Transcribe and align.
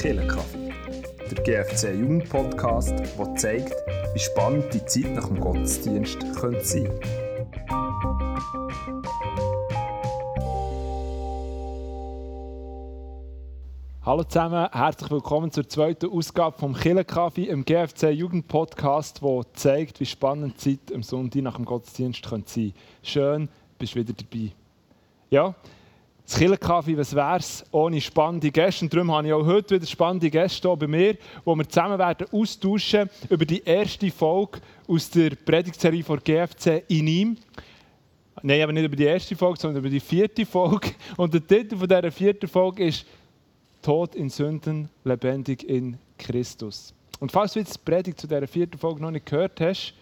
Killenkaffee, 0.00 0.70
der 1.30 1.42
GFC 1.42 1.94
Jugendpodcast, 1.94 2.94
der 3.18 3.34
zeigt, 3.34 3.74
wie 4.14 4.18
spannend 4.18 4.72
die 4.72 4.84
Zeit 4.84 5.14
nach 5.14 5.28
dem 5.28 5.40
Gottesdienst 5.40 6.18
könnte 6.38 6.64
Hallo 14.06 14.22
zusammen, 14.22 14.68
herzlich 14.70 15.10
willkommen 15.10 15.50
zur 15.50 15.68
zweiten 15.68 16.08
Ausgabe 16.08 16.56
vom 16.56 16.74
Killenkaffee 16.74 17.46
im 17.46 17.64
GFC 17.64 18.12
Jugendpodcast, 18.12 19.20
der 19.20 19.42
zeigt, 19.54 19.98
wie 19.98 20.06
spannend 20.06 20.64
die 20.64 20.78
Zeit 20.78 20.94
am 20.94 21.02
Sonntag 21.02 21.42
nach 21.42 21.56
dem 21.56 21.64
Gottesdienst 21.64 22.24
sein 22.24 22.72
Schön, 23.02 23.48
bist 23.76 23.96
du 23.96 23.98
wieder 23.98 24.12
dabei. 24.12 24.52
Ja, 25.28 25.56
das 26.24 26.38
Killenkaffee, 26.38 26.96
was 26.96 27.16
wäre 27.16 27.38
es 27.38 27.64
ohne 27.72 28.00
spannende 28.00 28.52
Gäste? 28.52 28.84
Und 28.84 28.94
darum 28.94 29.10
habe 29.10 29.26
ich 29.26 29.32
auch 29.32 29.44
heute 29.44 29.74
wieder 29.74 29.86
spannende 29.86 30.30
Gäste 30.30 30.68
hier 30.68 30.76
bei 30.76 30.86
mir, 30.86 31.16
wo 31.44 31.56
wir 31.56 31.68
zusammen 31.68 31.98
werden 31.98 32.28
austauschen 32.30 33.10
über 33.28 33.44
die 33.44 33.64
erste 33.64 34.08
Folge 34.12 34.60
aus 34.86 35.10
der 35.10 35.30
Predigtserie 35.30 36.04
von 36.04 36.20
GFC 36.22 36.84
in 36.86 37.08
ihm. 37.08 37.36
Nein, 38.40 38.62
aber 38.62 38.72
nicht 38.72 38.84
über 38.84 38.94
die 38.94 39.02
erste 39.02 39.34
Folge, 39.34 39.58
sondern 39.58 39.80
über 39.80 39.90
die 39.90 39.98
vierte 39.98 40.46
Folge. 40.46 40.92
Und 41.16 41.34
der 41.34 41.44
Titel 41.44 41.76
dieser 41.76 42.12
vierten 42.12 42.46
Folge 42.46 42.84
ist 42.84 43.04
Tod 43.86 44.16
in 44.16 44.30
Sünden, 44.30 44.88
lebendig 45.04 45.62
in 45.62 45.96
Christus. 46.18 46.92
Und 47.20 47.30
falls 47.30 47.52
du 47.52 47.60
jetzt 47.60 47.76
die 47.76 47.80
Predigt 47.84 48.20
zu 48.20 48.26
dieser 48.26 48.48
vierten 48.48 48.76
Folge 48.76 49.00
noch 49.00 49.12
nicht 49.12 49.26
gehört 49.26 49.60
hast, 49.60 49.94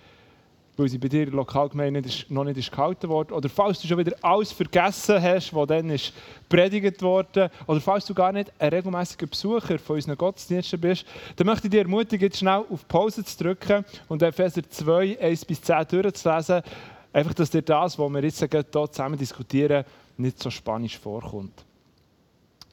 weil 0.79 0.89
sie 0.89 0.97
bei 0.97 1.09
dir 1.09 1.27
Lokalgemeinde 1.27 2.03
noch 2.31 2.45
nicht 2.45 2.71
gehalten 2.71 3.11
worden. 3.11 3.35
Oder 3.35 3.51
falls 3.51 3.83
du 3.83 3.87
schon 3.87 3.99
wieder 3.99 4.17
alles 4.23 4.53
vergessen 4.53 5.21
hast, 5.21 5.53
was 5.53 5.69
dann 5.69 5.91
ist 5.91 6.15
predigt 6.49 7.03
worden. 7.03 7.51
Oder 7.67 7.81
falls 7.83 8.07
du 8.07 8.15
gar 8.15 8.33
nicht 8.33 8.51
ein 8.59 8.71
regelmäßiger 8.71 9.27
Besucher 9.27 9.79
von 9.79 9.97
unseren 9.97 10.17
Gottesdiensten 10.17 10.81
bist, 10.81 11.05
dann 11.37 11.47
möchte 11.47 11.67
ich 11.67 11.71
dir 11.71 11.83
ermutigen, 11.83 12.25
jetzt 12.25 12.39
schnell 12.39 12.65
auf 12.71 12.89
Pause 12.89 13.23
zu 13.23 13.45
drücken 13.45 13.85
und 14.09 14.23
Epheser 14.23 14.63
2, 14.67 15.21
1 15.21 15.45
bis 15.45 15.61
10 15.61 15.89
durchzulesen. 15.91 16.63
Einfach, 17.13 17.35
dass 17.35 17.51
dir 17.51 17.61
das, 17.61 17.99
was 17.99 18.11
wir 18.11 18.25
jetzt 18.25 18.39
hier 18.39 18.73
zusammen 18.73 19.19
diskutieren, 19.19 19.85
nicht 20.17 20.43
so 20.43 20.49
spanisch 20.49 20.99
vorkommt. 20.99 21.67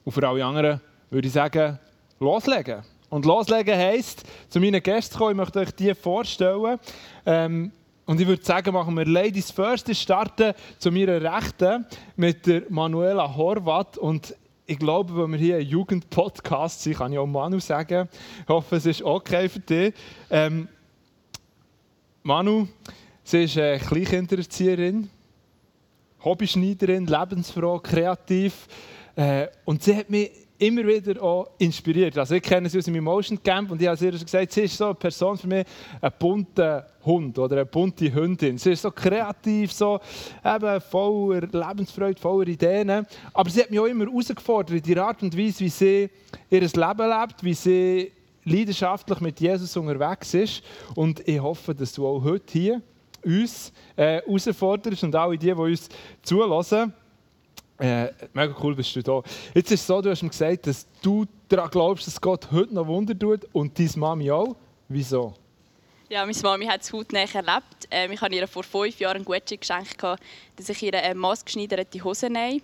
Und 0.06 0.12
für 0.12 0.26
alle 0.26 0.42
anderen 0.42 0.80
würde 1.12 1.28
ich 1.28 1.34
sagen, 1.34 1.78
loslegen. 2.20 2.82
Und 3.10 3.26
loslegen 3.26 3.76
heisst, 3.76 4.24
zu 4.48 4.58
meinen 4.58 4.82
Gästen 4.82 5.18
kommen, 5.18 5.32
ich 5.32 5.36
möchte 5.36 5.60
euch 5.60 5.70
die 5.72 5.94
vorstellen. 5.94 6.78
Ähm, 7.26 7.70
und 8.06 8.18
ich 8.18 8.26
würde 8.26 8.42
sagen, 8.42 8.72
machen 8.72 8.96
wir 8.96 9.04
Ladies 9.04 9.50
First. 9.50 9.90
Ich 9.90 10.00
starte 10.00 10.54
zu 10.78 10.90
meiner 10.90 11.20
Rechten 11.20 11.84
mit 12.16 12.46
der 12.46 12.62
Manuela 12.70 13.36
Horvath. 13.36 13.98
Und 13.98 14.34
ich 14.64 14.78
glaube, 14.78 15.14
wenn 15.22 15.32
wir 15.32 15.38
hier 15.38 15.56
ein 15.58 15.66
Jugendpodcast 15.66 16.82
sind, 16.82 16.96
kann 16.96 17.12
ich 17.12 17.18
auch 17.18 17.26
Manu 17.26 17.60
sagen. 17.60 18.08
Ich 18.42 18.48
hoffe, 18.48 18.76
es 18.76 18.86
ist 18.86 19.02
okay 19.02 19.50
für 19.50 19.60
dich. 19.60 19.92
Ähm, 20.30 20.66
Manu, 22.22 22.68
sie 23.22 23.44
ist 23.44 23.58
eine 23.58 23.78
Kleinkindererzieherin, 23.80 25.10
Hobbyschneiderin, 26.24 27.06
lebensfroh, 27.06 27.80
kreativ. 27.80 28.66
Äh, 29.14 29.48
und 29.66 29.82
sie 29.82 29.94
hat 29.94 30.08
mich 30.08 30.30
immer 30.62 30.86
wieder 30.86 31.20
auch 31.20 31.50
inspiriert. 31.58 32.16
Also 32.16 32.36
ich 32.36 32.42
kenne 32.42 32.68
sie 32.68 32.78
aus 32.78 32.84
dem 32.84 32.94
Emotion 32.94 33.42
Camp 33.42 33.70
und 33.70 33.82
ich 33.82 33.88
habe 33.88 34.04
ihr 34.04 34.12
gesagt, 34.12 34.52
sie 34.52 34.62
ist 34.62 34.76
so 34.76 34.86
eine 34.86 34.94
Person 34.94 35.36
für 35.36 35.48
mich, 35.48 35.66
ein 36.00 36.12
bunter 36.18 36.86
Hund 37.04 37.36
oder 37.36 37.56
eine 37.56 37.66
bunte 37.66 38.12
Hündin. 38.14 38.58
Sie 38.58 38.72
ist 38.72 38.82
so 38.82 38.92
kreativ, 38.92 39.72
so 39.72 39.98
eben 40.44 40.80
voller 40.80 41.40
Lebensfreude, 41.40 42.20
voller 42.20 42.46
Ideen. 42.46 43.04
Aber 43.34 43.50
sie 43.50 43.62
hat 43.62 43.70
mich 43.70 43.80
auch 43.80 43.86
immer 43.86 44.06
herausgefordert 44.06 44.76
in 44.76 44.82
die 44.82 44.98
Art 44.98 45.20
und 45.22 45.36
Weise, 45.36 45.60
wie 45.60 45.68
sie 45.68 46.10
ihr 46.48 46.60
Leben 46.60 46.74
lebt, 46.74 47.42
wie 47.42 47.54
sie 47.54 48.12
leidenschaftlich 48.44 49.20
mit 49.20 49.40
Jesus 49.40 49.76
unterwegs 49.76 50.32
ist. 50.32 50.62
Und 50.94 51.26
ich 51.26 51.40
hoffe, 51.40 51.74
dass 51.74 51.92
du 51.92 52.06
auch 52.06 52.22
heute 52.22 52.52
hier 52.52 52.82
uns 53.24 53.72
äh, 53.96 54.20
herausforderst 54.20 55.02
und 55.02 55.14
alle 55.14 55.38
die, 55.38 55.46
die 55.46 55.52
uns 55.52 55.88
zulassen 56.22 56.92
äh, 57.82 58.12
mega 58.32 58.54
cool 58.62 58.76
bist 58.76 58.94
du 58.94 59.02
da. 59.02 59.22
Jetzt 59.54 59.72
ist 59.72 59.80
es 59.80 59.86
so, 59.86 60.00
du 60.00 60.10
hast 60.10 60.22
mir 60.22 60.28
gesagt, 60.28 60.68
dass 60.68 60.86
du 61.02 61.26
daran 61.48 61.68
glaubst, 61.68 62.06
dass 62.06 62.20
Gott 62.20 62.48
heute 62.52 62.72
noch 62.72 62.86
Wunder 62.86 63.18
tut 63.18 63.44
und 63.52 63.76
deine 63.76 63.90
Mami 63.96 64.30
auch. 64.30 64.54
Wieso? 64.88 65.34
Ja, 66.08 66.24
meine 66.24 66.38
Mami 66.40 66.66
hat 66.66 66.82
es 66.82 66.92
hautnah 66.92 67.20
erlebt. 67.20 67.88
Ähm, 67.90 68.12
ich 68.12 68.20
habe 68.20 68.34
ihr 68.34 68.46
vor 68.46 68.62
fünf 68.62 69.00
Jahren 69.00 69.16
ein 69.16 69.24
Gucci 69.24 69.56
geschenkt, 69.56 70.00
dass 70.00 70.68
ich 70.68 70.82
ihr 70.82 70.94
eine 70.94 71.14
maßgeschneiderte 71.16 72.04
Hose 72.04 72.30
nehme. 72.30 72.60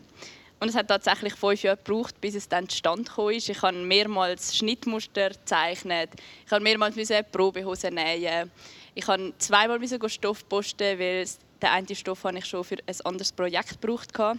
Und 0.61 0.69
es 0.69 0.77
hat 0.77 0.87
tatsächlich 0.87 1.35
fünf 1.35 1.65
Jahre 1.65 1.79
gebraucht, 1.79 2.21
bis 2.21 2.37
es 2.37 2.49
dann 2.49 2.69
zustande 2.69 3.11
kam. 3.11 3.31
Ich 3.31 3.63
habe 3.63 3.77
mehrmals 3.77 4.57
Schnittmuster 4.57 5.31
gezeichnet. 5.31 6.11
Ich 6.47 6.53
habe 6.53 6.63
mehrmals 6.63 6.95
Probehose 7.33 7.91
nähen. 7.91 8.51
Ich 8.95 9.07
habe 9.09 9.33
zweimal 9.39 9.81
Stoff 10.09 10.49
posten, 10.49 10.99
weil 10.99 11.27
den 11.61 11.69
einen 11.71 11.95
Stoff 11.95 12.23
habe 12.23 12.39
ich 12.39 12.47
schon 12.47 12.63
für 12.63 12.77
ein 12.87 13.01
anderes 13.05 13.33
Projekt 13.33 13.81
gebraucht 13.81 14.17
habe. 14.17 14.39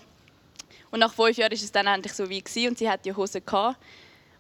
Und 0.91 0.99
nach 0.99 1.13
fünf 1.13 1.37
Jahren 1.37 1.51
war 1.51 1.55
es 1.55 1.71
dann 1.71 1.87
endlich 1.87 2.13
so 2.13 2.29
wie 2.29 2.41
gewesen, 2.41 2.69
und 2.69 2.77
sie 2.77 2.89
hatte 2.89 3.03
die 3.03 3.13
Hose 3.13 3.41
gehabt. 3.41 3.77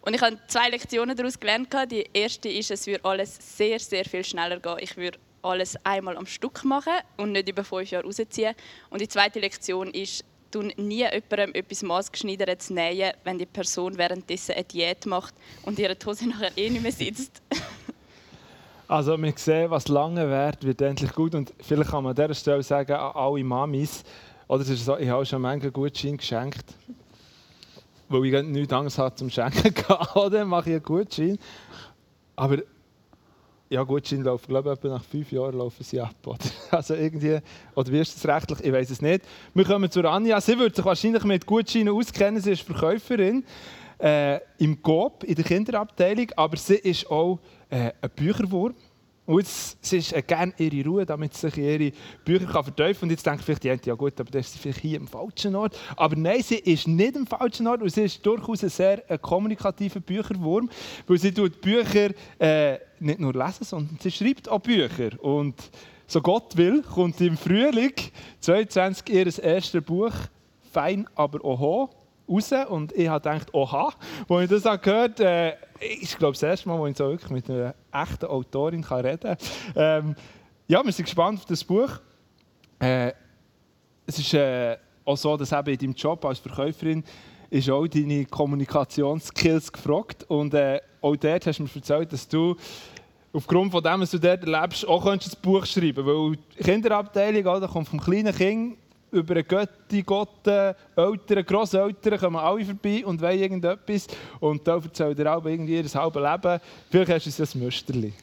Und 0.01 0.13
ich 0.13 0.21
habe 0.21 0.37
zwei 0.47 0.69
Lektionen 0.69 1.15
daraus 1.15 1.39
gelernt. 1.39 1.73
Die 1.91 2.09
erste 2.13 2.49
ist, 2.49 2.71
es 2.71 2.87
würde 2.87 3.03
alles 3.03 3.37
sehr, 3.57 3.79
sehr 3.79 4.05
viel 4.05 4.23
schneller 4.23 4.59
gehen. 4.59 4.77
Ich 4.79 4.95
würde 4.95 5.19
alles 5.41 5.75
einmal 5.85 6.17
am 6.17 6.25
Stück 6.25 6.63
machen 6.63 6.93
und 7.17 7.31
nicht 7.31 7.49
über 7.49 7.63
fünf 7.63 7.91
Jahre 7.91 8.05
rausziehen. 8.05 8.55
Und 8.89 9.01
die 9.01 9.07
zweite 9.07 9.39
Lektion 9.39 9.91
ist, 9.91 10.23
du 10.51 10.61
nie 10.61 11.05
jemandem 11.05 11.53
etwas 11.53 11.83
maßgeschneidertes 11.83 12.69
nähen, 12.71 13.13
wenn 13.23 13.37
die 13.37 13.45
Person 13.45 13.97
währenddessen 13.97 14.55
eine 14.55 14.63
Diät 14.63 15.05
macht 15.05 15.33
und 15.63 15.79
ihre 15.79 15.95
Hose 16.05 16.27
nachher 16.29 16.51
eh 16.57 16.69
nicht 16.69 16.81
mehr 16.81 16.91
sitzt. 16.91 17.41
also 18.87 19.17
wir 19.21 19.33
sehen, 19.35 19.69
was 19.69 19.87
lange 19.87 20.27
währt, 20.29 20.63
wird 20.63 20.81
endlich 20.81 21.13
gut. 21.13 21.35
Und 21.35 21.53
vielleicht 21.61 21.91
kann 21.91 22.03
man 22.03 22.11
an 22.11 22.15
dieser 22.15 22.33
Stelle 22.33 22.63
sagen, 22.63 22.93
an 22.93 23.11
alle 23.15 23.43
Mamis, 23.43 24.03
oder 24.49 24.63
es 24.63 24.69
ist 24.69 24.83
so, 24.83 24.97
ich 24.97 25.07
habe 25.07 25.23
schon 25.27 25.43
manchen 25.43 25.71
Gutschein 25.71 26.17
geschenkt, 26.17 26.73
weil 28.09 28.25
ich 28.25 28.43
nichts 28.43 28.73
anderes 28.73 28.97
habe 28.97 29.13
zum 29.13 29.29
Schenken 29.29 29.73
oder 30.15 30.43
mache 30.43 30.71
ich 30.71 30.75
einen 30.77 30.83
Gutschein. 30.83 31.37
Aber 32.35 32.57
ja, 33.69 33.83
Gutschein 33.83 34.23
laufen, 34.23 34.47
glaube 34.47 34.73
ich, 34.73 34.83
nach 34.89 35.03
fünf 35.03 35.31
Jahren 35.31 35.55
laufen 35.55 35.83
sie 35.83 36.01
ab. 36.01 36.15
Oder? 36.25 36.39
Also 36.71 36.95
irgendwie, 36.95 37.37
oder 37.75 37.91
wie 37.91 37.99
ist 37.99 38.15
das 38.15 38.27
rechtlich? 38.27 38.61
Ich 38.61 38.73
weiß 38.73 38.89
es 38.89 39.03
nicht. 39.03 39.21
Wir 39.53 39.65
kommen 39.65 39.91
zu 39.91 40.01
Anja. 40.09 40.41
Sie 40.41 40.57
würde 40.57 40.75
sich 40.75 40.83
wahrscheinlich 40.83 41.23
mit 41.25 41.45
Gutscheinen 41.45 41.93
auskennen. 41.93 42.41
Sie 42.41 42.53
ist 42.53 42.63
Verkäuferin 42.63 43.45
äh, 43.99 44.39
im 44.57 44.81
GOB, 44.81 45.25
in 45.25 45.35
der 45.35 45.45
Kinderabteilung, 45.45 46.31
aber 46.35 46.57
sie 46.57 46.75
ist 46.75 47.09
auch 47.11 47.37
äh, 47.69 47.91
ein 48.01 48.09
Bücherwurm. 48.15 48.73
Und 49.29 49.37
jetzt, 49.41 49.77
sie 49.85 49.97
ist 49.97 50.11
äh, 50.11 50.23
gerne 50.23 50.53
ihre 50.57 50.89
Ruhe, 50.89 51.05
damit 51.05 51.35
sie 51.35 51.51
sich 51.51 51.57
ihre 51.59 51.91
Bücher 52.25 52.47
kann 52.47 52.63
vertiefen 52.63 52.93
kann. 53.01 53.03
Und 53.03 53.09
jetzt 53.11 53.25
denkt 53.27 53.43
vielleicht 53.43 53.63
die 53.63 53.87
ja 53.87 53.93
gut, 53.93 54.19
aber 54.19 54.31
das 54.31 54.47
ist 54.47 54.57
vielleicht 54.57 54.79
hier 54.79 54.97
im 54.97 55.07
falschen 55.07 55.55
Ort. 55.55 55.77
Aber 55.95 56.15
nein, 56.15 56.41
sie 56.41 56.55
ist 56.55 56.87
nicht 56.87 57.15
im 57.15 57.27
falschen 57.27 57.67
Ort 57.67 57.83
und 57.83 57.89
sie 57.89 58.05
ist 58.05 58.25
durchaus 58.25 58.63
ein 58.63 58.69
sehr 58.69 59.07
äh, 59.11 59.19
kommunikativer 59.19 59.99
Bücherwurm, 59.99 60.67
weil 61.05 61.19
sie 61.19 61.31
tut 61.31 61.61
Bücher 61.61 62.09
äh, 62.39 62.79
nicht 62.99 63.19
nur 63.19 63.33
lesen, 63.33 63.65
sondern 63.65 63.99
sie 64.01 64.09
schreibt 64.09 64.49
auch 64.49 64.61
Bücher. 64.61 65.11
Und 65.23 65.53
so 66.07 66.21
Gott 66.21 66.57
will, 66.57 66.81
kommt 66.81 67.21
im 67.21 67.37
Frühling 67.37 67.93
22 68.39 69.13
ihr 69.13 69.43
erstes 69.43 69.83
Buch 69.83 70.13
«Fein, 70.71 71.07
aber 71.13 71.45
oho» 71.45 71.98
raus 72.29 72.51
und 72.69 72.91
ich 72.93 73.07
habe 73.07 73.21
gedacht, 73.21 73.53
oha, 73.53 73.93
als 74.27 74.51
ich 74.51 74.61
das 74.61 74.81
gehört 74.81 75.19
habe, 75.19 75.57
äh, 75.79 75.93
ist 76.01 76.17
glaube 76.17 76.33
das 76.33 76.43
erste 76.43 76.69
Mal, 76.69 76.77
wo 76.77 76.87
ich 76.87 76.97
so 76.97 77.09
wirklich 77.09 77.31
mit 77.31 77.49
einer 77.49 77.73
echten 77.91 78.25
Autorin 78.25 78.81
kann 78.81 79.05
reden 79.05 79.37
kann. 79.37 79.37
Ähm, 79.75 80.15
ja, 80.67 80.83
wir 80.83 80.91
sind 80.91 81.05
gespannt 81.05 81.39
auf 81.39 81.45
das 81.45 81.63
Buch. 81.63 81.89
Äh, 82.79 83.13
es 84.05 84.19
ist 84.19 84.33
äh, 84.33 84.77
auch 85.05 85.17
so, 85.17 85.35
dass 85.35 85.51
eben 85.51 85.69
in 85.69 85.77
deinem 85.77 85.93
Job 85.93 86.23
als 86.25 86.39
Verkäuferin 86.39 87.03
ist 87.49 87.69
auch 87.69 87.87
deine 87.87 88.25
Kommunikationsskills 88.25 89.71
gefragt 89.71 90.23
und 90.27 90.53
äh, 90.53 90.79
auch 91.01 91.15
dort 91.15 91.47
hast 91.47 91.57
du 91.57 91.63
mir 91.63 91.69
erzählt, 91.73 92.13
dass 92.13 92.27
du 92.27 92.55
aufgrund 93.33 93.71
von 93.71 93.83
dem, 93.83 94.01
was 94.01 94.11
du 94.11 94.19
dort 94.19 94.43
erlebst, 94.43 94.87
auch 94.87 95.05
ein 95.05 95.19
Buch 95.41 95.65
schreiben 95.65 96.05
weil 96.05 96.37
die 96.57 96.63
Kinderabteilung, 96.63 97.43
da 97.43 97.67
kommt 97.67 97.87
vom 97.87 97.99
kleinen 97.99 98.35
Kind 98.35 98.77
über 99.11 99.35
einen 99.35 99.47
Götti, 99.47 100.03
Gott, 100.03 100.45
Eltern, 100.47 101.45
Grosseltern 101.45 102.19
kommen 102.19 102.35
alle 102.37 102.65
vorbei 102.65 103.05
und 103.05 103.21
wollen 103.21 103.39
irgendetwas. 103.39 104.07
Und 104.39 104.67
da 104.67 104.75
erzählt 104.75 105.19
er 105.19 105.37
auch 105.37 105.45
irgendwie 105.45 105.77
ihr 105.77 105.93
halbes 105.93 106.21
Leben. 106.21 106.59
Vielleicht 106.89 107.25
hast 107.25 107.39
du 107.39 107.43
ein 107.43 107.63
Müsterli. 107.63 108.13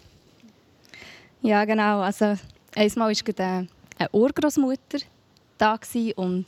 Ja, 1.43 1.65
genau. 1.65 2.01
Also, 2.01 2.37
einmal 2.75 3.15
war 3.15 3.67
eine 3.99 4.11
Urgroßmutter 4.13 4.99
da 5.59 5.79
und 6.17 6.47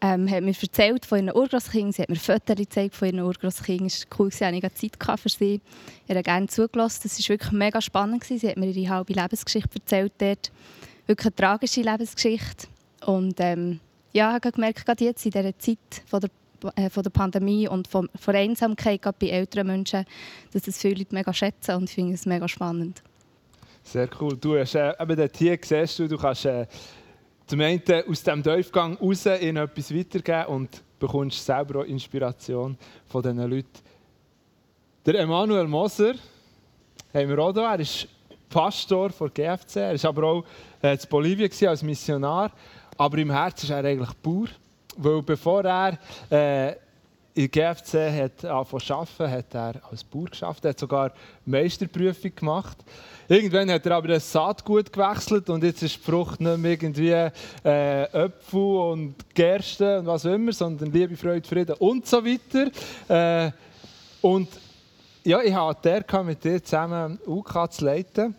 ähm, 0.00 0.30
hat 0.30 0.42
mir 0.42 0.54
erzählt 0.60 1.06
von 1.06 1.18
ihren 1.18 1.34
Urgroßkindern. 1.34 1.92
Sie 1.92 2.02
hat 2.02 2.08
mir 2.08 2.16
Fotos 2.16 2.56
gezeigt 2.56 2.94
von 2.94 3.08
ihren 3.08 3.20
Urgroßkindern. 3.20 3.86
Es 3.86 4.06
war 4.10 4.18
cool, 4.20 4.28
ich 4.28 4.42
hatte 4.42 4.74
Zeit 4.74 5.20
für 5.20 5.28
sie. 5.28 5.60
Ich 6.06 6.10
habe 6.10 6.22
gerne 6.22 6.46
zugelassen. 6.48 7.00
Das 7.04 7.18
war 7.18 7.28
wirklich 7.30 7.52
mega 7.52 7.80
spannend. 7.80 8.24
Sie 8.24 8.38
hat 8.46 8.56
mir 8.56 8.66
ihre 8.66 8.94
halbe 8.94 9.12
Lebensgeschichte 9.12 9.78
erzählt 9.78 10.12
dort. 10.18 10.50
Wirklich 11.06 11.26
eine 11.26 11.36
tragische 11.36 11.80
Lebensgeschichte. 11.82 12.66
Und 13.04 13.34
ähm, 13.38 13.80
ja, 14.12 14.30
ich 14.30 14.34
habe 14.34 14.52
gemerkt, 14.52 14.84
gerade 14.84 15.04
jetzt 15.04 15.24
in 15.26 15.32
dieser 15.32 15.58
Zeit 15.58 15.78
von 16.06 16.20
der, 16.20 16.30
äh, 16.76 16.90
von 16.90 17.02
der 17.02 17.10
Pandemie 17.10 17.68
und 17.68 17.88
von, 17.88 18.08
von 18.18 18.34
Einsamkeit 18.34 19.02
gerade 19.02 19.16
bei 19.20 19.28
älteren 19.28 19.66
Menschen, 19.66 20.04
dass 20.52 20.62
das 20.62 20.78
viele 20.78 20.96
Leute 20.96 21.14
mega 21.14 21.32
schätzen 21.32 21.76
und 21.76 21.84
ich 21.84 21.94
finde 21.94 22.14
es 22.14 22.26
mega 22.26 22.48
spannend. 22.48 23.02
Sehr 23.82 24.08
cool. 24.20 24.36
Du 24.36 24.58
hast 24.58 24.74
äh, 24.74 24.92
eben 24.98 25.16
dort 25.16 25.36
hier 25.36 25.58
siehst 25.62 25.98
du, 25.98 26.08
du 26.08 26.16
kannst 26.16 26.46
äh, 26.46 26.66
zum 27.46 27.60
einen 27.60 27.82
aus 28.08 28.22
diesem 28.22 28.42
Tiefgang 28.42 28.96
raus 28.96 29.26
in 29.26 29.56
etwas 29.56 29.94
weitergeben 29.94 30.46
und 30.46 30.82
bekommst 30.98 31.44
selber 31.44 31.80
auch 31.80 31.84
Inspiration 31.84 32.76
von 33.06 33.22
diesen 33.22 33.48
Leuten. 33.48 33.68
Der 35.04 35.20
Emanuel 35.20 35.68
Moser 35.68 36.14
haben 37.14 37.28
wir 37.28 37.38
auch 37.38 37.52
hier. 37.52 37.62
Er 37.62 37.78
ist 37.78 38.08
Pastor 38.48 39.10
der 39.10 39.28
GFC. 39.28 39.76
Er 39.76 40.02
war 40.02 40.08
aber 40.08 40.24
auch 40.24 40.44
äh, 40.82 40.94
in 40.94 40.98
Bolivien 41.08 41.68
als 41.68 41.82
Missionar. 41.82 42.50
Aber 42.96 43.18
im 43.18 43.30
Herzen 43.30 43.66
ist 43.66 43.70
er 43.70 43.84
eigentlich 43.84 44.12
Bauer. 44.22 44.48
Weil 44.96 45.22
bevor 45.22 45.64
er 45.64 45.98
äh, 46.30 46.76
in 47.34 47.50
GFC 47.50 48.10
hat 48.10 48.44
angefangen 48.46 48.82
zu 48.82 48.94
arbeiten, 48.94 49.30
hat 49.30 49.54
er 49.54 49.74
als 49.90 50.02
Bauer 50.02 50.24
geschafft. 50.24 50.64
Er 50.64 50.70
hat 50.70 50.78
sogar 50.78 51.12
Meisterprüfung 51.44 52.34
gemacht. 52.34 52.78
Irgendwann 53.28 53.70
hat 53.70 53.84
er 53.84 53.96
aber 53.96 54.08
das 54.08 54.30
Saatgut 54.30 54.92
gewechselt 54.92 55.50
und 55.50 55.62
jetzt 55.64 55.82
ist 55.82 55.96
die 55.96 56.00
Frucht 56.00 56.40
nicht 56.40 56.56
mehr 56.58 56.70
irgendwie 56.70 57.10
äh, 57.64 58.30
und 58.52 59.16
Gerste 59.34 59.98
und 59.98 60.06
was 60.06 60.24
auch 60.24 60.32
immer, 60.32 60.52
sondern 60.52 60.90
Liebe, 60.92 61.16
Freude, 61.16 61.46
Frieden 61.46 61.74
und 61.78 62.06
so 62.06 62.24
weiter. 62.24 62.70
Äh, 63.08 63.50
und 64.22 64.48
ja, 65.24 65.42
ich 65.42 65.52
hatte 65.52 66.04
der 66.08 66.22
mit 66.22 66.42
dir 66.42 66.62
zusammen 66.62 67.18
UK 67.26 67.72
zu 67.72 67.84
leiten, 67.84 68.34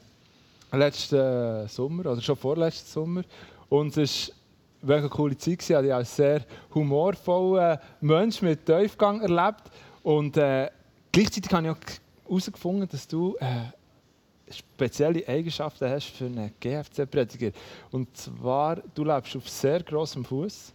letzten 0.71 1.67
Sommer 1.67 2.05
oder 2.11 2.21
schon 2.21 2.37
vorletzten 2.37 2.89
Sommer. 2.89 3.23
Und 3.69 3.97
es 3.97 4.29
war 4.29 4.36
eine 4.85 5.09
coole 5.09 5.37
Zeit. 5.37 5.61
Ich 5.61 5.75
habe 5.75 5.93
als 5.93 6.15
sehr 6.15 6.41
humorvollen 6.73 7.77
Mensch 8.01 8.41
mit 8.41 8.65
Tiefgang 8.65 9.21
erlebt. 9.21 9.63
Und 10.03 10.37
äh, 10.37 10.69
gleichzeitig 11.11 11.51
habe 11.51 11.67
ich 11.67 11.71
auch 11.73 12.29
herausgefunden, 12.29 12.87
dass 12.89 13.07
du 13.07 13.35
äh, 13.39 14.51
spezielle 14.51 15.27
Eigenschaften 15.27 15.89
hast 15.89 16.07
für 16.11 16.25
einen 16.25 16.51
GFC-Prediger. 16.59 17.51
Und 17.91 18.15
zwar, 18.15 18.77
du 18.93 19.03
lebst 19.03 19.35
auf 19.35 19.49
sehr 19.49 19.83
grossem 19.83 20.23
Fuß 20.23 20.73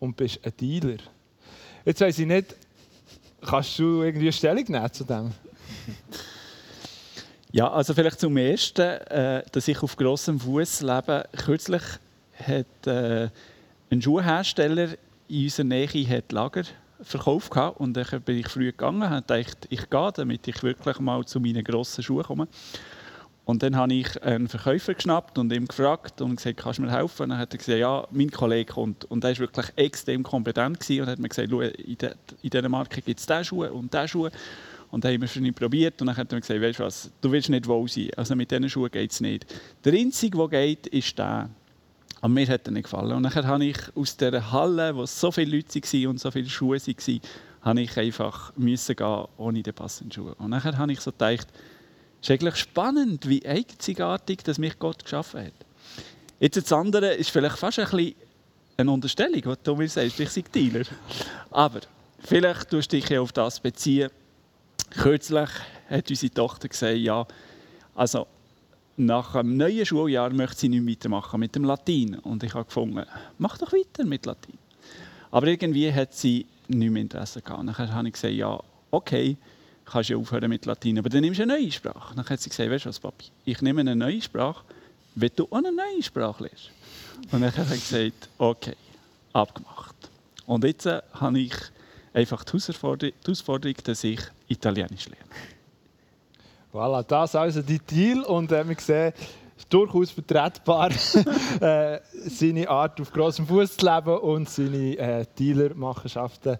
und 0.00 0.16
bist 0.16 0.40
ein 0.44 0.52
Dealer. 0.60 0.98
Jetzt 1.84 2.00
weiß 2.00 2.18
ich 2.18 2.26
nicht, 2.26 2.56
kannst 3.40 3.78
du 3.78 4.02
irgendwie 4.02 4.26
eine 4.26 4.32
Stellung 4.32 4.64
nehmen 4.68 4.92
zu 4.92 5.04
dem? 5.04 5.32
Ja, 7.54 7.70
also 7.70 7.92
vielleicht 7.92 8.18
zum 8.18 8.34
Ersten, 8.38 8.80
äh, 8.80 9.42
dass 9.52 9.68
ich 9.68 9.82
auf 9.82 9.94
grossem 9.94 10.40
Fuß 10.40 10.80
lebe. 10.80 11.28
Kürzlich 11.36 11.82
hat 12.46 12.86
äh, 12.86 13.28
ein 13.90 14.02
Schuhhersteller 14.02 14.88
in 15.28 15.44
unserer 15.44 15.64
Nähe 15.64 16.08
hat 16.08 16.32
Lager 16.32 16.64
verkauft 17.02 17.52
und 17.78 17.94
dann 17.94 18.22
bin 18.22 18.38
ich 18.38 18.48
früh 18.48 18.66
gegangen 18.66 19.12
und 19.12 19.30
dachte, 19.30 19.68
ich 19.70 19.88
gehe, 19.88 20.12
damit 20.14 20.46
ich 20.46 20.62
wirklich 20.62 21.00
mal 21.00 21.24
zu 21.24 21.40
meinen 21.40 21.64
grossen 21.64 22.02
Schuhen 22.02 22.24
komme. 22.24 22.48
Und 23.44 23.62
dann 23.62 23.74
habe 23.74 23.94
ich 23.94 24.22
einen 24.22 24.48
Verkäufer 24.48 24.94
geschnappt 24.94 25.36
und 25.36 25.52
ihm 25.52 25.66
gefragt 25.66 26.20
und 26.20 26.36
gesagt, 26.36 26.58
kannst 26.58 26.78
du 26.78 26.82
mir 26.82 26.92
helfen? 26.92 27.30
Dann 27.30 27.38
hat 27.38 27.52
er 27.52 27.58
gesagt, 27.58 27.78
ja, 27.78 28.06
mein 28.12 28.30
Kollege 28.30 28.72
kommt. 28.72 29.04
Und 29.06 29.24
er 29.24 29.30
war 29.30 29.38
wirklich 29.40 29.66
extrem 29.74 30.22
kompetent 30.22 30.88
und 30.90 31.06
hat 31.06 31.18
mir 31.18 31.28
gesagt, 31.28 31.50
in, 31.50 31.96
dieser 32.50 32.68
Marke 32.68 33.00
gibt 33.00 33.18
es 33.18 33.26
diese 33.26 33.44
Schuhe 33.44 33.72
und 33.72 33.92
diese 33.92 34.06
Schuhe. 34.06 34.30
Und 34.92 35.04
dann 35.04 35.14
haben 35.14 35.22
wir 35.22 35.26
es 35.26 35.36
nicht 35.36 35.58
probiert 35.58 36.00
und 36.00 36.06
dann 36.06 36.16
hat 36.16 36.30
er 36.30 36.36
mir 36.36 36.40
gesagt, 36.40 36.60
weißt 36.60 36.78
du 36.78 36.84
was, 36.84 37.10
du 37.20 37.32
willst 37.32 37.48
nicht 37.48 37.66
wohl 37.66 37.88
sein. 37.88 38.10
Also 38.16 38.36
mit 38.36 38.50
diesen 38.50 38.68
Schuhen 38.68 38.90
geht 38.90 39.10
es 39.10 39.20
nicht. 39.20 39.46
Der 39.84 39.92
einzige, 39.94 40.38
der 40.38 40.48
geht, 40.48 40.86
ist 40.88 41.18
der. 41.18 41.50
Aber 42.22 42.32
mir 42.32 42.46
hat 42.46 42.66
er 42.66 42.70
nicht 42.70 42.84
gefallen. 42.84 43.12
Und 43.12 43.24
dann 43.24 43.46
habe 43.46 43.64
ich 43.64 43.76
aus 43.96 44.16
dieser 44.16 44.52
Halle, 44.52 44.94
wo 44.94 45.04
so 45.06 45.32
viele 45.32 45.56
Leute 45.56 45.80
waren 45.80 46.06
und 46.06 46.20
so 46.20 46.30
viele 46.30 46.48
Schuhe 46.48 46.78
waren, 46.78 47.20
habe 47.62 47.80
ich 47.80 47.98
einfach 47.98 48.52
müssen 48.56 48.94
gehen 48.94 49.24
ohne 49.36 49.62
die 49.62 49.72
passenden 49.72 50.12
Schuhe. 50.12 50.34
Und 50.36 50.52
dann 50.52 50.62
habe 50.62 50.92
ich 50.92 51.00
so 51.00 51.10
gedacht, 51.10 51.48
es 52.20 52.28
ist 52.28 52.30
eigentlich 52.30 52.54
spannend, 52.54 53.28
wie 53.28 53.44
einzigartig 53.44 54.44
dass 54.44 54.58
mich 54.58 54.78
Gott 54.78 55.02
geschaffen 55.02 55.46
hat. 55.46 55.52
Jetzt 56.38 56.56
das 56.56 56.72
andere 56.72 57.14
ist 57.14 57.30
vielleicht 57.30 57.58
fast 57.58 57.80
ein 57.80 57.90
bisschen 57.90 58.14
eine 58.76 58.90
Unterstellung, 58.92 59.42
was 59.44 59.58
du 59.64 59.74
mir 59.74 59.88
sagst, 59.88 60.20
ich 60.20 60.30
sei 60.30 60.44
Dealer. 60.54 60.84
Aber 61.50 61.80
vielleicht 62.20 62.70
tust 62.70 62.92
du 62.92 63.00
dich 63.00 63.18
auf 63.18 63.32
das 63.32 63.58
beziehen. 63.58 64.10
Kürzlich 64.90 65.50
hat 65.90 66.08
unsere 66.08 66.32
Tochter 66.32 66.68
gesagt, 66.68 66.98
ja, 66.98 67.26
also 67.96 68.28
nach 68.96 69.34
einem 69.34 69.56
neuen 69.56 69.86
Schuljahr 69.86 70.30
möchte 70.30 70.60
sie 70.60 70.68
nicht 70.68 70.86
weitermachen 70.86 71.40
mit 71.40 71.54
dem 71.54 71.64
Latein. 71.64 72.18
Und 72.18 72.42
ich 72.42 72.54
habe 72.54 72.64
gefunden, 72.64 73.04
mach 73.38 73.58
doch 73.58 73.72
weiter 73.72 74.04
mit 74.04 74.26
Latein. 74.26 74.58
Aber 75.30 75.46
irgendwie 75.46 75.92
hat 75.92 76.12
sie 76.14 76.46
nicht 76.68 76.90
mehr 76.90 77.02
Interesse 77.02 77.40
gehabt. 77.40 77.66
Dann 77.66 77.76
habe 77.76 78.08
ich 78.08 78.14
gesagt, 78.14 78.34
ja, 78.34 78.60
okay, 78.90 79.36
kannst 79.84 80.10
du 80.10 80.18
aufhören 80.18 80.48
mit 80.48 80.66
Latein, 80.66 80.98
aber 80.98 81.08
dann 81.08 81.22
nimmst 81.22 81.38
du 81.40 81.44
eine 81.44 81.54
neue 81.54 81.70
Sprache. 81.70 82.14
Dann 82.14 82.24
hat 82.24 82.40
sie 82.40 82.50
gesagt, 82.50 82.70
weißt 82.70 82.84
du 82.84 82.88
was, 82.88 83.00
Papi, 83.00 83.26
ich 83.44 83.60
nehme 83.62 83.80
eine 83.80 83.96
neue 83.96 84.20
Sprache, 84.20 84.64
wenn 85.14 85.30
du 85.34 85.44
auch 85.50 85.58
eine 85.58 85.72
neue 85.72 86.02
Sprache 86.02 86.44
lernst. 86.44 86.70
Und 87.30 87.40
dann 87.40 87.56
hat 87.56 87.58
er 87.58 87.64
gesagt, 87.64 88.28
okay, 88.38 88.76
abgemacht. 89.32 89.94
Und 90.46 90.64
jetzt 90.64 90.86
äh, 90.86 91.00
habe 91.14 91.38
ich 91.38 91.54
einfach 92.12 92.44
die 92.44 92.58
Herausforderung, 92.58 93.76
dass 93.84 94.04
ich 94.04 94.20
Italienisch 94.48 95.08
lerne. 95.08 95.24
Voilà, 96.72 97.02
das 97.02 97.34
also 97.34 97.60
die 97.60 97.78
Deal 97.78 98.22
und 98.22 98.50
äh, 98.50 98.66
wir 98.66 98.76
sehen, 98.78 99.12
ist 99.58 99.70
durchaus 99.70 100.10
vertretbar, 100.10 100.90
äh, 101.60 102.00
seine 102.24 102.66
Art 102.66 102.98
auf 102.98 103.12
großem 103.12 103.46
Fuß 103.46 103.76
zu 103.76 103.84
leben 103.84 104.16
und 104.16 104.48
seine 104.48 104.96
äh, 104.96 105.26
Dealer-Machenschaften. 105.38 106.56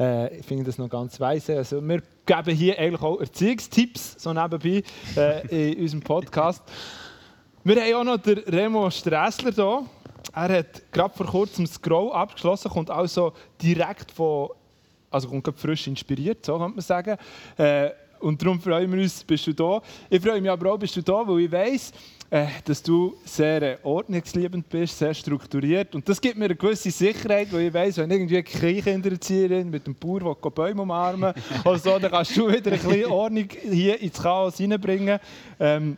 Äh, 0.00 0.38
ich 0.38 0.46
finde 0.46 0.64
das 0.64 0.78
noch 0.78 0.88
ganz 0.88 1.20
weise. 1.20 1.58
Also, 1.58 1.80
wir 1.80 2.02
geben 2.26 2.56
hier 2.56 2.76
eigentlich 2.76 3.02
auch 3.02 3.20
Erziehungstipps 3.20 4.16
so 4.18 4.32
nebenbei 4.32 4.82
äh, 5.16 5.74
in 5.74 5.80
unserem 5.80 6.02
Podcast. 6.02 6.64
Wir 7.62 7.80
haben 7.80 7.94
auch 7.94 8.04
noch 8.04 8.18
den 8.20 8.38
Remo 8.38 8.90
Strässler 8.90 9.52
hier. 9.52 9.86
Er 10.34 10.58
hat 10.58 10.90
gerade 10.90 11.16
vor 11.16 11.26
kurzem 11.26 11.68
Grow 11.80 12.12
abgeschlossen, 12.12 12.68
kommt 12.68 12.90
also 12.90 13.32
direkt 13.62 14.10
von, 14.10 14.48
also 15.08 15.28
kommt 15.28 15.56
frisch 15.56 15.86
inspiriert, 15.86 16.44
so 16.44 16.58
könnte 16.58 16.74
man 16.74 16.80
sagen. 16.80 17.16
Äh, 17.56 17.90
und 18.22 18.40
darum 18.40 18.60
freuen 18.60 18.90
wir 18.92 19.02
uns, 19.02 19.24
bist 19.24 19.46
du 19.46 19.52
da. 19.52 19.82
Ich 20.08 20.22
freue 20.22 20.40
mich 20.40 20.50
aber 20.50 20.72
auch, 20.72 20.78
bist 20.78 20.96
du 20.96 21.02
da, 21.02 21.26
weil 21.26 21.40
ich 21.40 21.52
weiss, 21.52 21.92
äh, 22.30 22.46
dass 22.64 22.82
du 22.82 23.14
sehr 23.24 23.62
äh, 23.62 23.76
ordnungsliebend 23.82 24.68
bist, 24.68 24.98
sehr 24.98 25.12
strukturiert. 25.12 25.94
Und 25.94 26.08
das 26.08 26.20
gibt 26.20 26.38
mir 26.38 26.46
eine 26.46 26.56
gewisse 26.56 26.90
Sicherheit, 26.90 27.52
weil 27.52 27.66
ich 27.66 27.74
weiss, 27.74 27.98
wenn 27.98 28.10
irgendwie 28.10 28.36
eine 28.36 28.44
Kleinkindererzieherin 28.44 29.68
mit 29.68 29.86
dem 29.86 29.94
Bauer 29.94 30.36
die 30.42 30.50
Bäume 30.50 30.80
umarmen 30.82 31.34
oder 31.64 31.78
so, 31.78 31.98
dann 31.98 32.10
kannst 32.10 32.34
du 32.36 32.48
wieder 32.48 32.72
ein 32.72 32.78
bisschen 32.78 33.04
Ordnung 33.06 33.48
hier 33.70 34.00
ins 34.00 34.22
Chaos 34.22 34.56
hineinbringen. 34.56 35.18
Ähm, 35.60 35.96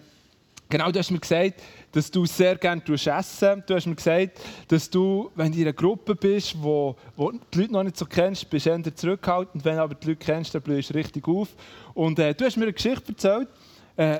genau, 0.68 0.90
du 0.90 0.98
hast 0.98 1.10
mir 1.12 1.20
gesagt, 1.20 1.60
dass 1.94 2.10
du 2.10 2.26
sehr 2.26 2.56
gerne 2.56 2.82
essen 2.84 3.62
Du 3.66 3.74
hast 3.74 3.86
mir 3.86 3.94
gesagt, 3.94 4.40
dass 4.66 4.90
du, 4.90 5.30
wenn 5.36 5.52
du 5.52 5.58
in 5.58 5.64
einer 5.64 5.72
Gruppe 5.72 6.16
bist, 6.16 6.60
wo, 6.60 6.96
wo 7.16 7.30
die 7.30 7.58
Leute 7.60 7.72
noch 7.72 7.84
nicht 7.84 7.96
so 7.96 8.04
kennst, 8.04 8.50
bist 8.50 8.66
du 8.66 8.70
eher 8.70 8.96
zurückhaltend. 8.96 9.64
Wenn 9.64 9.76
du 9.76 9.82
aber 9.82 9.94
die 9.94 10.08
Leute 10.08 10.24
kennst, 10.24 10.52
dann 10.54 10.62
blühst 10.62 10.90
du 10.90 10.94
richtig 10.94 11.26
auf. 11.28 11.48
Und 11.94 12.18
äh, 12.18 12.34
du 12.34 12.44
hast 12.44 12.56
mir 12.56 12.64
eine 12.64 12.72
Geschichte 12.72 13.12
erzählt, 13.12 13.48
äh, 13.96 14.18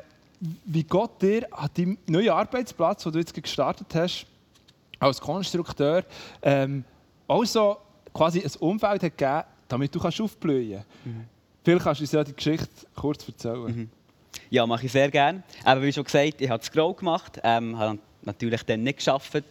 wie 0.67 0.85
Gott 0.85 1.21
dir 1.21 1.49
an 1.51 1.69
deinem 1.77 1.99
neuen 2.07 2.31
Arbeitsplatz, 2.31 3.03
den 3.03 3.13
du 3.13 3.19
jetzt 3.19 3.35
gestartet 3.35 3.89
hast, 3.93 4.27
als 5.01 5.21
Konstrukteur, 5.21 6.05
ähm, 6.43 6.85
also 7.27 7.79
quasi 8.13 8.41
ein 8.41 8.51
Umfeld 8.61 9.03
hat 9.03 9.19
gegeben, 9.19 9.43
damit 9.67 9.93
du 9.93 9.99
kannst 9.99 10.21
aufblühen 10.21 10.75
kannst. 10.75 11.07
Mhm. 11.07 11.25
Vielleicht 11.65 11.85
kannst 11.85 12.01
du 12.01 12.05
uns 12.05 12.13
ja 12.13 12.23
die 12.23 12.37
Geschichte 12.37 12.69
kurz 12.95 13.27
erzählen. 13.27 13.65
Mhm. 13.65 13.91
Ja, 14.51 14.67
mache 14.67 14.87
ich 14.87 14.93
sehr 14.93 15.11
gerne. 15.11 15.43
Aber 15.65 15.83
wie 15.83 15.93
schon 15.93 16.05
gesagt, 16.05 16.41
ich 16.41 16.49
habe 16.49 16.63
Grow 16.73 16.97
gemacht, 16.97 17.41
ähm, 17.43 17.79
habe 17.79 17.99
natürlich 18.23 18.63
dann 18.63 18.83
nicht 18.83 18.99
geschafft 18.99 19.43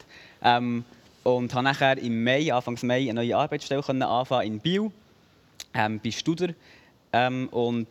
ähm, 0.43 0.83
und 1.23 1.53
habe 1.53 1.63
nachher 1.63 1.97
im 1.97 2.23
Mai, 2.23 2.53
Anfang 2.53 2.77
Mai, 2.83 3.01
eine 3.09 3.15
neue 3.15 3.37
Arbeitsstelle 3.37 3.83
anfangen 4.07 4.53
in 4.53 4.59
Biel, 4.59 4.91
ähm, 5.73 5.99
bei 6.03 6.11
Studer. 6.11 6.49
Ähm, 7.11 7.47
und 7.49 7.87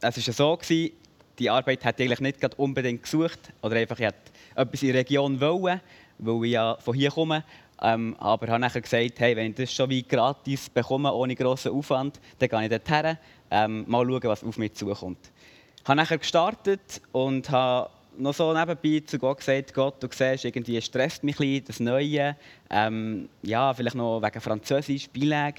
es 0.00 0.26
war 0.26 0.34
so, 0.34 0.56
gewesen, 0.56 0.92
die 1.38 1.50
Arbeit 1.50 1.80
ich 1.80 1.86
eigentlich 1.86 2.20
nicht 2.20 2.58
unbedingt 2.58 3.02
gesucht 3.02 3.52
oder 3.62 3.76
einfach 3.76 3.98
ich 3.98 4.10
etwas 4.54 4.82
in 4.82 4.88
der 4.88 5.00
Region 5.00 5.40
wollen, 5.40 5.80
weil 6.18 6.44
ich 6.44 6.52
ja 6.52 6.76
von 6.80 6.94
hier 6.94 7.10
komme. 7.10 7.44
Ähm, 7.80 8.14
aber 8.18 8.46
habe 8.46 8.60
nachher 8.60 8.80
gesagt, 8.80 9.18
hey, 9.18 9.34
wenn 9.34 9.50
ich 9.50 9.56
das 9.56 9.72
schon 9.72 9.90
wie 9.90 10.04
gratis 10.04 10.70
bekomme, 10.70 11.12
ohne 11.12 11.34
grossen 11.34 11.72
Aufwand, 11.72 12.20
dann 12.38 12.48
gehe 12.48 12.62
ich 12.64 12.68
dorthin, 12.68 13.18
ähm, 13.50 13.84
mal 13.88 14.06
schauen, 14.06 14.22
was 14.22 14.44
auf 14.44 14.56
mich 14.56 14.74
zukommt. 14.74 15.18
Ich 15.82 15.88
habe 15.88 15.96
nachher 15.96 16.18
gestartet 16.18 17.02
und 17.10 17.50
habe 17.50 17.90
noch 18.16 18.32
so 18.32 18.54
nebenbei 18.54 19.02
zu 19.04 19.18
Gott 19.18 19.38
gesagt, 19.38 19.74
Gott, 19.74 20.00
du 20.00 20.06
siehst, 20.08 20.44
irgendwie 20.44 20.80
stresst 20.80 21.24
mich 21.24 21.40
ein 21.40 21.64
das 21.64 21.80
Neue. 21.80 22.36
Ähm, 22.70 23.28
ja, 23.42 23.74
vielleicht 23.74 23.96
noch 23.96 24.22
wegen 24.22 24.40
Französisch, 24.40 25.08
Beilag. 25.10 25.54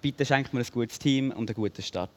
Bitte 0.00 0.24
schenk 0.24 0.54
mir 0.54 0.60
ein 0.60 0.66
gutes 0.72 0.98
Team 0.98 1.30
und 1.30 1.50
einen 1.50 1.54
guten 1.54 1.82
Start. 1.82 2.08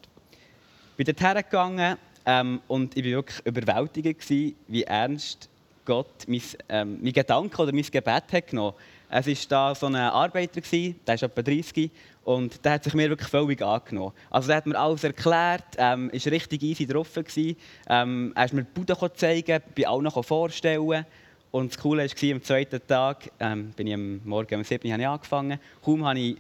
Ich 0.91 0.95
bin 0.95 1.05
dorthin 1.05 1.43
gegangen 1.43 1.97
ähm, 2.25 2.61
und 2.69 2.95
ich 2.95 3.03
war 3.03 3.11
wirklich 3.11 3.45
überwältigt, 3.45 4.21
gewesen, 4.21 4.55
wie 4.69 4.83
ernst 4.83 5.49
Gott 5.83 6.25
mein, 6.27 6.41
ähm, 6.69 6.99
mein 7.01 7.11
Gedanke 7.11 7.61
oder 7.61 7.73
mein 7.73 7.83
Gebet 7.83 8.23
hat 8.31 8.47
genommen 8.47 8.73
Es 9.09 9.27
war 9.27 9.35
da 9.49 9.75
so 9.75 9.87
ein 9.87 9.97
Arbeiter, 9.97 10.61
gewesen, 10.61 10.97
der 11.05 11.15
ist 11.15 11.23
etwa 11.23 11.41
30 11.41 11.91
und 12.23 12.63
der 12.63 12.73
hat 12.73 12.83
sich 12.83 12.93
mir 12.93 13.09
wirklich 13.09 13.29
völlig 13.29 13.61
angenommen. 13.61 14.13
Also 14.29 14.47
der 14.47 14.57
hat 14.57 14.65
mir 14.65 14.79
alles 14.79 15.03
erklärt, 15.03 15.63
ähm, 15.77 16.09
ist 16.11 16.27
richtig 16.27 16.63
easy 16.63 16.85
drauf 16.85 17.13
gewesen. 17.13 17.57
Ähm, 17.89 18.31
er 18.35 18.45
ist 18.45 18.53
mir 18.53 18.63
die 18.63 18.71
Bude 18.73 18.95
zeigen, 19.15 19.61
bei 19.75 19.87
allen 19.87 20.09
vorstellen. 20.09 21.05
Und 21.51 21.71
das 21.71 21.81
Coole 21.81 22.03
war, 22.03 22.31
am 22.31 22.41
zweiten 22.41 22.81
Tag, 22.87 23.29
ähm, 23.39 23.71
bin 23.75 23.87
ich 23.87 23.93
am 23.93 24.21
Morgen 24.23 24.55
um 24.55 24.63
7 24.63 24.89
Uhr 24.89 25.09
angefangen. 25.09 25.59
Kaum 25.83 26.05
habe 26.05 26.19
ich 26.19 26.37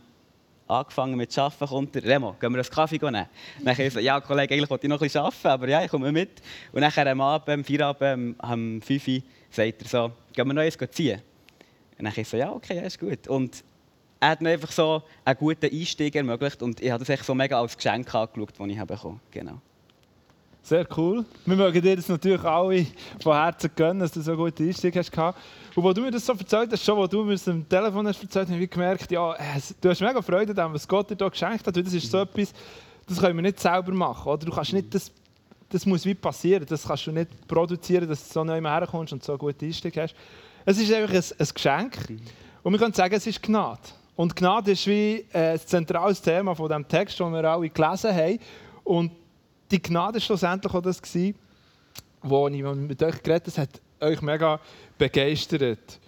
angefangen 0.67 1.15
mit 1.15 1.37
Arbeiten, 1.37 1.67
kommt 1.67 1.95
der 1.95 2.03
Remo, 2.03 2.35
gehen 2.39 2.51
wir 2.51 2.59
einen 2.59 2.69
Kaffee 2.69 2.97
nehmen? 2.97 3.27
Dann 3.63 3.79
ich 3.79 3.93
so, 3.93 3.99
ja 3.99 4.19
Kollege, 4.21 4.53
eigentlich 4.55 4.69
wollte 4.69 4.87
ich 4.87 4.89
noch 4.89 4.99
bisschen 4.99 5.21
arbeiten, 5.21 5.47
aber 5.47 5.67
ja, 5.67 5.83
ich 5.83 5.91
komme 5.91 6.11
mit. 6.11 6.41
Und 6.71 6.81
nachher 6.81 7.05
am 7.11 7.21
Abend, 7.21 7.49
am 7.49 7.63
Feierabend, 7.63 8.41
um 8.41 8.81
5 8.81 9.07
Uhr, 9.07 9.21
sagt 9.51 9.81
er 9.81 9.87
so, 9.87 10.11
gehen 10.31 10.47
wir 10.47 10.53
noch 10.53 10.61
eins 10.61 10.77
ziehen? 10.91 11.21
Und 11.99 12.05
dann 12.05 12.13
ich 12.15 12.27
so, 12.27 12.37
ja 12.37 12.51
okay, 12.51 12.77
ja, 12.77 12.83
ist 12.83 12.99
gut. 12.99 13.27
Und 13.27 13.63
er 14.23 14.29
hat 14.29 14.41
mir 14.41 14.51
einfach 14.51 14.71
so 14.71 15.03
einen 15.25 15.37
guten 15.37 15.65
Einstieg 15.65 16.15
ermöglicht 16.15 16.63
und 16.63 16.79
ich 16.81 16.89
habe 16.89 16.99
das 16.99 17.09
echt 17.09 17.25
so 17.25 17.35
mega 17.35 17.59
als 17.59 17.75
Geschenk 17.75 18.13
angeschaut, 18.15 18.53
das 18.57 18.67
ich 18.67 18.83
bekommen 18.83 19.19
genau. 19.29 19.59
Sehr 20.61 20.87
cool. 20.95 21.25
Wir 21.45 21.57
mögen 21.57 21.81
dir 21.81 21.97
das 21.97 22.07
natürlich 22.07 22.41
alle 22.41 22.87
von 23.21 23.35
Herzen 23.35 23.69
gönnen, 23.75 23.99
dass 23.99 24.13
du 24.13 24.21
so 24.21 24.31
einen 24.31 24.39
guten 24.39 24.65
Einstieg 24.65 24.95
hast. 24.95 25.11
Und 25.75 25.85
als 25.85 25.95
du 25.95 26.01
mir 26.01 26.11
das 26.11 26.25
so 26.25 26.31
erzählt 26.31 26.71
hast, 26.71 26.85
schon, 26.85 26.97
als 26.99 27.09
du 27.09 27.21
mir 27.25 27.33
das 27.33 27.45
am 27.49 27.67
Telefon 27.67 28.07
hast 28.07 28.23
erzählt, 28.23 28.47
habe 28.47 28.63
ich 28.63 28.69
gemerkt, 28.69 29.11
ja, 29.11 29.35
du 29.81 29.89
hast 29.89 29.99
mega 29.99 30.21
Freude 30.21 30.53
daran, 30.53 30.73
was 30.73 30.87
Gott 30.87 31.09
dir 31.09 31.17
hier 31.17 31.29
geschenkt 31.29 31.67
hat. 31.67 31.75
Das 31.75 31.93
ist 31.93 32.09
so 32.09 32.19
etwas, 32.19 32.53
das 33.05 33.19
können 33.19 33.35
wir 33.35 33.41
nicht 33.41 33.59
selber 33.59 33.91
machen. 33.91 34.31
Oder? 34.31 34.45
Du 34.45 34.53
kannst 34.53 34.71
nicht 34.71 34.95
das, 34.95 35.11
das 35.67 35.85
muss 35.85 36.05
wie 36.05 36.13
passieren. 36.13 36.65
Das 36.65 36.87
kannst 36.87 37.07
du 37.07 37.11
nicht 37.11 37.45
produzieren, 37.45 38.07
dass 38.07 38.25
du 38.25 38.33
so 38.33 38.43
neu 38.45 38.61
herkommst 38.61 39.11
und 39.11 39.21
so 39.21 39.33
einen 39.33 39.39
guten 39.39 39.65
Einstieg 39.65 39.97
hast. 39.97 40.15
Es 40.63 40.79
ist 40.79 40.93
einfach 40.93 41.13
ein, 41.13 41.23
ein 41.37 41.47
Geschenk. 41.53 41.97
Und 42.63 42.71
wir 42.71 42.79
können 42.79 42.93
sagen, 42.93 43.15
es 43.15 43.27
ist 43.27 43.43
Gnade. 43.43 43.81
Und 44.15 44.35
Gnade 44.35 44.71
ist 44.71 44.85
wie 44.85 45.25
äh, 45.31 45.53
das 45.53 45.65
zentrales 45.65 46.21
Thema 46.21 46.53
von 46.53 46.69
dem 46.69 46.87
Text, 46.87 47.19
den 47.19 47.33
wir 47.33 47.43
alle 47.45 47.69
gelesen 47.69 48.15
haben. 48.15 48.39
Und 48.83 49.11
die 49.71 49.81
Gnade 49.81 50.15
war 50.15 50.21
schlussendlich 50.21 50.73
auch 50.73 50.81
das, 50.81 51.01
gewesen, 51.01 51.35
wo 52.21 52.47
ich 52.47 52.63
mit 52.63 53.01
euch 53.01 53.23
geredet 53.23 53.57
habe, 53.57 53.61
hat 53.61 53.81
euch 54.01 54.21
mega 54.21 54.59
begeistert. 54.97 55.99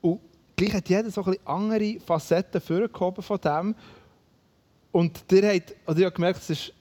Und 0.00 0.20
gleich 0.56 0.74
hat 0.74 0.88
jeder 0.88 1.10
so 1.10 1.22
ein 1.22 1.32
bisschen 1.32 1.46
andere 1.46 2.00
Facetten 2.00 2.60
vorgehoben 2.60 3.22
von 3.22 3.40
dem. 3.40 3.74
Und 4.92 5.24
ihr 5.32 5.48
habt, 5.48 5.74
oder 5.86 5.98
ich 5.98 6.04
habe 6.04 6.14
gemerkt, 6.14 6.40
es 6.40 6.50
ist 6.50 6.72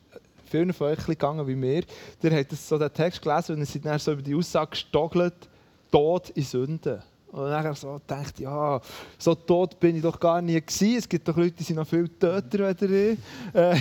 vielen 0.45 0.73
von 0.73 0.87
euch 0.87 0.99
ein 0.99 1.05
gegangen 1.05 1.47
wie 1.47 1.55
mir. 1.55 1.83
Ihr 2.21 2.37
habt 2.37 2.51
so 2.51 2.77
den 2.77 2.93
Text 2.93 3.21
gelesen 3.21 3.53
und 3.55 3.61
ihr 3.61 3.65
seid 3.65 3.85
dann 3.85 3.99
so 3.99 4.11
über 4.11 4.21
die 4.21 4.35
Aussage 4.35 4.71
gestogelt, 4.71 5.49
Tod 5.91 6.29
in 6.31 6.43
Sünde. 6.43 7.03
Und 7.31 7.49
dann 7.49 7.75
so 7.75 7.93
gedacht, 7.93 8.39
ja, 8.39 8.81
so 9.17 9.35
tot 9.35 9.79
bin 9.79 9.95
ich 9.95 10.01
doch 10.01 10.19
gar 10.19 10.41
nie 10.41 10.59
gewesen. 10.59 10.97
Es 10.97 11.07
gibt 11.07 11.27
doch 11.27 11.37
Leute, 11.37 11.51
die 11.51 11.63
sind 11.63 11.77
noch 11.77 11.87
viel 11.87 12.09
töter 12.09 12.65
als 12.65 12.81
ich. 12.81 13.17
Äh, 13.53 13.79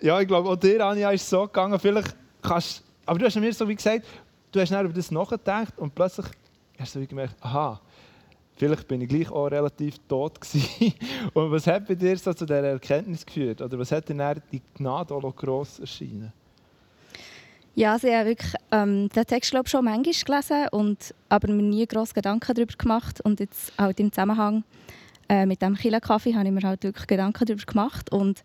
ja, 0.00 0.20
ich 0.20 0.26
glaube, 0.26 0.48
auch 0.48 0.56
dir, 0.56 0.84
Anja, 0.84 1.10
ist 1.10 1.22
es 1.22 1.30
so 1.30 1.42
gegangen. 1.42 1.78
Vielleicht 1.78 2.16
kannst 2.42 2.82
aber 3.10 3.18
du 3.18 3.26
hast 3.26 3.34
mir 3.34 3.52
so 3.52 3.66
wie 3.66 3.74
gesagt, 3.74 4.06
du 4.52 4.60
hast 4.60 4.70
dann 4.70 4.84
über 4.84 4.94
das 4.94 5.10
nachgedacht 5.10 5.76
und 5.78 5.92
plötzlich 5.92 6.26
hast 6.78 6.94
du 6.94 7.00
so 7.00 7.06
gemerkt, 7.06 7.34
aha, 7.40 7.80
vielleicht 8.56 8.86
bin 8.86 9.00
ich 9.00 9.08
gleich 9.08 9.28
auch 9.32 9.46
relativ 9.46 9.98
tot 10.06 10.40
gewesen. 10.40 10.94
und 11.34 11.50
was 11.50 11.66
hat 11.66 11.88
bei 11.88 11.96
dir 11.96 12.16
so 12.16 12.32
zu 12.32 12.46
dieser 12.46 12.62
Erkenntnis 12.62 13.26
geführt? 13.26 13.60
Oder 13.62 13.76
was 13.80 13.90
hat 13.90 14.08
dir 14.08 14.36
die 14.52 14.62
Gnade 14.76 15.12
auch 15.12 15.34
gross 15.34 15.80
erschienen? 15.80 16.32
Ja, 17.74 17.92
also 17.92 18.08
ich 18.08 18.14
habe 18.14 18.28
wirklich 18.30 18.54
ähm, 18.72 19.08
den 19.08 19.26
Text 19.26 19.50
glaube 19.50 19.66
ich, 19.66 19.70
schon 19.70 19.84
manchmal 19.84 20.12
gelesen, 20.42 20.68
und, 20.72 21.14
aber 21.28 21.48
mir 21.48 21.62
nie 21.62 21.86
grosse 21.86 22.14
Gedanken 22.14 22.54
darüber 22.54 22.74
gemacht. 22.76 23.20
Und 23.20 23.40
jetzt 23.40 23.72
halt 23.78 24.00
im 24.00 24.12
Zusammenhang 24.12 24.64
äh, 25.28 25.46
mit 25.46 25.62
dem 25.62 25.76
Kaffee 25.76 26.34
habe 26.34 26.46
ich 26.46 26.52
mir 26.52 26.62
halt 26.62 26.82
wirklich 26.82 27.06
Gedanken 27.06 27.44
darüber 27.44 27.64
gemacht. 27.64 28.12
Und 28.12 28.42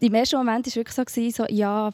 im 0.00 0.14
ersten 0.14 0.36
Moment 0.36 0.66
war 0.66 0.68
es 0.68 0.76
wirklich 0.76 0.94
so, 0.94 1.04
gewesen, 1.04 1.30
so 1.34 1.46
ja, 1.48 1.90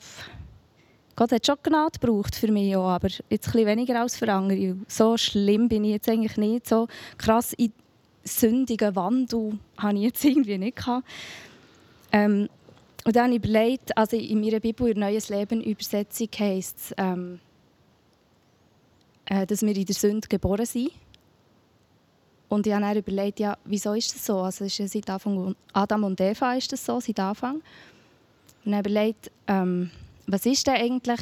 Gott 1.17 1.33
hat 1.33 1.47
schon 1.47 1.57
Gnade 1.63 1.99
gebraucht 1.99 2.37
für 2.37 2.51
mich, 2.53 2.77
auch, 2.77 2.89
aber 2.89 3.09
jetzt 3.29 3.55
ein 3.55 3.67
weniger 3.67 4.01
als 4.01 4.17
für 4.17 4.33
andere. 4.33 4.77
So 4.87 5.17
schlimm 5.17 5.69
bin 5.69 5.85
ich 5.85 5.91
jetzt 5.91 6.09
eigentlich 6.09 6.37
nicht. 6.37 6.69
So 6.69 6.87
krass 7.17 7.53
in 7.55 7.73
sündigen 8.23 8.95
Wandel 8.95 9.59
habe 9.79 9.97
ich 9.97 10.05
jetzt 10.05 10.25
irgendwie 10.27 10.59
nicht 10.59 10.77
gehabt. 10.77 11.07
Ähm, 12.13 12.49
und 13.09 13.17
dann 13.17 13.33
überlegt, 13.33 13.97
also 13.97 14.19
in 14.19 14.39
meiner 14.39 14.61
Bibel, 14.61 14.89
in 14.91 14.99
Neues 14.99 15.31
Leben 15.31 15.63
Übersetzung 15.63 16.29
heisst 16.39 16.77
es, 16.79 16.95
ähm, 16.99 17.41
äh, 19.25 19.47
dass 19.47 19.63
wir 19.63 19.75
in 19.75 19.87
der 19.87 19.95
Sünde 19.95 20.29
geboren 20.29 20.67
sind. 20.67 20.91
Und 22.51 22.67
ich 22.67 22.73
habe 22.75 22.83
dann 22.83 22.99
überlegt, 22.99 23.41
ja, 23.41 23.57
wieso 23.65 23.95
ist 23.95 24.15
das 24.15 24.27
so? 24.27 24.41
Also 24.41 24.67
ist 24.67 24.77
ja 24.77 24.87
seit 24.87 25.09
Anfang, 25.09 25.57
Adam 25.73 26.05
und 26.05 26.21
Eva 26.21 26.53
ist 26.53 26.71
das 26.71 26.85
so, 26.85 27.01
seit 27.01 27.19
Anfang. 27.19 27.63
Und 28.67 28.73
dann 28.73 28.81
überlegt, 28.81 29.31
ähm, 29.47 29.91
was 30.27 30.45
ist 30.45 30.67
denn 30.67 30.75
eigentlich 30.75 31.21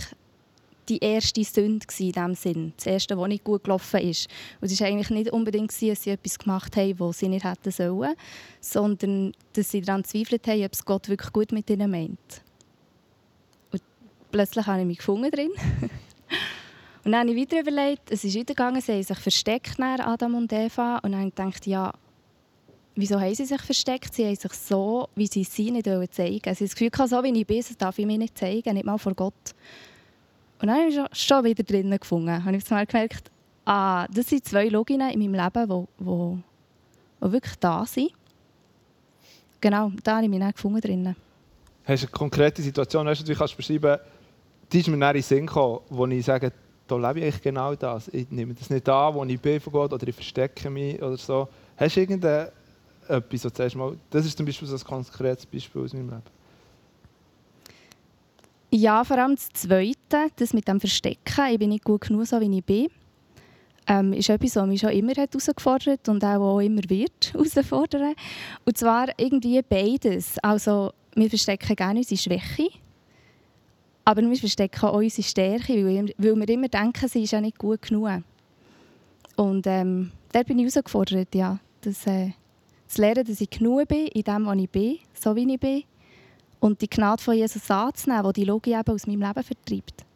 die 0.88 0.98
erste 0.98 1.44
Sünde 1.44 1.86
in 1.98 2.12
diesem 2.12 2.34
Sinn? 2.34 2.72
Das 2.76 2.86
erste, 2.86 3.18
was 3.18 3.28
nicht 3.28 3.44
gut 3.44 3.64
gelaufen 3.64 4.00
ist. 4.00 4.28
Und 4.60 4.70
es 4.70 4.80
war 4.80 4.88
eigentlich 4.88 5.10
nicht 5.10 5.30
unbedingt, 5.30 5.70
dass 5.70 6.02
sie 6.02 6.10
etwas 6.10 6.38
gemacht 6.38 6.76
haben, 6.76 6.98
was 6.98 7.18
sie 7.18 7.28
nicht 7.28 7.44
hätten 7.44 7.70
sollen, 7.70 8.14
sondern 8.60 9.32
dass 9.52 9.70
sie 9.70 9.80
daran 9.80 10.04
zweifelt 10.04 10.46
haben, 10.46 10.64
ob 10.64 10.72
es 10.72 10.84
Gott 10.84 11.08
wirklich 11.08 11.32
gut 11.32 11.52
mit 11.52 11.68
ihnen 11.70 11.90
meint. 11.90 12.42
Und 13.72 13.82
plötzlich 14.30 14.66
habe 14.66 14.80
ich 14.80 14.86
mich 14.86 14.98
gefunden 14.98 15.30
drin. 15.30 15.50
Und 17.04 17.12
dann 17.12 17.28
habe 17.28 17.38
ich 17.38 17.40
weiter 17.40 17.60
überlegt, 17.60 18.10
es 18.10 18.24
ist 18.24 18.36
weitergegangen, 18.36 18.80
sie 18.80 18.92
haben 18.92 19.02
sich 19.04 19.18
versteckt, 19.18 19.78
Adam 19.78 20.34
und 20.34 20.52
Eva. 20.52 20.96
Und 20.96 21.12
dann 21.12 21.20
habe 21.20 21.28
ich 21.28 21.34
gedacht, 21.36 21.64
ja, 21.64 21.92
wieso 22.96 23.20
haben 23.20 23.32
sie 23.32 23.44
sich 23.44 23.62
versteckt? 23.62 24.12
Sie 24.12 24.26
haben 24.26 24.34
sich 24.34 24.52
so, 24.52 25.08
wie 25.14 25.28
sie 25.28 25.44
sind, 25.44 25.74
nicht 25.74 25.84
zeigen 25.86 26.40
Sie 26.42 26.50
haben 26.50 26.56
das 26.58 26.74
Gefühl, 26.74 26.90
so 27.06 27.22
wie 27.22 27.38
ich 27.40 27.46
bin, 27.46 27.64
darf 27.78 27.98
ich 27.98 28.06
mir 28.06 28.18
nicht 28.18 28.36
zeigen, 28.36 28.74
nicht 28.74 28.86
mal 28.86 28.98
vor 28.98 29.14
Gott. 29.14 29.54
Und 30.60 30.68
dann 30.68 30.78
habe 30.78 30.88
ich 30.88 31.18
schon 31.18 31.44
wieder 31.44 31.62
drinnen 31.62 31.98
gefunden. 31.98 32.44
Habe 32.44 32.56
ich 32.56 32.70
mal 32.70 32.86
gemerkt, 32.86 33.30
ah, 33.64 34.06
das 34.08 34.28
sind 34.28 34.44
zwei 34.44 34.68
Loginnen 34.68 35.10
in 35.10 35.18
meinem 35.18 35.44
Leben, 35.44 35.68
die, 35.68 36.04
die, 36.04 36.42
die 37.22 37.32
wirklich 37.32 37.56
da 37.56 37.84
sind. 37.84 38.12
Genau, 39.60 39.90
da 40.02 40.16
habe 40.16 40.25
ich 40.25 40.30
mich 40.30 40.40
dann 40.40 40.52
gefunden 40.52 40.80
drinnen. 40.80 41.16
Hast 41.84 42.02
du 42.02 42.06
eine 42.06 42.12
konkrete 42.12 42.62
Situation, 42.62 43.06
weißt 43.06 43.22
du, 43.22 43.28
wie 43.28 43.34
kannst 43.34 43.54
du 43.54 43.56
beschreiben, 43.58 43.98
die 44.72 44.80
ist 44.80 44.88
mir 44.88 44.98
dann 44.98 45.10
in 45.10 45.14
den 45.14 45.22
Sinn 45.22 45.46
gekommen, 45.46 45.80
wo 45.88 46.06
ich 46.06 46.25
sage, 46.25 46.52
da 46.86 46.96
lebe 46.96 47.26
ich 47.26 47.40
genau 47.42 47.75
das. 47.75 48.08
Ich 48.08 48.30
nehme 48.30 48.54
das 48.54 48.70
nicht 48.70 48.88
an, 48.88 49.14
wo 49.14 49.25
ich 49.25 49.40
bin 49.40 49.60
von 49.60 49.72
Gott 49.72 49.92
oder 49.92 50.06
ich 50.06 50.14
verstecke 50.14 50.70
mich 50.70 51.00
oder 51.02 51.16
so. 51.16 51.48
Hast 51.76 51.96
du 51.96 52.00
irgendetwas, 52.00 52.52
wo 53.08 53.20
du 53.20 53.38
sagst, 53.38 53.76
mal, 53.76 53.96
das 54.10 54.26
ist 54.26 54.36
zum 54.36 54.46
Beispiel 54.46 54.68
so 54.68 54.76
ein 54.76 54.84
konkretes 54.84 55.46
Beispiel 55.46 55.82
aus 55.82 55.92
meinem 55.92 56.10
Leben? 56.10 56.22
Ja, 58.70 59.04
vor 59.04 59.18
allem 59.18 59.36
das 59.36 59.48
Zweite, 59.52 59.95
das 60.08 60.52
mit 60.52 60.68
dem 60.68 60.80
Verstecken. 60.80 61.52
Ich 61.52 61.58
bin 61.58 61.70
nicht 61.70 61.84
gut 61.84 62.02
genug, 62.02 62.26
so 62.26 62.40
wie 62.40 62.58
ich 62.58 62.64
bin. 62.64 62.88
Ähm, 63.88 64.12
ist 64.12 64.28
etwas, 64.28 64.56
was 64.56 64.66
mich 64.66 64.80
schon 64.80 64.90
immer 64.90 65.14
herausgefordert 65.14 66.00
hat 66.00 66.08
und 66.08 66.25
auch, 66.25 66.40
auch 66.40 66.60
immer 66.60 66.82
wird 66.88 67.32
herausfordern. 67.32 68.14
Und 68.64 68.76
zwar 68.76 69.08
irgendwie 69.16 69.60
beides. 69.62 70.38
Also, 70.42 70.92
wir 71.14 71.28
verstecken 71.28 71.76
gerne 71.76 72.00
unsere 72.00 72.18
Schwäche 72.18 72.68
aber 74.06 74.22
wir 74.22 74.36
verstecken 74.36 74.86
auch 74.86 74.94
unsere 74.94 75.26
Stärke, 75.26 75.84
weil, 75.84 76.14
wir 76.16 76.48
immer 76.48 76.68
denken, 76.68 77.08
sie 77.08 77.25
ist 77.25 77.32
ja 77.32 77.40
nicht 77.40 77.58
gut 77.58 77.82
genug. 77.82 78.22
Und 79.34 79.66
ähm, 79.66 80.12
da 80.30 80.44
bin 80.44 80.60
ich 80.60 80.72
herausgefordert, 80.72 81.34
ja, 81.34 81.58
das, 81.80 82.06
äh, 82.06 82.30
zu 82.86 83.00
lernen, 83.00 83.25
dass 83.25 83.40
ich 83.40 83.50
genug 83.50 83.88
bin 83.88 84.06
in 84.06 84.22
dem, 84.22 84.46
was 84.46 84.58
ich 84.58 84.70
bin, 84.70 84.98
so 85.12 85.34
wie 85.34 85.52
ich 85.52 85.58
bin. 85.58 85.82
Und 86.60 86.80
die 86.80 86.88
Gnade 86.88 87.22
von 87.22 87.34
Jesus 87.34 87.70
anzunehmen, 87.70 88.32
die 88.32 88.40
die 88.40 88.44
Logik 88.46 88.75
eben 88.75 88.94
aus 88.94 89.06
meinem 89.06 89.22
Leben 89.22 89.42
vertreibt. 89.42 90.06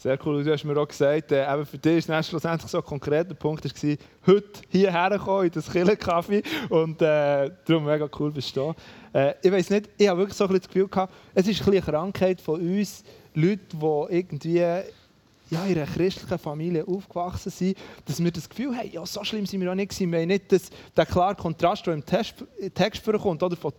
Sehr 0.00 0.18
cool. 0.24 0.42
Du 0.42 0.50
hast 0.50 0.64
mir 0.64 0.74
auch 0.78 0.88
gesagt, 0.88 1.30
äh, 1.30 1.52
eben 1.52 1.66
für 1.66 1.76
dich 1.76 2.08
war 2.08 2.22
schlussendlich 2.22 2.70
so 2.70 2.78
ein 2.78 2.84
konkreter 2.84 3.34
Punkt, 3.34 3.64
war, 3.64 3.96
heute 4.26 4.60
hierher 4.70 5.18
kommen 5.18 5.44
in 5.44 5.52
das 5.52 5.70
Killerkaffee 5.70 6.42
und 6.70 7.02
äh, 7.02 7.50
darum 7.66 7.84
mega 7.84 8.08
cool 8.18 8.30
bist 8.30 8.56
du 8.56 8.74
da. 9.12 9.28
Äh, 9.28 9.34
ich 9.42 9.52
weiß 9.52 9.68
nicht, 9.68 9.90
ich 9.98 10.08
habe 10.08 10.20
wirklich 10.20 10.38
so 10.38 10.46
ein 10.46 10.54
das 10.54 10.66
Gefühl 10.66 10.88
gehabt, 10.88 11.12
es 11.34 11.46
ist 11.46 11.60
ein 11.60 11.72
eine 11.72 11.82
Krankheit 11.82 12.40
von 12.40 12.62
uns, 12.62 13.04
Leuten, 13.34 13.78
die 13.78 14.14
irgendwie 14.14 14.56
ja, 15.50 15.64
in 15.66 15.76
einer 15.76 15.84
christlichen 15.84 16.38
Familie 16.38 16.86
aufgewachsen 16.86 17.50
sind, 17.50 17.76
dass 18.06 18.24
wir 18.24 18.30
das 18.30 18.48
Gefühl 18.48 18.74
haben, 18.74 18.90
ja, 18.90 19.04
so 19.04 19.22
schlimm 19.22 19.44
sind 19.44 19.60
wir 19.60 19.70
auch 19.70 19.74
nicht 19.74 19.90
gewesen. 19.90 20.12
Wir 20.12 20.20
haben 20.20 20.28
nicht 20.28 20.50
den 20.50 21.04
klaren 21.04 21.36
Kontrast, 21.36 21.86
der 21.86 21.92
im 21.92 22.06
Text, 22.06 22.42
Text 22.72 23.04
vorkommt, 23.04 23.42
oder 23.42 23.56
von 23.56 23.72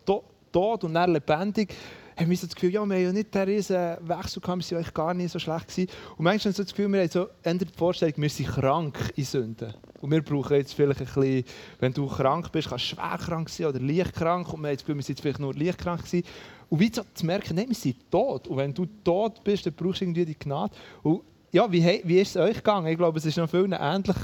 Tod 0.51 0.84
und 0.84 0.93
dann 0.93 1.13
lebendig, 1.13 1.74
haben 2.22 2.29
wir 2.29 2.38
so 2.38 2.46
das 2.46 2.55
Gefühl, 2.55 2.72
ja, 2.72 2.86
wir 2.86 2.96
haben 2.96 3.03
ja 3.03 3.12
nicht 3.12 3.34
den 3.34 3.41
riesen 3.43 3.98
Wechsel 4.01 4.41
gehabt, 4.41 4.70
wir 4.70 4.72
waren 4.72 4.77
eigentlich 4.77 4.93
gar 4.93 5.13
nicht 5.13 5.31
so 5.31 5.39
schlecht 5.39 5.67
gewesen. 5.67 5.89
Und 6.17 6.24
manchmal 6.24 6.39
haben 6.39 6.46
wir 6.46 6.53
so 6.53 6.63
das 6.63 6.74
Gefühl, 6.74 6.91
wir 6.91 7.01
haben 7.01 7.60
so 7.60 7.65
die 7.65 7.77
Vorstellung, 7.77 8.13
wir 8.17 8.29
sind 8.29 8.48
krank 8.50 9.13
in 9.15 9.24
Sünden. 9.24 9.74
Und 10.01 10.12
wir 10.12 10.22
brauchen 10.22 10.58
jetzt 10.58 10.74
vielleicht 10.74 11.01
ein 11.01 11.05
bisschen, 11.05 11.43
wenn 11.79 11.93
du 11.93 12.08
krank 12.08 12.51
bist, 12.51 12.70
kannst 12.70 12.91
du 12.91 12.96
schwer 12.96 13.17
krank 13.17 13.50
sein 13.50 13.67
oder 13.67 13.79
leicht 13.79 14.13
krank. 14.13 14.53
Und 14.53 14.62
wir 14.62 14.70
haben 14.70 14.75
das 14.75 14.84
Gefühl, 14.84 14.96
wir 14.96 15.03
sind 15.03 15.17
jetzt 15.17 15.22
vielleicht 15.22 15.39
nur 15.39 15.53
leicht 15.53 15.77
krank 15.77 16.03
gewesen. 16.03 16.25
Und 16.70 16.79
wie 16.79 16.91
so 16.93 17.01
zu 17.13 17.25
merken, 17.25 17.55
nein, 17.55 17.70
wir 17.70 17.75
sind 17.75 18.10
tot. 18.10 18.48
Und 18.48 18.58
wenn 18.58 18.74
du 18.74 18.86
tot 19.03 19.43
bist, 19.43 19.65
dann 19.65 19.74
brauchst 19.74 20.01
du 20.01 20.05
irgendwie 20.05 20.25
die 20.25 20.38
Gnade. 20.38 20.74
Und 21.03 21.22
ja, 21.51 21.70
wie, 21.72 22.01
wie 22.03 22.20
ist 22.20 22.36
es 22.36 22.38
euch 22.38 22.58
gegangen? 22.58 22.88
Ich 22.88 22.98
glaube, 22.98 23.17
es 23.20 23.25
ist 23.25 23.38
noch 23.38 23.50
vielen 23.50 23.74
ähnlich 23.74 24.15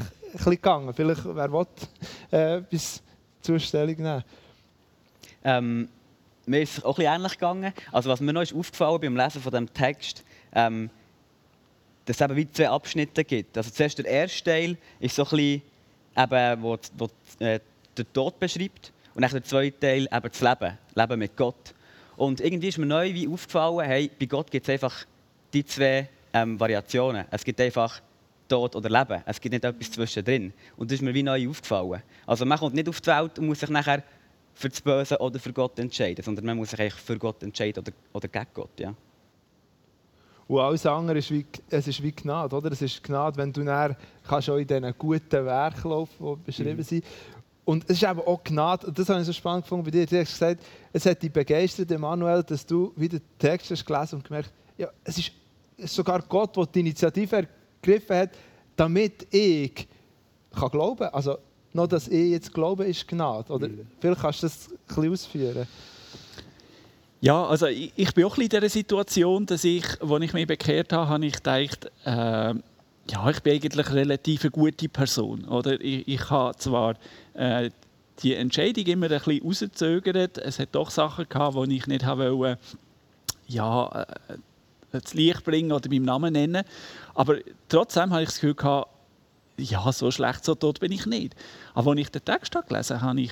gegangen. 0.46 0.94
Vielleicht, 0.94 1.26
wer 1.26 1.52
will, 1.52 1.68
äh, 2.32 2.62
bis 2.62 3.02
zur 3.42 3.60
Stellung 3.60 3.98
nehmen? 3.98 4.24
Ähm, 5.44 5.90
mir 6.48 6.62
ist 6.62 6.78
es 6.78 6.84
auch 6.84 6.98
ein 6.98 7.06
ähnlich 7.06 7.34
gegangen. 7.34 7.74
Also 7.92 8.10
was 8.10 8.22
mir 8.22 8.34
noch 8.34 8.42
ist 8.42 8.56
aufgefallen 8.56 9.02
beim 9.02 9.18
Lesen 9.18 9.42
von 9.42 9.52
dem 9.52 9.72
Text, 9.74 10.24
ähm, 10.54 10.90
dass 12.06 12.22
es 12.22 12.36
wie 12.36 12.50
zwei 12.52 12.70
Abschnitte 12.70 13.24
gibt. 13.24 13.58
Also 13.58 13.70
zuerst 13.70 13.98
der 13.98 14.06
erste 14.06 14.44
Teil 14.44 14.78
ist 15.00 15.16
so 15.16 15.24
ein 15.26 15.62
bisschen, 16.16 16.62
wo, 16.62 16.78
wo 16.98 17.06
äh, 17.40 17.60
der 17.98 18.14
Tod 18.14 18.40
beschreibt 18.40 18.94
und 19.14 19.22
dann 19.22 19.32
der 19.32 19.44
zweite 19.44 19.80
Teil 19.80 20.04
eben 20.12 20.30
das 20.30 20.42
Leben, 20.42 20.78
Leben 20.96 21.20
mit 21.20 21.36
Gott. 21.36 21.74
Und 22.16 22.40
irgendwie 22.40 22.70
ist 22.70 22.78
mir 22.78 22.86
neu 22.86 23.14
wie 23.14 23.28
aufgefallen, 23.28 23.86
hey, 23.86 24.10
bei 24.20 24.26
Gott 24.26 24.50
gibt 24.50 24.68
es 24.68 24.74
einfach 24.74 25.06
die 25.54 25.66
zwei 25.66 26.10
ähm, 26.34 26.60
Variationen. 26.60 27.26
Es 27.30 27.44
gibt 27.44 27.60
einfach 27.60 28.02
Tod 28.48 28.76
oder 28.76 28.90
Leben. 28.90 29.22
Es 29.26 29.42
gibt 29.42 29.54
nicht 29.54 29.66
etwas 29.66 29.92
zwischendrin. 29.92 30.54
Und 30.78 30.90
das 30.90 30.96
ist 30.96 31.02
mir 31.02 31.14
wie 31.14 31.24
neu 31.24 31.50
aufgefallen. 31.50 32.02
Also 32.26 32.46
man 32.46 32.58
kommt 32.58 32.76
nicht 32.76 32.88
auf 32.88 33.02
die 33.02 33.08
Welt 33.08 33.38
und 33.38 33.48
muss 33.48 33.60
sich 33.60 33.70
nachher 33.70 34.02
für 34.58 34.70
das 34.70 34.82
Böse 34.82 35.20
oder 35.20 35.38
für 35.40 35.54
Gott 35.54 35.78
entscheiden, 35.78 36.24
sondern 36.24 36.46
man 36.46 36.58
muss 36.58 36.72
sich 36.72 36.80
eigentlich 36.80 36.96
für 36.96 37.18
Gott 37.20 37.44
entscheiden 37.44 37.84
oder, 37.84 37.92
oder 38.12 38.28
gegen 38.28 38.48
Gott. 38.56 38.80
Ja. 38.80 38.94
Und 40.48 40.60
alles 40.60 40.86
andere 40.86 41.20
ist 41.20 41.30
wie, 41.30 41.46
es 41.70 41.88
ist 41.88 42.02
wie 42.02 42.12
Gnade, 42.12 42.56
oder? 42.56 42.72
Es 42.72 42.82
ist 42.82 43.04
Gnade, 43.04 43.38
wenn 43.38 43.54
du 43.54 43.64
dann 43.64 43.96
kannst 44.28 44.50
auch 44.50 44.58
in 44.58 44.66
diesen 44.66 44.98
guten 44.98 45.46
Werken 45.46 45.90
laufen, 45.90 46.14
die 46.20 46.46
beschrieben 46.46 46.78
mhm. 46.78 46.84
sind. 46.84 47.06
Und 47.66 47.84
es 47.84 48.02
ist 48.02 48.10
eben 48.10 48.20
auch 48.22 48.44
Gnade, 48.44 48.88
und 48.88 48.98
das 48.98 49.10
habe 49.10 49.20
ich 49.20 49.28
so 49.28 49.34
spannend 49.34 49.66
gefunden 49.66 49.86
bei 49.86 49.92
dir. 49.92 50.08
Du 50.08 50.18
hast 50.18 50.32
gesagt, 50.32 50.64
es 50.92 51.06
hat 51.06 51.22
dich 51.22 51.32
begeistert, 51.32 51.92
Emanuel, 51.92 52.42
dass 52.42 52.66
du 52.66 52.94
wieder 52.96 53.20
den 53.20 53.38
Text 53.38 53.70
hast 53.70 53.86
gelesen 53.86 54.16
und 54.16 54.24
gemerkt 54.24 54.52
ja, 54.78 54.90
es 55.04 55.18
ist 55.18 55.32
sogar 55.78 56.22
Gott, 56.24 56.56
der 56.56 56.66
die 56.66 56.80
Initiative 56.80 57.48
ergriffen 57.84 58.16
hat, 58.16 58.30
damit 58.76 59.28
ich 59.34 59.88
kann 60.52 60.70
glauben 60.70 61.00
kann. 61.00 61.14
Also, 61.14 61.38
noch, 61.78 61.88
dass 61.88 62.08
ich 62.08 62.32
jetzt 62.32 62.54
glaube, 62.54 62.86
ist 62.86 63.08
Gnade. 63.08 63.52
Oder 63.54 63.70
mhm. 63.70 63.88
vielleicht 64.00 64.22
kannst 64.22 64.44
du 64.44 64.48
das 64.48 64.70
ein 64.70 64.78
bisschen 64.88 65.12
ausführen. 65.14 65.68
Ja, 67.22 67.46
also 67.46 67.68
ich, 67.68 67.94
ich 67.96 68.14
bin 68.14 68.26
auch 68.26 68.38
in 68.38 68.50
dieser 68.50 68.70
Situation, 68.70 69.46
dass 69.46 69.64
ich, 69.64 69.86
als 70.02 70.22
ich 70.22 70.34
mich 70.34 70.46
bekehrt 70.46 70.94
habe, 70.94 71.10
habe 71.10 71.26
ich 71.26 71.34
gedacht, 71.34 71.90
äh, 72.06 72.54
ja, 73.10 73.30
ich 73.30 73.40
bin 73.42 73.54
eigentlich 73.54 73.88
eine 73.88 73.96
relativ 73.96 74.52
gute 74.52 74.90
Person. 74.90 75.46
Oder? 75.46 75.80
Ich, 75.82 76.08
ich 76.08 76.30
habe 76.30 76.56
zwar 76.58 76.96
äh, 77.34 77.70
die 78.22 78.36
Entscheidung 78.36 78.86
immer 78.86 79.10
ein 79.10 79.20
bisschen 79.20 79.42
rausgezögert. 79.44 80.38
Es 80.38 80.60
hat 80.60 80.70
doch 80.74 80.90
Sachen 80.90 81.28
gehabt, 81.28 81.56
die 81.56 81.78
ich 81.78 81.88
nicht 81.88 82.06
wollte, 82.06 82.60
ja, 83.48 84.06
äh, 84.28 84.38
das 84.92 85.14
Licht 85.14 85.44
bringen 85.44 85.72
oder 85.72 85.90
beim 85.90 86.04
Namen 86.04 86.34
nennen. 86.34 86.64
Aber 87.16 87.38
trotzdem 87.70 88.12
habe 88.12 88.24
ich 88.24 88.30
das 88.30 88.36
Gefühl 88.36 88.56
gehabt, 88.56 88.90
ja, 89.58 89.92
so 89.92 90.12
schlecht, 90.12 90.46
so 90.46 90.56
tot 90.56 90.80
bin 90.80 90.92
ich 90.92 91.06
nicht. 91.06 91.36
Aber 91.74 91.92
als 91.92 92.00
ich 92.00 92.10
den 92.10 92.24
Text 92.24 92.56
gelesen 92.68 93.02
habe, 93.02 93.28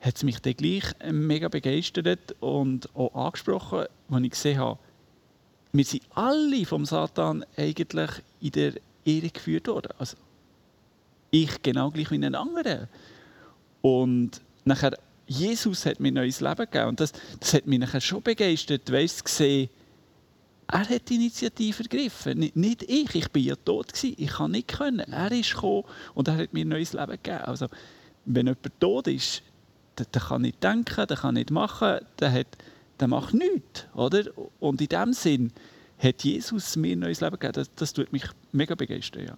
hat 0.00 0.16
es 0.16 0.22
mich 0.22 0.40
dann 0.40 0.54
gleich 0.54 0.84
mega 1.10 1.48
begeistert 1.48 2.34
und 2.40 2.94
auch 2.94 3.14
angesprochen, 3.14 3.84
als 4.10 4.22
ich 4.22 4.30
gesehen 4.30 4.58
habe, 4.58 4.78
wir 5.72 5.84
sind 5.84 6.02
alle 6.14 6.64
vom 6.64 6.84
Satan 6.84 7.44
eigentlich 7.56 8.10
in 8.40 8.50
der 8.50 8.72
Ehre 9.04 9.28
geführt 9.28 9.68
worden. 9.68 9.92
Also 9.98 10.16
ich 11.30 11.62
genau 11.62 11.90
gleich 11.90 12.10
wie 12.10 12.24
ein 12.24 12.34
anderer. 12.34 12.88
Und 13.82 14.40
nachher, 14.64 14.98
Jesus 15.26 15.86
hat 15.86 16.00
mir 16.00 16.10
neues 16.10 16.40
Leben 16.40 16.56
gegeben. 16.56 16.88
Und 16.88 17.00
das, 17.00 17.12
das 17.38 17.54
hat 17.54 17.66
mich 17.66 17.78
nachher 17.78 18.00
schon 18.00 18.22
begeistert, 18.22 18.90
weißt, 18.90 19.28
zu 19.28 19.34
sehen, 19.34 19.70
er 20.72 20.88
hat 20.88 21.08
die 21.08 21.16
Initiative 21.16 21.82
ergriffen, 21.82 22.38
nicht, 22.54 22.82
ich. 22.82 23.14
Ich 23.14 23.30
bin 23.30 23.44
ja 23.44 23.56
tot 23.56 23.92
gewesen. 23.92 24.14
Ich 24.18 24.30
kann 24.30 24.52
nicht 24.52 24.68
können. 24.68 25.12
Er 25.12 25.32
ist 25.32 25.54
gekommen 25.54 25.84
und 26.14 26.28
er 26.28 26.36
hat 26.36 26.52
mir 26.52 26.64
ein 26.64 26.68
neues 26.68 26.92
Leben 26.92 27.12
gegeben. 27.12 27.42
Also, 27.44 27.66
wenn 28.24 28.46
jemand 28.46 28.80
tot 28.80 29.06
ist, 29.08 29.42
der, 29.98 30.06
der 30.06 30.22
kann 30.22 30.42
nicht 30.42 30.62
denken, 30.62 31.06
der 31.06 31.16
kann 31.16 31.34
nicht 31.34 31.50
machen, 31.50 31.98
der, 32.18 32.32
hat, 32.32 32.46
der 32.98 33.08
macht 33.08 33.34
nichts, 33.34 33.86
oder? 33.94 34.24
Und 34.60 34.80
in 34.80 34.88
dem 34.88 35.12
Sinn 35.12 35.52
hat 35.98 36.22
Jesus 36.22 36.76
mir 36.76 36.92
ein 36.92 37.00
neues 37.00 37.20
Leben 37.20 37.38
gegeben. 37.38 37.54
Das, 37.54 37.74
das 37.74 37.92
tut 37.92 38.12
mich 38.12 38.24
mega 38.52 38.74
begeistern, 38.74 39.26
ja. 39.26 39.34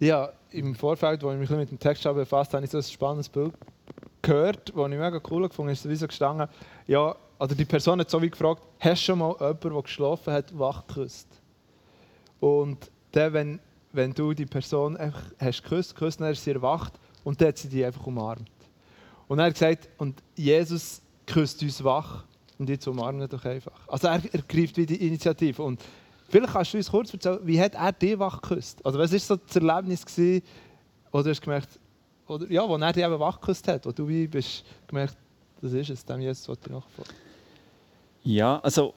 Ja, 0.00 0.32
im 0.50 0.74
Vorfeld, 0.74 1.22
als 1.22 1.34
ich 1.34 1.40
mich 1.40 1.50
mit 1.50 1.70
dem 1.70 1.78
Text 1.78 2.02
befasst 2.02 2.52
habe, 2.52 2.56
habe 2.56 2.64
ich 2.64 2.70
so 2.70 2.78
ein 2.78 2.82
spannendes 2.82 3.28
Bild 3.28 3.54
gehört, 4.20 4.68
das 4.68 4.76
ich 4.76 4.98
mega 4.98 5.20
cool 5.30 5.48
gefunden 5.48 5.68
habe, 5.68 5.72
ist 5.72 5.82
sowieso 5.82 6.06
gestanden, 6.06 6.48
ja, 6.86 7.14
oder 7.42 7.56
die 7.56 7.64
Person 7.64 7.98
hat 7.98 8.08
so 8.08 8.22
wie 8.22 8.30
gefragt, 8.30 8.62
hast 8.78 9.02
du 9.02 9.06
schon 9.06 9.18
mal 9.18 9.34
jemanden, 9.40 9.70
der 9.70 9.82
geschlafen 9.82 10.32
hat, 10.32 10.56
wach 10.56 10.86
geküsst? 10.86 11.26
Und 12.38 12.88
dann, 13.10 13.32
wenn, 13.32 13.60
wenn 13.90 14.12
du 14.12 14.32
die 14.32 14.46
Person 14.46 14.96
einfach 14.96 15.24
hast 15.40 15.64
geküsst, 15.64 15.96
geküsst, 15.96 16.20
dann 16.20 16.30
ist 16.30 16.44
sie 16.44 16.52
erwacht 16.52 16.92
und 17.24 17.40
dann 17.40 17.48
hat 17.48 17.58
sie 17.58 17.68
dich 17.68 17.84
einfach 17.84 18.06
umarmt. 18.06 18.48
Und 19.26 19.40
er 19.40 19.46
hat 19.46 19.54
gesagt, 19.54 19.88
und 19.98 20.22
Jesus 20.36 21.02
küsst 21.26 21.60
uns 21.64 21.82
wach 21.82 22.22
und 22.60 22.68
jetzt 22.68 22.86
umarmen 22.86 23.28
doch 23.28 23.44
einfach. 23.44 23.88
Also 23.88 24.06
er 24.06 24.22
ergreift 24.32 24.76
wie 24.76 24.86
die 24.86 25.04
Initiative. 25.04 25.64
Und 25.64 25.80
vielleicht 26.28 26.52
kannst 26.52 26.74
du 26.74 26.76
uns 26.78 26.88
kurz 26.92 27.12
erzählen, 27.12 27.40
wie 27.42 27.60
hat 27.60 27.74
er 27.74 27.90
dich 27.90 28.16
wach 28.20 28.40
geküsst? 28.40 28.86
Also 28.86 29.00
was 29.00 29.10
war 29.10 29.18
so 29.18 29.34
das 29.34 29.56
Erlebnis, 29.56 30.06
gewesen, 30.06 30.44
wo 31.10 31.20
du 31.20 31.30
hast 31.30 31.42
gemerkt, 31.42 31.80
oder, 32.28 32.48
ja, 32.48 32.68
wo 32.68 32.76
er 32.76 32.92
dich 32.92 33.02
eben 33.02 33.18
wach 33.18 33.40
geküsst 33.40 33.66
hat, 33.66 33.84
wo 33.84 33.90
du 33.90 34.06
wie 34.06 34.28
bist 34.28 34.64
gemerkt, 34.86 35.16
das 35.60 35.72
ist 35.72 35.90
es, 35.90 36.04
dem 36.04 36.20
Jesus 36.20 36.44
sollte 36.44 36.66
ich 36.66 36.72
nachfolgen. 36.72 37.31
Ja, 38.24 38.58
also 38.60 38.94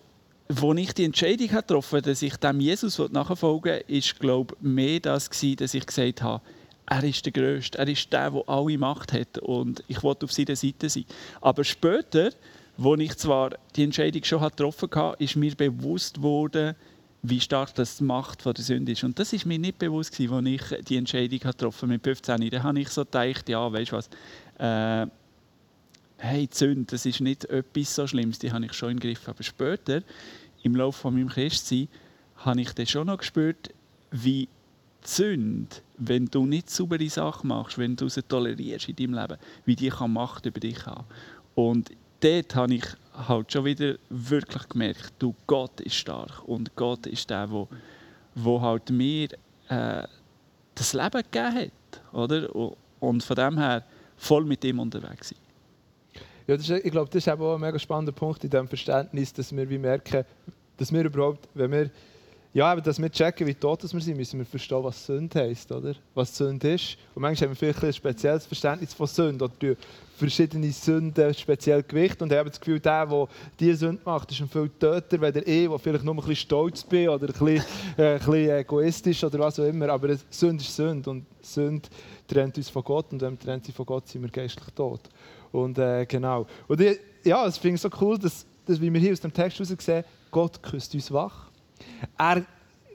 als 0.48 0.80
ich 0.80 0.94
die 0.94 1.06
Entscheidung 1.06 1.48
getroffen 1.48 1.98
habe, 1.98 2.10
dass 2.10 2.22
ich 2.22 2.36
dem 2.38 2.60
Jesus 2.60 3.00
nachfolgen 3.10 3.74
will, 3.74 3.84
ist 3.88 4.20
glaube 4.20 4.56
mehr 4.62 5.00
das 5.00 5.30
gewesen, 5.30 5.58
dass 5.58 5.74
ich 5.74 5.86
gesagt 5.86 6.22
habe, 6.22 6.42
er 6.88 7.04
ist 7.04 7.26
der 7.26 7.32
Größte, 7.32 7.78
er 7.80 7.88
ist 7.88 8.12
der, 8.14 8.30
der 8.30 8.44
alle 8.48 8.78
Macht 8.78 9.14
hat 9.14 9.40
und 9.40 9.84
ich 9.88 10.04
wollte 10.04 10.26
auf 10.26 10.32
seiner 10.32 10.56
Seite 10.56 10.88
sein. 10.88 11.06
Aber 11.42 11.64
später, 11.64 12.30
als 12.78 13.00
ich 13.00 13.16
zwar 13.18 13.52
die 13.76 13.84
Entscheidung 13.84 14.24
schon 14.24 14.44
getroffen 14.44 14.90
hatte, 14.94 15.24
ist 15.24 15.36
mir 15.36 15.56
bewusst 15.56 16.22
worden, 16.22 16.76
wie 17.24 17.40
stark 17.40 17.74
das 17.74 17.98
die 17.98 18.04
Macht 18.04 18.44
von 18.44 18.54
der 18.54 18.64
Sünde 18.64 18.92
ist. 18.92 19.04
Und 19.04 19.18
das 19.18 19.34
ist 19.34 19.48
mir 19.48 19.58
nicht 19.58 19.80
bewusst 19.80 20.16
gewesen, 20.16 20.34
als 20.34 20.48
ich 20.48 20.86
die 20.86 20.98
Entscheidung 20.98 21.40
getroffen 21.40 21.90
mit 21.90 22.04
15. 22.04 22.50
Da 22.52 22.62
habe 22.62 22.80
ich 22.80 22.90
so 22.90 23.04
gedacht, 23.04 23.50
ja, 23.50 23.72
weißt 23.72 23.92
du 23.92 23.96
was, 23.96 24.10
äh, 24.60 25.08
hey, 26.26 26.50
Sünde, 26.52 26.86
das 26.92 27.06
ist 27.06 27.22
nicht 27.22 27.46
etwas 27.46 27.96
so 27.96 28.08
Schlimmes, 28.08 28.40
die 28.40 28.52
habe 28.52 28.66
ich 28.66 28.74
schon 28.74 28.92
im 28.92 29.00
Griff. 29.00 29.28
Aber 29.30 29.44
später, 29.44 30.02
im 30.64 30.76
Laufe 30.76 31.00
von 31.00 31.14
meinem 31.14 31.30
Christsein, 31.30 31.88
habe 32.38 32.62
ich 32.62 32.74
dann 32.74 32.88
schon 32.88 33.08
noch 33.08 33.20
gespürt, 33.20 33.70
wie 34.12 34.50
Sünde, 35.04 35.76
wenn 35.98 36.26
du 36.26 36.46
nicht 36.46 36.70
saubere 36.70 37.08
Sachen 37.10 37.50
machst, 37.50 37.78
wenn 37.78 37.96
du 37.96 38.10
sie 38.10 38.24
tolerierst 38.24 38.90
in 38.90 38.96
deinem 38.96 39.14
Leben, 39.14 39.38
wie 39.66 39.76
die 39.76 39.90
kann 39.90 40.14
Macht 40.14 40.46
über 40.46 40.60
dich 40.60 40.86
haben. 40.86 41.06
Und 41.54 41.92
dort 42.22 42.56
habe 42.56 42.74
ich 42.74 42.86
halt 43.14 43.52
schon 43.52 43.66
wieder 43.66 43.96
wirklich 44.10 44.68
gemerkt, 44.68 45.14
du, 45.20 45.36
Gott 45.46 45.80
ist 45.82 45.96
stark 45.96 46.44
und 46.48 46.76
Gott 46.76 47.06
ist 47.06 47.30
der, 47.30 47.50
wo, 47.50 47.68
wo 48.34 48.60
halt 48.60 48.90
mir 48.90 49.30
äh, 49.70 50.04
das 50.74 50.94
Leben 50.94 51.22
gegeben 51.32 51.56
hat, 51.56 52.14
oder? 52.14 52.74
Und 53.00 53.24
von 53.24 53.36
dem 53.36 53.58
her 53.58 53.84
voll 54.18 54.44
mit 54.44 54.64
ihm 54.66 54.80
unterwegs 54.80 55.30
sein. 55.30 55.45
Ja, 56.48 56.56
ist, 56.56 56.70
ich 56.70 56.92
glaube, 56.92 57.10
das 57.12 57.26
ist 57.26 57.30
auch 57.30 57.56
ein 57.56 57.62
mega 57.62 57.80
spannender 57.80 58.12
Punkt 58.12 58.44
in 58.44 58.50
diesem 58.50 58.68
Verständnis, 58.68 59.34
dass 59.34 59.56
wir 59.56 59.68
wie 59.68 59.80
merken, 59.80 60.24
dass 60.78 60.94
wir 60.94 61.04
überhaupt, 61.04 61.50
wenn 61.56 61.72
wir, 61.72 61.90
ja, 62.54 62.76
dass 62.76 63.02
wir 63.02 63.10
checken, 63.10 63.48
wie 63.48 63.56
tot 63.56 63.82
wir 63.82 64.00
sind, 64.00 64.16
müssen 64.16 64.38
wir 64.38 64.46
verstehen, 64.46 64.84
was 64.84 65.06
Sünde 65.08 65.40
heisst, 65.40 65.72
oder? 65.72 65.96
Was 66.14 66.38
Sünde 66.38 66.76
ist. 66.76 66.98
Und 67.16 67.24
manchmal 67.24 67.50
haben 67.50 67.60
wir 67.60 67.74
vielleicht 67.74 67.84
ein 67.84 67.94
spezielles 67.94 68.46
Verständnis 68.46 68.94
von 68.94 69.08
Sünde 69.08 69.46
oder 69.46 69.76
verschiedene 70.16 70.72
Sünden 70.72 71.34
speziell 71.34 71.82
Gewicht 71.82 72.22
und 72.22 72.32
haben 72.32 72.48
das 72.48 72.60
Gefühl, 72.60 72.80
der, 72.80 73.08
der 73.08 73.28
diese 73.60 73.78
Sünde 73.78 74.02
macht, 74.06 74.32
ist 74.32 74.40
ein 74.40 74.48
viel 74.48 74.70
töter, 74.70 75.22
als 75.24 75.36
ich, 75.36 75.68
der 75.68 75.80
vielleicht 75.80 76.06
nur 76.06 76.14
ein 76.14 76.18
bisschen 76.18 76.36
stolz 76.36 76.84
bin 76.84 77.10
oder 77.10 77.28
ein 77.28 77.34
bisschen, 77.34 77.66
äh, 77.98 78.14
ein 78.14 78.20
bisschen 78.20 78.50
egoistisch 78.52 79.24
oder 79.24 79.40
was 79.40 79.60
auch 79.60 79.66
immer. 79.66 79.90
Aber 79.90 80.16
Sünde 80.30 80.64
ist 80.64 80.76
Sünde 80.76 81.10
und 81.10 81.26
Sünde 81.42 81.90
trennt 82.28 82.56
uns 82.56 82.70
von 82.70 82.84
Gott 82.84 83.12
und 83.12 83.22
wenn 83.22 83.32
wir 83.34 83.40
trennt 83.40 83.66
sie 83.66 83.72
von 83.72 83.86
Gott, 83.86 84.08
sind 84.08 84.22
wir 84.22 84.30
geistlich 84.30 84.68
tot. 84.76 85.02
Und 85.56 85.78
äh, 85.78 86.06
genau. 86.06 86.46
Und 86.68 86.82
ich, 86.82 87.00
ja, 87.24 87.46
es 87.46 87.58
finde 87.58 87.78
so 87.78 87.90
cool, 88.02 88.18
dass, 88.20 88.46
dass, 88.66 88.80
wie 88.80 88.92
wir 88.92 89.00
hier 89.00 89.14
aus 89.14 89.22
dem 89.22 89.34
Text 89.34 89.58
heraus 89.58 89.74
sehen, 89.80 90.04
Gott 90.30 90.62
küsst 90.62 90.94
uns 90.94 91.12
wach. 91.12 91.50
Er, 92.18 92.44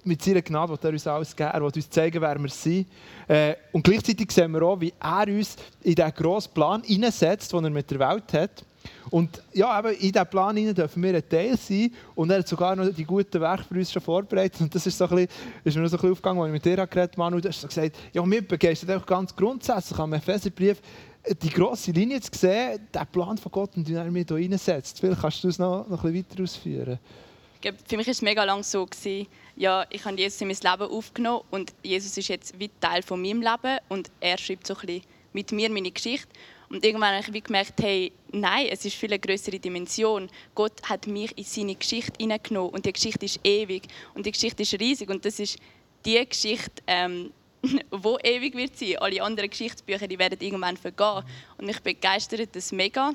mit 0.05 0.23
seiner 0.23 0.43
Gnade 0.43 0.73
will 0.73 0.79
er 0.83 0.93
uns 0.93 1.07
alles 1.07 1.35
geben, 1.35 1.51
er 1.53 1.61
will 1.61 1.73
uns 1.75 1.91
zeigen, 1.91 2.21
wer 2.21 2.39
wir 2.39 2.49
sind. 2.51 2.87
Äh, 3.27 3.55
und 3.73 3.83
gleichzeitig 3.83 4.31
sehen 4.31 4.53
wir 4.53 4.63
auch, 4.63 4.81
wie 4.81 4.93
er 5.01 5.27
uns 5.29 5.57
in 5.83 5.95
diesen 5.95 6.15
grossen 6.15 6.53
Plan 6.53 6.83
hineinsetzt, 6.83 7.53
den 7.53 7.65
er 7.65 7.71
mit 7.71 7.91
der 7.91 7.99
Welt 7.99 8.33
hat. 8.33 8.65
Und 9.11 9.43
ja, 9.53 9.79
eben 9.79 9.95
in 9.95 10.13
diesem 10.13 10.27
Plan 10.27 10.57
hinein 10.57 10.75
dürfen 10.75 11.03
wir 11.03 11.15
ein 11.15 11.29
Teil 11.29 11.57
sein. 11.57 11.93
Und 12.15 12.31
er 12.31 12.39
hat 12.39 12.49
sogar 12.49 12.77
noch 12.77 12.89
die 12.93 13.05
guten 13.05 13.41
Werke 13.41 13.65
für 13.65 13.75
uns 13.75 13.93
schon 13.93 14.03
vorbereitet. 14.03 14.61
Und 14.61 14.75
das 14.75 14.87
ist, 14.87 14.97
so 14.97 15.05
ein 15.05 15.11
bisschen, 15.11 15.29
ist 15.65 15.77
mir 15.77 15.83
noch 15.83 15.89
so 15.89 15.97
ein 15.97 16.01
bisschen 16.01 16.13
aufgegangen, 16.13 16.41
als 16.41 16.49
ich 16.49 16.53
mit 16.53 16.65
dir 16.65 16.87
geredet 16.87 17.13
habe, 17.13 17.19
Manu. 17.19 17.41
Du 17.41 17.49
hast 17.49 17.61
so 17.61 17.69
gesagt, 17.69 17.97
ja, 18.13 18.25
mir 18.25 18.43
begeistert 18.43 18.91
auch 18.91 19.07
ganz 19.07 19.35
grundsätzlich 19.35 19.99
am 19.99 20.13
Epheserbrief 20.13 20.81
die 21.27 21.51
grosse 21.51 21.91
Linie 21.93 22.21
zu 22.21 22.31
sehen, 22.37 22.89
den 22.95 23.07
Plan 23.09 23.37
von 23.37 23.53
Gott 23.53 23.77
und 23.77 23.87
den 23.87 23.97
er 23.97 24.11
mir 24.11 24.25
hier 24.27 24.37
reinsetzt. 24.37 25.01
Vielleicht 25.01 25.21
kannst 25.21 25.45
du 25.45 25.49
das 25.49 25.59
noch, 25.59 25.87
noch 25.89 26.05
ein 26.05 26.15
weiter 26.15 26.43
ausführen. 26.43 26.99
Für 27.61 27.97
mich 27.97 28.07
war 28.07 28.13
es 28.13 28.23
mega 28.23 28.43
lang 28.45 28.63
so, 28.63 28.87
gewesen, 28.87 29.27
ja, 29.55 29.85
ich 29.91 30.03
habe 30.05 30.17
Jesus 30.17 30.41
in 30.41 30.49
mein 30.49 30.57
Leben 30.57 30.91
aufgenommen 30.91 31.45
und 31.51 31.75
Jesus 31.83 32.17
ist 32.17 32.29
jetzt 32.29 32.59
wie 32.59 32.71
Teil 32.81 33.03
von 33.03 33.21
meinem 33.21 33.43
Leben 33.43 33.79
und 33.91 34.11
er 34.19 34.39
schreibt 34.39 34.67
so 34.67 34.75
ein 34.75 34.81
bisschen 34.87 35.03
mit 35.35 35.53
mir 35.53 35.71
meine 35.71 35.91
Geschichte. 35.91 36.29
Und 36.71 36.85
irgendwann 36.85 37.23
habe 37.23 37.37
ich 37.37 37.45
gemerkt, 37.45 37.83
hey, 37.83 38.13
nein, 38.33 38.69
es 38.71 38.85
ist 38.85 38.95
viel 38.95 39.11
eine 39.11 39.19
größere 39.19 39.59
Dimension. 39.59 40.31
Gott 40.55 40.81
hat 40.89 41.07
mich 41.07 41.37
in 41.37 41.45
seine 41.45 41.75
Geschichte 41.75 42.13
hineingenommen 42.19 42.71
und 42.71 42.87
die 42.87 42.93
Geschichte 42.93 43.27
ist 43.27 43.41
ewig 43.45 43.83
und 44.15 44.25
die 44.25 44.33
Geschichte 44.33 44.63
ist 44.63 44.73
riesig 44.81 45.11
und 45.11 45.25
das 45.25 45.39
ist 45.41 45.59
die 46.07 46.25
Geschichte, 46.27 46.83
ähm, 46.87 47.33
wo 47.91 48.19
ewig 48.23 48.55
wird 48.55 48.77
sein. 48.77 48.97
Alle 48.99 49.23
anderen 49.23 49.51
Geschichtsbücher, 49.51 50.09
die 50.09 50.19
werden 50.19 50.39
irgendwann 50.41 50.77
vergehen. 50.77 51.25
Und 51.59 51.67
mich 51.67 51.81
begeistert 51.81 52.55
das 52.55 52.73
mega 52.73 53.13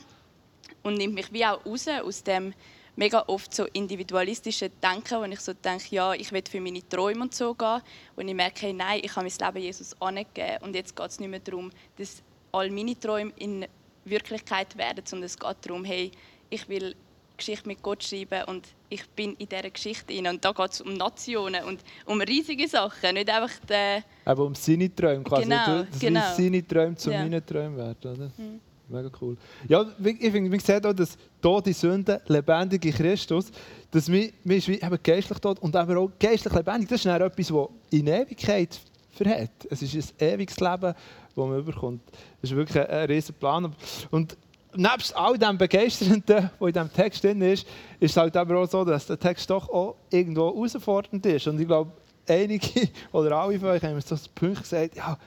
und 0.83 0.95
nimmt 0.95 1.15
mich 1.15 1.31
wie 1.33 1.45
auch 1.45 1.65
raus 1.65 1.87
aus 1.87 2.23
dem 2.23 2.53
mega 2.95 3.23
oft 3.27 3.53
so 3.53 3.65
individualistischen 3.73 4.71
Denken, 4.81 5.19
wo 5.19 5.23
ich 5.25 5.39
so 5.39 5.53
denke, 5.53 5.95
ja, 5.95 6.13
ich 6.13 6.31
will 6.31 6.43
für 6.49 6.61
meine 6.61 6.87
Träume 6.87 7.21
und 7.21 7.35
so 7.35 7.53
gehen. 7.53 7.81
Und 8.15 8.27
ich 8.27 8.35
merke, 8.35 8.61
hey, 8.61 8.73
nein, 8.73 9.01
ich 9.03 9.15
habe 9.15 9.27
mein 9.27 9.47
Leben 9.53 9.65
Jesus 9.65 10.01
angegeben 10.01 10.57
und 10.61 10.75
jetzt 10.75 10.95
geht 10.95 11.09
es 11.09 11.19
nicht 11.19 11.29
mehr 11.29 11.39
darum, 11.39 11.71
dass 11.97 12.21
all 12.51 12.69
meine 12.69 12.97
Träume 12.97 13.33
in 13.37 13.65
Wirklichkeit 14.05 14.77
werden, 14.77 15.03
sondern 15.05 15.25
es 15.25 15.37
geht 15.37 15.57
darum, 15.61 15.83
hey, 15.83 16.11
ich 16.49 16.69
will 16.69 16.95
Geschichte 17.37 17.67
mit 17.67 17.81
Gott 17.81 18.03
schreiben 18.03 18.43
und 18.45 18.65
ich 18.89 19.07
bin 19.09 19.33
in 19.35 19.47
dieser 19.47 19.69
Geschichte 19.69 20.13
drin. 20.13 20.27
Und 20.27 20.43
da 20.43 20.51
geht 20.51 20.71
es 20.71 20.81
um 20.81 20.93
Nationen 20.93 21.63
und 21.65 21.79
um 22.05 22.21
riesige 22.21 22.67
Sachen, 22.67 23.13
nicht 23.13 23.29
einfach 23.29 23.51
die... 23.69 24.03
Aber 24.25 24.45
um 24.45 24.55
seine 24.55 24.93
Träume 24.93 25.23
quasi. 25.23 25.43
Genau, 25.43 25.83
das 25.83 25.99
genau. 25.99 26.33
seine 26.35 26.67
Träume 26.67 26.95
zu 26.95 27.11
Ja. 27.11 27.19
meinen 27.19 27.45
Träumen 27.45 27.77
werden, 27.77 28.11
oder? 28.13 28.31
Mhm. 28.37 28.59
Mega 28.87 29.09
cool. 29.19 29.35
Ja, 29.67 29.83
ich 29.97 30.31
finde, 30.31 30.49
man 30.49 30.59
sieht 30.59 30.85
auch, 30.85 30.93
dass 30.93 31.17
hier 31.41 31.61
die 31.61 31.73
Sünde 31.73 32.21
lebendige 32.27 32.91
Christus, 32.91 33.51
dass 33.89 34.11
wir, 34.11 34.29
wir 34.43 34.57
ist 34.57 34.67
wie 34.67 34.75
eben 34.75 34.99
geistlich 35.01 35.39
tot 35.39 35.57
und 35.59 35.75
aber 35.75 35.97
auch 35.97 36.11
geistlich 36.19 36.53
lebendig. 36.53 36.89
Das 36.89 36.99
ist 36.99 37.05
dann 37.05 37.19
etwas, 37.19 37.47
das 37.47 37.67
in 37.89 38.05
Ewigkeit 38.05 38.79
verhält. 39.09 39.51
Es 39.69 39.81
ist 39.81 39.95
ein 40.21 40.27
ewiges 40.33 40.59
Leben, 40.59 40.93
das 40.93 40.95
man 41.35 41.57
überkommt. 41.57 42.01
Das 42.41 42.51
ist 42.51 42.55
wirklich 42.55 42.77
ein, 42.77 42.89
ein 42.89 43.05
riesen 43.07 43.33
Plan. 43.35 43.75
Und 44.11 44.37
nebst 44.77 45.15
all 45.15 45.37
dem 45.37 45.57
Begeisternden, 45.57 46.49
was 46.59 46.67
in 46.67 46.73
diesem 46.73 46.93
Text 46.93 47.23
drin 47.23 47.41
ist, 47.41 47.67
ist 47.99 48.11
es 48.11 48.17
halt 48.17 48.35
aber 48.35 48.59
auch 48.59 48.69
so, 48.69 48.83
dass 48.83 49.07
der 49.07 49.19
Text 49.19 49.49
doch 49.49 49.69
auch 49.69 49.95
irgendwo 50.09 50.53
herausfordernd 50.53 51.25
ist. 51.25 51.47
Und 51.47 51.59
ich 51.59 51.67
glaube, 51.67 51.91
einige 52.27 52.89
oder 53.11 53.37
alle 53.37 53.59
von 53.59 53.69
euch 53.69 53.83
haben 53.83 53.95
mir 53.95 54.01
so 54.01 54.15
Punkt 54.33 54.61
gesagt, 54.61 54.95
ja, 54.95 55.17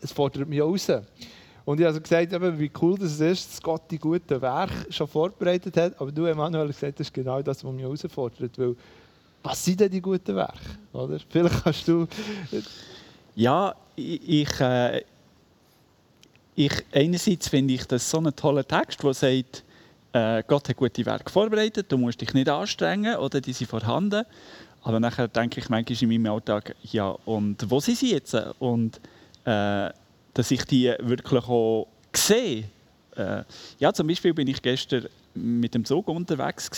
es 0.00 0.12
fordert 0.12 0.48
mich 0.48 0.60
raus. 0.60 0.90
Und 1.64 1.80
ich 1.80 1.86
habe 1.86 2.00
gesagt, 2.00 2.32
eben, 2.32 2.58
wie 2.58 2.70
cool 2.80 2.96
das 2.96 3.18
ist, 3.18 3.52
dass 3.52 3.62
Gott 3.62 3.82
die 3.90 3.98
guten 3.98 4.40
Werke 4.40 4.92
schon 4.92 5.08
vorbereitet 5.08 5.76
hat. 5.76 6.00
Aber 6.00 6.12
du, 6.12 6.24
Emanuel, 6.24 6.68
hast 6.68 6.80
gesagt, 6.80 7.00
das 7.00 7.08
ist 7.08 7.14
genau 7.14 7.42
das, 7.42 7.64
was 7.64 7.72
mich 7.72 7.82
herausfordert. 7.82 8.56
Weil, 8.56 8.76
was 9.42 9.64
sind 9.64 9.80
denn 9.80 9.90
die 9.90 10.00
guten 10.00 10.36
Werke? 10.36 10.58
Oder? 10.92 11.18
Vielleicht 11.28 11.64
kannst 11.64 11.88
du... 11.88 12.06
Ja, 13.34 13.74
ich, 13.96 14.42
ich, 14.42 14.60
äh, 14.60 15.02
ich 16.56 16.72
einerseits 16.92 17.48
finde 17.48 17.74
ich 17.74 17.84
das 17.84 18.10
so 18.10 18.18
einen 18.18 18.34
tollen 18.34 18.66
Text, 18.66 19.02
der 19.02 19.14
sagt, 19.14 19.62
äh, 20.12 20.42
Gott 20.46 20.68
hat 20.68 20.76
gute 20.76 21.04
Werke 21.04 21.30
vorbereitet, 21.30 21.92
du 21.92 21.98
musst 21.98 22.20
dich 22.20 22.32
nicht 22.32 22.48
anstrengen 22.48 23.16
oder 23.16 23.40
die 23.40 23.52
sind 23.52 23.68
vorhanden. 23.68 24.24
Aber 24.82 24.98
nachher 24.98 25.28
denke 25.28 25.60
ich 25.60 25.68
manchmal 25.68 26.02
in 26.02 26.22
meinem 26.22 26.32
Alltag, 26.32 26.74
ja, 26.84 27.08
und 27.24 27.70
wo 27.70 27.80
sind 27.80 27.98
sie 27.98 28.12
jetzt? 28.12 28.34
Und 28.58 29.00
äh, 29.44 29.90
dass 30.32 30.50
ich 30.50 30.64
die 30.64 30.94
wirklich 31.00 31.44
auch 31.44 31.88
sehe. 32.14 32.64
Äh, 33.16 33.42
ja, 33.78 33.92
zum 33.92 34.06
Beispiel 34.06 34.32
bin 34.32 34.48
ich 34.48 34.62
gestern 34.62 35.06
mit 35.34 35.74
dem 35.74 35.84
Zug 35.84 36.08
unterwegs 36.08 36.70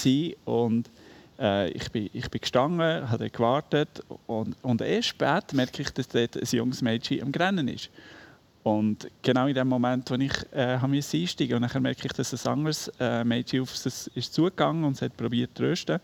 und 0.44 0.90
äh, 1.38 1.70
ich, 1.70 1.90
bin, 1.90 2.10
ich 2.12 2.28
bin 2.30 2.40
gestanden, 2.40 3.08
habe 3.08 3.30
gewartet 3.30 4.02
und, 4.26 4.56
und 4.62 4.80
erst 4.80 5.08
spät 5.08 5.52
merke 5.52 5.82
ich, 5.82 5.90
dass 5.90 6.08
dort 6.08 6.36
ein 6.36 6.48
junges 6.50 6.82
Mädchen 6.82 7.22
am 7.22 7.30
Grennen 7.30 7.68
ist. 7.68 7.90
Und 8.68 9.08
genau 9.22 9.46
in 9.46 9.54
dem 9.54 9.66
Moment, 9.66 10.10
wo 10.10 10.14
ich 10.16 10.32
äh, 10.52 10.78
einsteigen 10.78 11.56
und 11.56 11.74
dann 11.74 11.82
merke 11.82 12.06
ich, 12.06 12.12
dass 12.12 12.34
ein 12.34 12.52
anderes 12.52 12.92
äh, 13.00 13.24
Mädchen 13.24 13.62
auf 13.62 13.72
es 13.72 14.08
ist 14.08 14.34
zugegangen 14.34 14.84
und 14.84 14.92
es 14.92 15.00
hat 15.00 15.16
probiert 15.16 15.56
zu 15.56 15.62
trösten. 15.62 15.98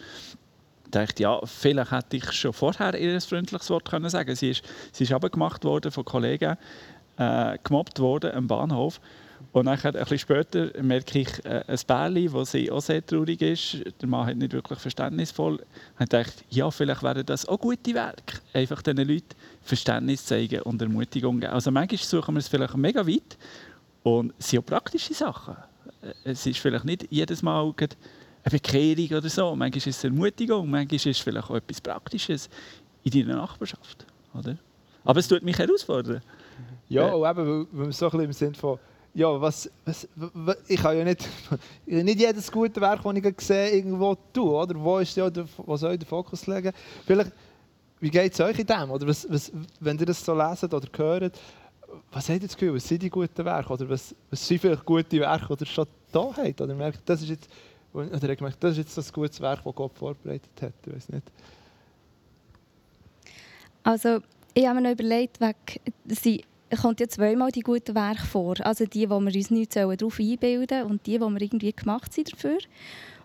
Da 0.91 1.01
dachte 1.01 1.15
ich, 1.15 1.21
ja, 1.21 1.41
vielleicht 1.45 1.91
hätte 1.91 2.17
ich 2.17 2.33
schon 2.33 2.55
vorher 2.55 2.99
ihr 2.99 3.13
ein 3.13 3.21
freundliches 3.21 3.69
Wort 3.69 3.91
können 3.91 4.09
sagen. 4.09 4.35
Sie 4.35 4.49
ist, 4.49 4.65
sie 4.93 5.05
ist 5.05 5.13
abgemacht 5.13 5.63
worden 5.65 5.93
von 5.93 6.07
Kollegen, 6.07 6.57
äh, 7.19 7.59
gemobbt 7.63 8.01
worden 8.01 8.33
am 8.33 8.47
Bahnhof. 8.47 8.99
Und 9.55 9.67
dann, 9.67 9.79
ein 9.79 9.93
bisschen 9.93 10.19
später 10.19 10.71
merke 10.83 11.21
ich 11.21 11.45
äh, 11.45 11.63
ein 11.69 11.79
Bärli, 11.87 12.33
wo 12.33 12.43
sie 12.43 12.69
auch 12.73 12.81
sehr 12.81 13.07
traurig 13.07 13.41
ist. 13.41 13.77
Der 14.01 14.09
Mann 14.09 14.27
hat 14.27 14.37
nicht 14.37 14.53
wirklich 14.53 14.81
verständnisvoll. 14.81 15.65
Ich 16.01 16.09
dachte, 16.09 16.33
ja, 16.51 16.69
vielleicht 16.73 17.05
wären 17.05 17.25
das 17.25 17.47
auch 17.47 17.61
gute 17.61 17.95
Werke. 17.95 18.41
Einfach 18.53 18.83
diesen 18.83 19.07
Leuten 19.09 19.29
Verständnis 19.63 20.27
zeigen 20.27 20.61
und 20.63 20.83
Ermutigung 20.83 21.39
geben. 21.39 21.53
Also 21.53 21.71
manchmal 21.71 21.99
suchen 21.99 22.35
wir 22.35 22.41
es 22.41 22.49
vielleicht 22.49 22.77
mega 22.77 23.07
weit 23.07 23.39
und 24.03 24.35
es 24.41 24.51
sind 24.51 24.59
auch 24.59 24.67
praktische 24.67 25.15
Sachen. 25.15 25.55
Äh, 26.03 26.33
Es 26.33 26.45
ist 26.47 26.59
vielleicht 26.59 26.85
nicht 26.85 27.07
jedes 27.11 27.41
Mal 27.41 27.73
eine 27.79 27.89
Bekehrung 28.51 29.19
oder 29.19 29.29
so. 29.29 29.55
Manchmal 29.55 29.79
ist 29.79 29.87
es 29.87 30.03
Ermutigung, 30.03 30.69
manchmal 30.69 30.97
ist 30.97 31.07
es 31.07 31.19
vielleicht 31.21 31.49
auch 31.49 31.55
etwas 31.55 31.81
Praktisches 31.81 32.51
in 33.05 33.13
deiner 33.13 33.37
Nachbarschaft. 33.37 34.05
Oder? 34.37 34.57
Aber 35.05 35.21
es 35.21 35.29
tut 35.29 35.45
mich 35.45 35.57
herausfordern. 35.57 36.23
Ja, 36.89 37.09
Äh. 37.09 37.13
und 37.15 37.31
eben, 37.31 37.47
weil, 37.49 37.67
weil 37.71 37.87
wir 37.87 37.93
so 37.93 38.07
ein 38.07 38.11
bisschen 38.11 38.25
im 38.25 38.33
Sinn 38.33 38.55
von, 38.57 38.81
ja, 39.15 39.41
was, 39.41 39.71
was, 39.85 40.09
wa- 40.17 40.57
ich 40.67 40.81
kann 40.81 40.99
ja 40.99 41.05
nicht, 41.05 41.29
nicht 41.87 42.19
jedes 42.19 42.51
gute 42.51 42.81
Werk, 42.81 43.03
das 43.03 43.15
ich 43.15 43.23
gerade 43.23 43.45
sehe, 43.45 43.71
irgendwo 43.71 44.17
tun, 44.33 44.49
oder? 44.49 44.75
Wo, 44.79 44.99
ist 44.99 45.17
ja 45.17 45.31
der, 45.31 45.47
wo 45.57 45.77
soll 45.77 45.97
den 45.97 46.07
Fokus 46.07 46.47
legen? 46.47 46.73
Vielleicht, 47.07 47.31
wie 48.01 48.11
geht 48.11 48.33
es 48.33 48.41
euch 48.41 48.59
in 48.59 48.67
dem? 48.67 48.91
Oder 48.91 49.07
was, 49.07 49.27
was, 49.31 49.53
wenn 49.81 49.99
ihr 49.99 50.07
das 50.07 50.25
so 50.25 50.35
leset 50.35 50.75
oder 50.75 50.89
hört, 50.97 51.39
was 52.11 52.29
habt 52.29 52.43
ihr 52.43 52.49
das 52.49 52.57
Gefühl, 52.57 52.75
was 52.75 52.87
sind 52.89 53.03
die 53.03 53.11
guten 53.11 53.45
Werke? 53.45 53.73
Oder 53.73 53.89
was, 53.89 54.15
was 54.31 54.47
sind 54.47 54.61
vielleicht 54.61 54.85
gute 54.85 55.21
Werke, 55.21 55.57
die 55.57 55.63
ihr 55.63 55.67
schon 55.67 55.87
da 56.11 56.31
habt? 56.37 56.61
Oder 56.61 56.75
merkt, 56.75 57.01
das 57.09 57.23
ist 57.23 57.29
jetzt, 57.29 57.49
oder 57.93 58.35
gemerkt, 58.35 58.57
das 58.65 58.73
ist 58.73 58.79
jetzt 58.79 58.99
das 58.99 59.13
gutes 59.13 59.41
Werk, 59.41 59.63
das 59.65 59.75
Gott 59.77 59.93
vorbereitet 59.97 60.51
hat? 60.61 60.73
Ich 60.87 60.93
weiß 60.93 61.09
nicht. 61.11 61.31
Also, 63.85 64.19
ich 64.55 64.67
habe 64.67 64.81
mir 64.81 64.89
noch 64.89 64.93
überlegt, 65.01 65.41
wegen, 65.41 66.43
kommt 66.77 67.01
ja 67.01 67.09
zweimal 67.09 67.51
die 67.51 67.61
guten 67.61 67.95
Werke 67.95 68.25
vor. 68.25 68.55
Also 68.61 68.87
die, 68.87 69.09
wo 69.09 69.21
wir 69.21 69.35
uns 69.35 69.51
nicht 69.51 69.77
darauf 69.77 70.19
einbilden 70.19 70.79
sollen 70.79 70.91
und 70.91 71.07
die, 71.07 71.21
wo 71.21 71.29
wir 71.29 71.41
irgendwie 71.43 71.73
gemacht 71.73 72.13
sind 72.13 72.33
dafür. 72.33 72.59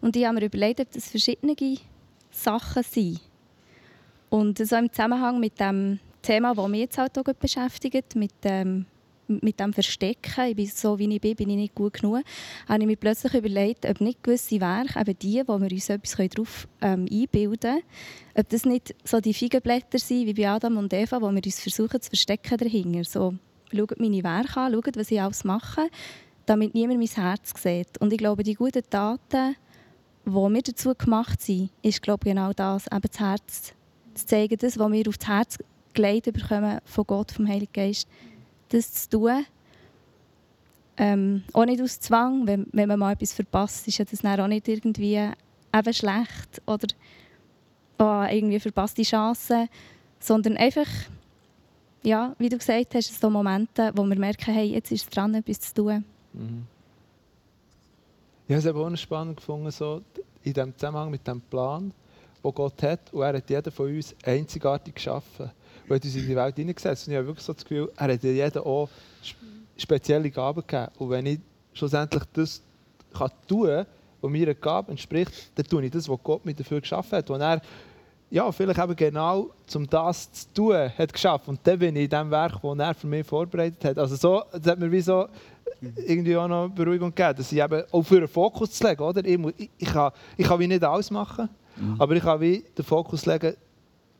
Und 0.01 0.15
ich 0.15 0.25
habe 0.25 0.35
mir 0.39 0.45
überlegt, 0.45 0.79
ob 0.79 0.91
das 0.91 1.09
verschiedene 1.09 1.55
Sachen 2.31 2.83
sind. 2.83 3.21
Und 4.29 4.57
so 4.57 4.75
im 4.75 4.91
Zusammenhang 4.91 5.39
mit 5.39 5.59
dem 5.59 5.99
Thema, 6.21 6.55
das 6.55 6.67
mich 6.67 6.81
jetzt 6.81 6.97
halt 6.97 7.17
auch 7.17 7.33
beschäftigt, 7.33 8.15
mit 8.15 8.31
dem, 8.43 8.85
mit 9.29 9.59
dem 9.59 9.73
Verstecken, 9.73 10.45
ich 10.47 10.55
bin 10.55 10.65
so 10.65 10.97
wie 10.99 11.13
ich 11.13 11.21
bin, 11.21 11.35
bin 11.35 11.49
ich 11.49 11.55
nicht 11.55 11.75
gut 11.75 11.93
genug, 11.93 12.23
habe 12.67 12.81
ich 12.81 12.87
mir 12.87 12.95
plötzlich 12.95 13.33
überlegt, 13.33 13.85
ob 13.85 14.01
nicht 14.01 14.23
gewisse 14.23 14.59
Werke, 14.59 14.99
eben 14.99 15.19
die, 15.19 15.43
wo 15.45 15.59
wir 15.59 15.71
uns 15.71 15.89
etwas 15.89 16.15
darauf 16.29 16.67
ähm, 16.81 17.07
einbilden 17.11 17.59
können, 17.59 17.83
ob 18.35 18.49
das 18.49 18.65
nicht 18.65 18.95
so 19.03 19.19
die 19.19 19.33
Feigenblätter 19.33 19.99
sind, 19.99 20.25
wie 20.25 20.33
bei 20.33 20.49
Adam 20.49 20.77
und 20.77 20.93
Eva, 20.93 21.21
wo 21.21 21.31
wir 21.31 21.43
uns 21.43 21.59
versuchen 21.59 22.01
zu 22.01 22.09
verstecken 22.09 22.57
dahinter. 22.57 23.03
So, 23.03 23.35
schaut 23.71 23.99
meine 23.99 24.23
Werke 24.23 24.59
an, 24.59 24.73
schaut, 24.73 24.97
was 24.97 25.11
ich 25.11 25.21
alles 25.21 25.43
mache, 25.43 25.89
damit 26.45 26.73
niemand 26.73 26.99
mein 26.99 27.07
Herz 27.07 27.53
sieht. 27.61 27.99
Und 27.99 28.11
ich 28.11 28.17
glaube, 28.17 28.43
die 28.43 28.55
guten 28.55 28.83
Taten, 28.89 29.55
die 30.25 30.31
wir 30.31 30.61
dazu 30.61 30.93
gemacht 30.95 31.41
sind, 31.41 31.69
ist 31.81 32.01
glaube 32.01 32.27
ich, 32.27 32.33
genau 32.33 32.53
das, 32.53 32.87
eben 32.87 33.01
das 33.01 33.19
Herz 33.19 33.73
zu 34.15 34.25
zeigen, 34.25 34.57
das, 34.57 34.77
was 34.79 34.91
wir 34.91 35.07
aufs 35.07 35.27
Herz 35.27 35.57
gelegt 35.93 36.31
bekommen 36.33 36.79
von 36.85 37.05
Gott, 37.05 37.31
vom 37.31 37.47
Heiligen 37.47 37.73
Geist, 37.73 38.07
das 38.69 38.93
zu 38.93 39.10
tun. 39.10 39.45
Ähm, 40.97 41.43
auch 41.53 41.65
nicht 41.65 41.82
aus 41.82 41.99
Zwang, 41.99 42.45
wenn, 42.45 42.67
wenn 42.71 42.88
man 42.88 42.99
mal 42.99 43.13
etwas 43.13 43.34
verpasst, 43.34 43.88
ist 43.88 43.99
ja 43.99 44.05
das 44.05 44.19
dann 44.19 44.39
auch 44.39 44.47
nicht 44.47 44.67
irgendwie 44.67 45.15
eben 45.15 45.93
schlecht 45.93 46.62
oder 46.65 46.88
oh, 47.99 48.25
irgendwie 48.29 48.60
verpasste 48.60 49.03
Chancen, 49.03 49.69
sondern 50.19 50.58
einfach, 50.58 50.88
ja, 52.03 52.36
wie 52.38 52.49
du 52.49 52.58
gesagt 52.58 52.95
hast, 52.95 53.19
so 53.19 53.29
Momente, 53.29 53.91
wo 53.95 54.03
wir 54.03 54.19
merken, 54.19 54.53
hey, 54.53 54.73
jetzt 54.73 54.91
ist 54.91 55.03
es 55.03 55.10
dran, 55.10 55.34
etwas 55.36 55.60
zu 55.62 55.73
tun. 55.75 56.05
Ich 58.47 58.55
habe 58.55 58.60
es 58.60 58.65
eben 58.65 58.79
auch 58.79 58.97
spannend 58.97 59.38
gefunden, 59.38 59.71
so 59.71 60.01
in 60.43 60.53
dem 60.53 60.75
Zusammenhang 60.75 61.12
mit 61.12 61.25
dem 61.27 61.39
Plan, 61.39 61.93
den 62.43 62.53
Gott 62.53 62.82
hat. 62.84 63.13
Und 63.13 63.21
er 63.21 63.38
hat 63.38 63.49
jeden 63.49 63.71
von 63.71 63.95
uns 63.95 64.15
einzigartig 64.25 64.95
geschaffen. 64.95 65.51
Hat 65.89 66.06
uns 66.06 66.15
in 66.15 66.28
die 66.28 66.36
Welt 66.36 66.56
hineingesetzt. 66.56 67.08
Und 67.08 67.13
ich 67.13 67.17
habe 67.17 67.28
wirklich 67.28 67.45
so 67.45 67.54
das 67.54 67.63
Gefühl, 67.63 67.91
er 67.95 68.13
hat 68.13 68.23
jedem 68.23 68.63
auch 68.63 68.89
sp- 69.23 69.41
spezielle 69.78 70.30
Gaben 70.30 70.62
gegeben. 70.65 70.91
Und 70.97 71.10
wenn 71.10 71.25
ich 71.25 71.39
schlussendlich 71.73 72.23
das 72.34 72.62
kann 73.13 73.32
tun 73.47 73.67
kann, 73.67 73.86
was 74.21 74.32
meiner 74.32 74.54
Gabe 74.54 74.91
entspricht, 74.91 75.52
dann 75.56 75.65
tue 75.65 75.86
ich 75.86 75.91
das, 75.91 76.08
was 76.08 76.19
Gott 76.23 76.45
mir 76.45 76.54
dafür 76.54 76.82
geschaffen 76.82 77.17
hat. 77.17 77.30
Und 77.30 77.41
er 77.41 77.62
ja, 78.32 78.52
vielleicht 78.52 78.80
eben 78.80 78.95
genau, 78.95 79.49
um 79.73 79.89
das 79.89 80.32
zu 80.32 80.54
tun, 80.54 80.75
hat 80.75 81.12
geschafft. 81.12 81.47
Und 81.47 81.60
dann 81.63 81.80
bin 81.80 81.95
ich 81.95 82.04
in 82.04 82.10
dem 82.10 82.30
Werk, 82.30 82.62
das 82.62 82.78
er 82.78 82.93
für 82.93 83.08
mich 83.08 83.25
vorbereitet 83.25 83.84
hat. 83.84 83.97
Also 83.97 84.15
so, 84.15 84.43
das 84.52 84.67
hat 84.67 84.80
mir 84.80 84.91
wie 84.91 85.02
so 85.02 85.28
irgendwie 86.06 86.36
auch 86.36 86.47
noch 86.47 86.69
Beruhigung 86.69 87.10
gegeben, 87.10 87.38
dass 87.38 87.52
ich 87.52 87.60
eben 87.60 87.84
auch 87.91 88.04
für 88.04 88.17
einen 88.17 88.28
Fokus 88.28 88.71
zu 88.71 88.88
legen, 88.88 89.02
oder? 89.02 89.25
Ich, 89.25 89.38
muss, 89.38 89.54
ich, 89.58 89.69
ich, 89.78 89.88
kann, 89.88 90.12
ich 90.38 90.45
kann 90.45 90.60
wie 90.60 90.67
nicht 90.67 90.84
alles 90.84 91.10
machen, 91.10 91.49
mhm. 91.78 91.95
aber 91.97 92.15
ich 92.15 92.21
kann 92.21 92.39
wie 92.39 92.63
den 92.78 92.86
Fokus 92.86 93.25
legen, 93.25 93.56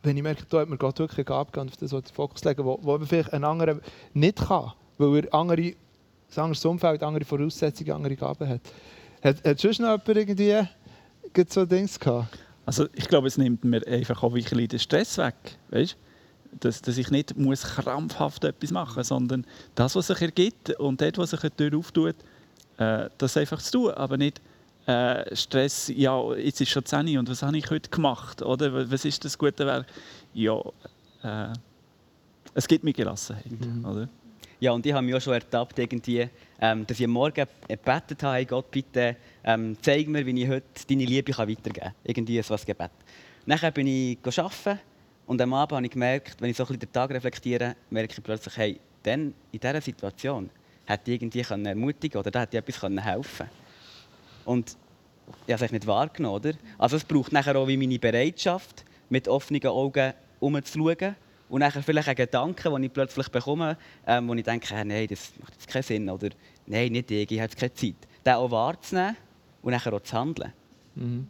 wenn 0.04 0.18
ich 0.18 0.24
merke, 0.24 0.44
da 0.50 0.62
hat 0.62 0.70
mir 0.70 0.78
Gott 0.78 1.00
wirklich 1.00 1.20
eine 1.20 1.26
Gabe 1.26 1.52
gegeben, 1.52 1.70
auf 1.70 1.78
das 1.78 1.90
den 1.90 2.14
Fokus 2.14 2.44
legen, 2.44 2.64
wo, 2.64 2.80
wo 2.82 2.98
vielleicht 3.00 3.34
ein 3.34 3.44
anderer 3.44 3.80
nicht 4.14 4.38
kann, 4.38 4.72
weil 4.98 5.26
er 5.26 5.34
andere, 5.34 5.62
ein 5.62 5.76
anderes 6.36 6.64
Umfeld, 6.66 7.04
andere 7.04 7.26
Voraussetzungen, 7.26 7.92
andere 7.92 8.16
Gaben 8.16 8.48
hat. 8.48 8.62
Hat, 9.22 9.44
hat 9.44 9.60
sonst 9.60 9.80
noch 9.80 10.00
jemand 10.06 10.08
irgendwie 10.08 10.68
so 11.50 11.66
Dinge 11.66 11.90
gehabt? 12.00 12.38
Also 12.66 12.88
ich 12.94 13.08
glaube, 13.08 13.28
es 13.28 13.38
nimmt 13.38 13.64
mir 13.64 13.86
einfach 13.88 14.22
auch 14.24 14.34
ein 14.34 14.42
bisschen 14.42 14.68
den 14.68 14.80
Stress 14.80 15.18
weg, 15.18 15.36
weißt? 15.70 15.98
Dass, 16.60 16.82
dass 16.82 16.98
ich 16.98 17.12
nicht 17.12 17.38
muss 17.38 17.62
krampfhaft 17.62 18.44
etwas 18.44 18.72
machen 18.72 18.98
muss, 18.98 19.08
sondern 19.08 19.46
das, 19.76 19.96
was 19.96 20.08
sich 20.08 20.22
ergibt 20.22 20.72
und 20.80 21.00
das, 21.00 21.14
was 21.18 21.32
sich 21.32 21.44
eine 21.44 21.56
Tür 21.56 21.78
auftut, 21.78 22.16
äh, 22.78 23.10
das 23.18 23.38
einfach 23.38 23.62
zu 23.62 23.72
tun, 23.72 23.92
aber 23.92 24.18
nicht 24.18 24.42
äh, 24.90 25.36
Stress, 25.36 25.92
ja, 25.96 26.34
jetzt 26.36 26.62
ist 26.62 26.70
schon 26.70 26.84
10 26.84 27.18
und 27.20 27.30
was 27.30 27.44
habe 27.44 27.58
ich 27.58 27.70
heute 27.70 27.90
gemacht, 27.90 28.42
oder? 28.42 28.90
Was 28.90 29.06
ist 29.06 29.24
das 29.24 29.38
gute 29.38 29.66
Werk? 29.66 29.86
Ja, 30.34 30.60
äh, 31.24 31.54
es 32.56 32.68
gibt 32.68 32.84
mir 32.84 32.94
Gelassenheit, 32.94 33.52
mhm. 33.52 33.86
oder? 33.86 34.10
Ja, 34.60 34.72
und 34.72 34.86
ich 34.86 34.92
habe 34.92 35.06
mich 35.06 35.14
auch 35.14 35.22
schon 35.22 35.34
ertappt, 35.34 35.78
irgendwie, 35.78 36.28
ähm, 36.60 36.86
dass 36.88 37.00
ich 37.00 37.06
am 37.06 37.12
Morgen 37.12 37.46
gebetet 37.68 38.24
habe, 38.24 38.46
Gott, 38.46 38.72
bitte 38.72 39.16
ähm, 39.44 39.78
zeig 39.82 40.08
mir, 40.08 40.26
wie 40.26 40.44
ich 40.44 40.50
heute 40.50 40.66
deine 40.90 41.06
Liebe 41.06 41.38
weitergeben 41.38 41.74
kann. 41.74 41.94
Irgendwie 42.04 42.42
so 42.42 42.56
ein 42.56 42.60
Gebet. 42.66 42.92
Nachher 43.46 43.72
bin 43.72 43.88
ich 43.88 44.18
arbeiten 44.26 44.80
und 45.28 45.40
am 45.40 45.54
Abend 45.54 45.76
habe 45.76 45.86
ich 45.86 45.92
gemerkt, 45.92 46.42
wenn 46.42 46.50
ich 46.50 46.58
so 46.58 46.64
ein 46.64 46.68
bisschen 46.68 46.80
den 46.80 46.92
Tag 46.92 47.12
reflektiere, 47.12 47.76
merke 47.92 48.16
ich 48.18 48.24
plötzlich, 48.24 48.58
hey, 48.58 48.80
dann 49.04 49.36
in 49.52 49.60
dieser 49.60 49.82
Situation 49.82 50.50
hätte 50.86 51.12
ich 51.12 51.22
irgendwie 51.22 51.42
ermutigen 51.42 52.20
oder 52.20 52.32
da 52.32 52.42
hätte 52.42 52.58
ich 52.58 52.64
etwas 52.68 52.82
helfen 52.82 53.38
können. 53.38 53.69
Und 54.50 54.76
ich 55.46 55.54
habe 55.54 55.64
es 55.64 55.72
nicht 55.72 55.86
wahrgenommen, 55.86 56.38
oder? 56.38 56.54
Also 56.80 56.98
es 56.98 57.04
braucht 57.04 57.32
nachher 57.32 57.56
auch 57.56 57.68
wie 57.68 57.78
meine 57.78 58.00
Bereitschaft, 58.00 58.84
mit 59.08 59.28
offenen 59.28 59.64
Augen 59.68 60.14
umzuschauen 60.40 61.16
und 61.50 61.60
nachher 61.60 61.84
vielleicht 61.84 62.08
einen 62.08 62.16
Gedanken, 62.16 62.74
den 62.74 62.84
ich 62.84 62.92
plötzlich 62.92 63.30
bekomme, 63.30 63.78
ähm, 64.08 64.28
wo 64.28 64.34
ich 64.34 64.44
denke, 64.44 64.74
hey, 64.74 64.84
nein, 64.84 65.06
das 65.08 65.34
macht 65.40 65.54
jetzt 65.54 65.68
keinen 65.68 65.84
Sinn 65.84 66.10
oder 66.10 66.30
nein, 66.66 66.92
nicht 66.92 67.12
ich, 67.12 67.30
ich 67.30 67.40
habe 67.40 67.52
jetzt 67.52 67.58
keine 67.58 67.74
Zeit. 67.76 67.96
Den 68.26 68.34
auch 68.34 68.50
wahrzunehmen 68.50 69.16
und 69.62 69.72
nachher 69.72 69.94
auch 69.94 70.02
zu 70.02 70.18
handeln. 70.18 70.52
Mhm. 70.96 71.28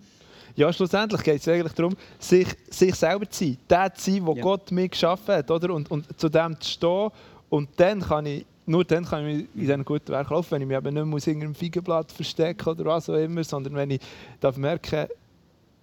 Ja, 0.56 0.72
schlussendlich 0.72 1.22
geht 1.22 1.42
es 1.42 1.48
eigentlich 1.50 1.74
darum, 1.74 1.98
sich, 2.20 2.48
sich 2.70 2.96
selber 2.96 3.30
zu 3.30 3.44
sein. 3.44 3.58
Der 3.70 3.94
zu 3.94 4.12
sein, 4.12 4.26
wo 4.26 4.34
ja. 4.34 4.42
Gott 4.42 4.72
mich 4.72 4.92
geschaffen 4.92 5.36
hat. 5.36 5.52
Oder? 5.52 5.74
Und, 5.74 5.92
und 5.92 6.18
zu 6.18 6.30
dem 6.30 6.58
zu 6.62 6.70
stehen. 6.70 7.10
Und 7.50 7.70
dann 7.76 8.00
kann 8.00 8.26
ich, 8.26 8.46
nur 8.70 8.86
dann 8.86 9.04
kann 9.04 9.26
ich 9.26 9.40
in 9.56 9.62
diesen 9.62 9.84
guten 9.84 10.10
Werk 10.10 10.30
laufen, 10.30 10.52
wenn 10.52 10.62
ich 10.62 10.68
mich 10.68 10.78
eben 10.78 10.94
nicht 10.94 11.26
mehr 11.26 11.36
in 11.36 11.42
einem 11.42 11.56
Feigenblatt 11.56 12.12
verstecken 12.12 12.70
oder 12.70 12.86
was 12.86 13.10
auch 13.10 13.16
immer, 13.16 13.44
sondern 13.44 13.74
wenn 13.74 13.90
ich 13.90 14.02
darf 14.40 14.58
merken 14.58 15.08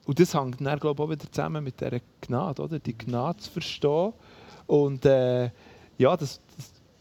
und 0.06 0.20
das 0.20 0.32
hängt 0.34 0.60
dann, 0.60 0.78
glaube 0.78 1.02
ich, 1.02 1.06
auch 1.08 1.10
wieder 1.10 1.32
zusammen 1.32 1.64
mit 1.64 1.80
dieser 1.80 1.98
Gnade, 2.20 2.62
oder? 2.62 2.78
die 2.78 2.96
Gnade 2.96 3.38
zu 3.38 3.50
verstehen. 3.50 4.12
Und 4.68 5.04
äh, 5.04 5.50
ja, 5.98 6.16
das, 6.16 6.40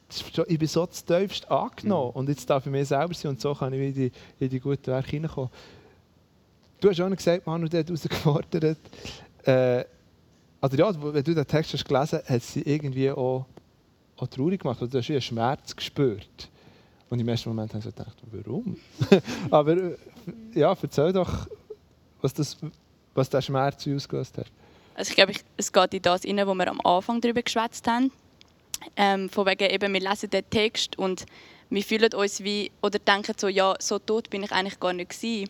das, 0.08 0.24
ich 0.48 0.58
bin 0.58 0.68
so 0.68 0.88
zu 0.88 1.06
tiefst 1.06 1.50
angenommen 1.52 2.10
mhm. 2.10 2.20
und 2.20 2.30
jetzt 2.30 2.50
darf 2.50 2.66
ich 2.66 2.72
mir 2.72 2.84
selber 2.84 3.14
sein 3.14 3.30
und 3.30 3.42
so 3.42 3.54
kann 3.54 3.72
ich 3.74 3.82
in 3.82 3.94
die, 3.94 4.12
in 4.40 4.50
die 4.50 4.60
guten 4.60 4.88
Werke 4.88 5.12
hineinkommen. 5.12 5.52
Du 6.82 6.90
hast 6.90 7.00
auch 7.00 7.10
gesagt, 7.10 7.46
Manu, 7.46 7.68
der 7.68 7.82
hat 7.82 7.88
herausgefordert. 7.88 8.78
Äh, 9.44 9.86
also 10.60 10.78
ja, 10.78 11.14
wenn 11.14 11.24
du 11.24 11.36
den 11.36 11.46
Text 11.46 11.74
hast 11.74 11.86
gelesen 11.86 12.20
hast, 12.24 12.30
hat 12.30 12.42
sie 12.42 12.62
irgendwie 12.62 13.12
auch, 13.12 13.46
auch 14.18 14.28
traurig 14.28 14.62
gemacht. 14.62 14.82
Also 14.82 14.92
du 14.92 14.98
hast 15.00 15.10
einen 15.10 15.22
Schmerz 15.22 15.76
gespürt. 15.76 16.50
Und 17.10 17.20
im 17.20 17.28
ersten 17.28 17.50
Moment 17.50 17.74
habe 17.74 17.88
ich 17.88 17.96
gedacht, 17.96 18.18
warum? 18.32 18.78
Aber 19.52 19.78
äh, 19.78 19.98
ja, 20.54 20.76
erzähl 20.82 21.14
doch, 21.14 21.48
was 22.22 22.34
das 22.34 22.58
was 23.16 23.30
der 23.30 23.42
Schmerz 23.42 23.88
ausgelöst 23.88 24.38
hat? 24.38 24.48
Also 24.94 25.10
ich 25.10 25.16
glaube, 25.16 25.34
es 25.58 25.72
geht 25.72 25.94
in 25.94 26.02
das 26.02 26.26
rein, 26.26 26.46
wo 26.46 26.54
wir 26.54 26.68
am 26.68 26.80
Anfang 26.82 27.20
darüber 27.20 27.42
geschwätzt 27.42 27.88
haben. 27.88 28.12
Ähm, 28.96 29.30
von 29.30 29.48
wegen 29.48 29.70
eben, 29.70 29.94
wir 29.94 30.02
lesen 30.02 30.30
den 30.30 30.48
Text 30.50 30.98
und 31.00 31.26
wir 31.70 31.82
fühlen 31.82 32.14
uns 32.14 32.44
wie, 32.44 32.72
oder 32.84 33.00
denken 33.00 33.34
so, 33.38 33.48
ja, 33.48 33.74
so 33.80 33.98
tot 33.98 34.30
bin 34.30 34.44
ich 34.44 34.52
eigentlich 34.52 34.80
gar 34.80 34.94
nicht 34.94 35.10
gewesen. 35.10 35.50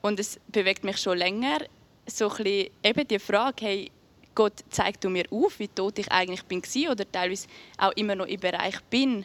Und 0.00 0.18
es 0.18 0.40
bewegt 0.48 0.82
mich 0.82 0.98
schon 0.98 1.18
länger, 1.18 1.58
so 2.06 2.28
ein 2.30 2.36
bisschen 2.36 2.70
eben 2.82 3.08
die 3.08 3.18
Frage, 3.18 3.64
hey, 3.64 3.90
Gott, 4.38 4.62
zeig 4.70 5.00
du 5.00 5.10
mir 5.10 5.24
auf, 5.32 5.58
wie 5.58 5.66
tot 5.66 5.98
ich 5.98 6.12
eigentlich 6.12 6.44
bin 6.44 6.62
oder 6.88 7.10
teilweise 7.10 7.48
auch 7.76 7.90
immer 7.96 8.14
noch 8.14 8.26
im 8.26 8.38
Bereich 8.38 8.80
bin. 8.88 9.24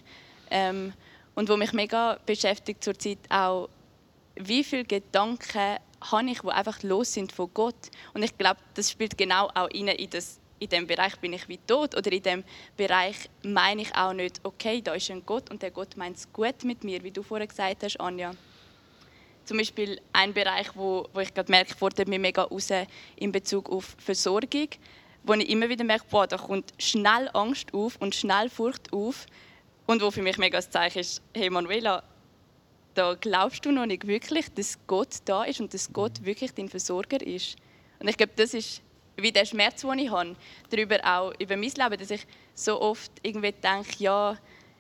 Ähm, 0.50 0.92
und 1.36 1.48
wo 1.50 1.56
mich 1.56 1.72
mega 1.72 2.18
beschäftigt 2.26 2.84
zurzeit 2.84 3.20
auch, 3.30 3.70
wie 4.36 4.64
viele 4.64 4.86
Gedanken 4.86 5.78
habe 6.02 6.30
ich, 6.32 6.42
die 6.42 6.50
einfach 6.50 6.82
los 6.82 7.14
sind 7.14 7.32
von 7.32 7.52
Gott. 7.54 7.76
Und 8.16 8.24
ich 8.24 8.36
glaube, 8.36 8.60
das 8.74 8.90
spielt 8.90 9.16
genau 9.16 9.52
auch 9.54 9.68
in 9.68 9.88
das 10.10 10.40
in 10.58 10.70
dem 10.70 10.88
Bereich 10.88 11.16
bin 11.18 11.34
ich 11.34 11.48
wie 11.48 11.60
tot 11.60 11.96
oder 11.96 12.12
in 12.12 12.24
dem 12.24 12.44
Bereich 12.76 13.30
meine 13.44 13.84
ich 13.84 13.94
auch 13.96 14.14
nicht, 14.14 14.40
okay, 14.44 14.82
da 14.82 14.96
ist 14.96 15.12
ein 15.12 15.24
Gott 15.26 15.52
und 15.52 15.62
der 15.62 15.70
Gott 15.72 15.96
meint 15.96 16.18
es 16.18 16.34
gut 16.34 16.64
mit 16.64 16.84
mir, 16.84 17.04
wie 17.04 17.12
du 17.12 17.22
vorher 17.22 17.46
gesagt 17.46 17.84
hast, 17.84 18.00
Anja. 18.00 18.32
Zum 19.46 19.58
Beispiel 19.58 20.00
ein 20.14 20.34
Bereich, 20.34 20.70
wo, 20.74 21.08
wo 21.14 21.20
ich 21.20 21.34
gerade 21.34 21.52
merke, 21.52 21.76
fordert 21.76 22.08
mich 22.08 22.20
mega 22.20 22.44
raus 22.44 22.70
in 23.18 23.32
Bezug 23.34 23.70
auf 23.70 23.98
Versorgung, 24.00 24.70
wo 25.24 25.34
ich 25.34 25.50
immer 25.50 25.70
wieder 25.70 25.84
merke, 25.84 26.06
boah, 26.10 26.28
da 26.28 26.38
kommt 26.38 26.74
schnell 26.78 27.30
Angst 27.34 27.74
auf 27.74 27.96
und 28.00 28.16
schnell 28.16 28.50
Furcht 28.50 28.92
auf 28.92 29.26
und 29.86 30.02
wo 30.02 30.12
für 30.12 30.22
mich 30.22 30.38
mega 30.38 30.58
das 30.58 30.70
Zeichen 30.70 31.00
ist, 31.00 31.22
hey 31.34 31.50
Manuela, 31.50 32.04
da 32.94 33.16
glaubst 33.16 33.66
du 33.66 33.72
noch 33.72 33.86
nicht 33.86 34.08
wirklich, 34.08 34.54
dass 34.54 34.78
Gott 34.88 35.18
da 35.26 35.44
ist 35.44 35.60
und 35.60 35.74
dass 35.74 35.92
Gott 35.92 36.24
wirklich 36.24 36.54
dein 36.54 36.70
Versorger 36.70 37.26
ist. 37.26 37.56
Und 38.00 38.08
ich 38.08 38.18
glaube, 38.18 38.34
das 38.36 38.54
ist 38.54 38.82
wie 39.16 39.32
der 39.32 39.46
Schmerz, 39.46 39.82
den 39.82 40.00
ich 40.00 40.12
habe, 40.12 40.36
darüber 40.70 41.00
auch 41.04 41.34
über 41.40 41.56
mein 41.56 41.72
Leben, 41.72 41.98
dass 41.98 42.12
ich 42.12 42.26
so 42.54 42.82
oft 42.82 43.12
irgendwie 43.22 43.52
denke, 43.52 43.96
ja, 44.00 44.38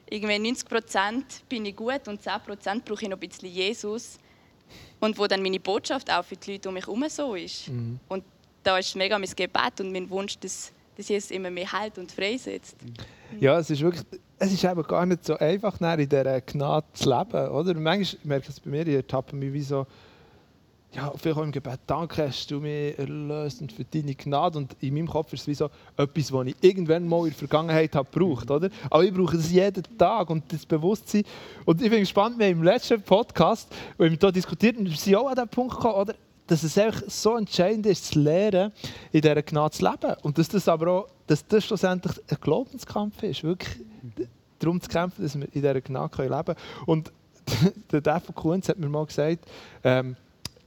irgendwie 0.10 0.40
90 0.40 0.68
Prozent 0.68 1.26
bin 1.50 1.66
ich 1.66 1.76
gut 1.76 2.08
und 2.08 2.22
10 2.22 2.42
Prozent 2.46 2.86
brauche 2.86 3.04
ich 3.04 3.10
noch 3.10 3.18
ein 3.18 3.28
bisschen 3.28 3.50
Jesus. 3.50 4.18
Und 5.00 5.18
wo 5.18 5.28
dann 5.28 5.42
meine 5.42 5.60
Botschaft 5.60 6.12
auch 6.12 6.24
für 6.24 6.36
die 6.36 6.54
Leute 6.54 6.70
um 6.70 6.76
mich 6.76 6.86
herum 6.86 7.06
so 7.10 7.36
ist. 7.36 7.68
Mhm. 7.68 8.00
Und 8.08 8.24
da 8.64 8.78
ist 8.78 8.96
mega 8.96 9.18
mein 9.20 9.30
Gebet 9.30 9.80
und 9.80 9.92
mein 9.92 10.10
Wunsch, 10.10 10.38
dass, 10.40 10.72
dass 10.98 11.10
Jesus 11.10 11.32
immer 11.32 11.50
mehr 11.50 11.72
heilt 11.72 11.98
und 11.98 12.12
freisetzt. 12.12 12.78
Ja, 13.40 13.60
es 13.60 13.70
ist 13.70 13.82
wirklich 13.82 14.06
es 14.44 14.52
ist 14.52 14.64
eben 14.66 14.84
gar 14.84 15.06
nicht 15.06 15.24
so 15.24 15.38
einfach, 15.38 15.80
in 15.80 16.10
dieser 16.10 16.42
Gnade 16.42 16.86
zu 16.94 17.10
leben. 17.10 17.48
Oder? 17.50 17.74
Manchmal 17.76 18.20
merke 18.24 18.46
ich 18.50 18.50
es 18.50 18.60
bei 18.60 18.70
mir, 18.70 18.86
ich 18.86 18.96
ertappe 18.96 19.36
mich 19.36 19.54
wie 19.54 19.62
so, 19.62 19.88
ja, 20.92 21.12
vielleicht 21.16 21.38
auch 21.38 21.44
im 21.44 21.52
Gebet, 21.52 21.80
danke, 21.88 22.28
hast 22.28 22.52
du 22.52 22.60
mich 22.60 22.98
erlöst 23.00 23.62
und 23.62 23.72
für 23.72 23.86
deine 23.86 24.14
Gnade. 24.14 24.58
Und 24.58 24.76
in 24.82 24.94
meinem 24.94 25.08
Kopf 25.08 25.32
ist 25.32 25.42
es 25.42 25.48
wie 25.48 25.56
so 25.56 25.70
etwas, 25.98 26.32
was 26.32 26.48
ich 26.48 26.56
irgendwann 26.60 27.08
mal 27.08 27.20
in 27.20 27.30
der 27.30 27.34
Vergangenheit 27.36 27.96
habe 27.96 28.10
gebraucht 28.12 28.50
habe. 28.50 28.70
Aber 28.90 29.04
ich 29.04 29.14
brauche 29.14 29.38
es 29.38 29.50
jeden 29.50 29.84
Tag 29.98 30.30
und 30.30 30.52
das 30.52 30.66
Bewusstsein. 30.66 31.24
Und 31.66 31.82
ich 31.82 31.90
bin 31.90 32.02
gespannt, 32.02 32.38
wir 32.38 32.46
haben 32.48 32.58
im 32.58 32.64
letzten 32.64 33.02
Podcast, 33.02 33.74
wo 33.98 34.04
wir 34.04 34.12
hier 34.12 34.32
diskutiert 34.32 34.76
haben, 34.76 34.88
sind 34.88 35.16
auch 35.16 35.30
an 35.30 35.36
den 35.36 35.48
Punkt 35.48 35.76
gekommen, 35.76 35.96
oder? 35.96 36.16
Dass 36.48 36.64
es 36.64 36.78
einfach 36.78 37.04
so 37.08 37.38
entscheidend 37.38 37.86
ist, 37.86 38.06
zu 38.08 38.20
lernen, 38.20 38.72
in 39.12 39.22
dieser 39.22 39.42
Gnade 39.42 39.72
zu 39.72 39.84
leben. 39.86 40.16
Und 40.22 40.38
dass 40.38 40.50
das 40.50 40.68
aber 40.68 40.92
auch, 40.92 41.08
dass 41.28 41.46
das 41.48 41.66
schlussendlich 41.66 42.20
ein 42.30 42.38
Glaubenskampf 42.42 43.24
ist. 43.24 43.44
Wirklich 43.44 43.80
darum 44.60 44.82
zu 44.82 44.90
kämpfen, 44.90 45.24
dass 45.24 45.36
wir 45.36 45.46
in 45.46 45.52
dieser 45.52 45.82
Gnade 45.82 46.24
leben 46.24 46.46
können. 46.46 46.58
Und 46.86 47.12
der 47.92 48.02
Dave 48.02 48.34
Kunz 48.34 48.70
hat 48.70 48.78
mir 48.78 48.90
mal 48.90 49.06
gesagt, 49.06 49.46
ähm, 49.84 50.16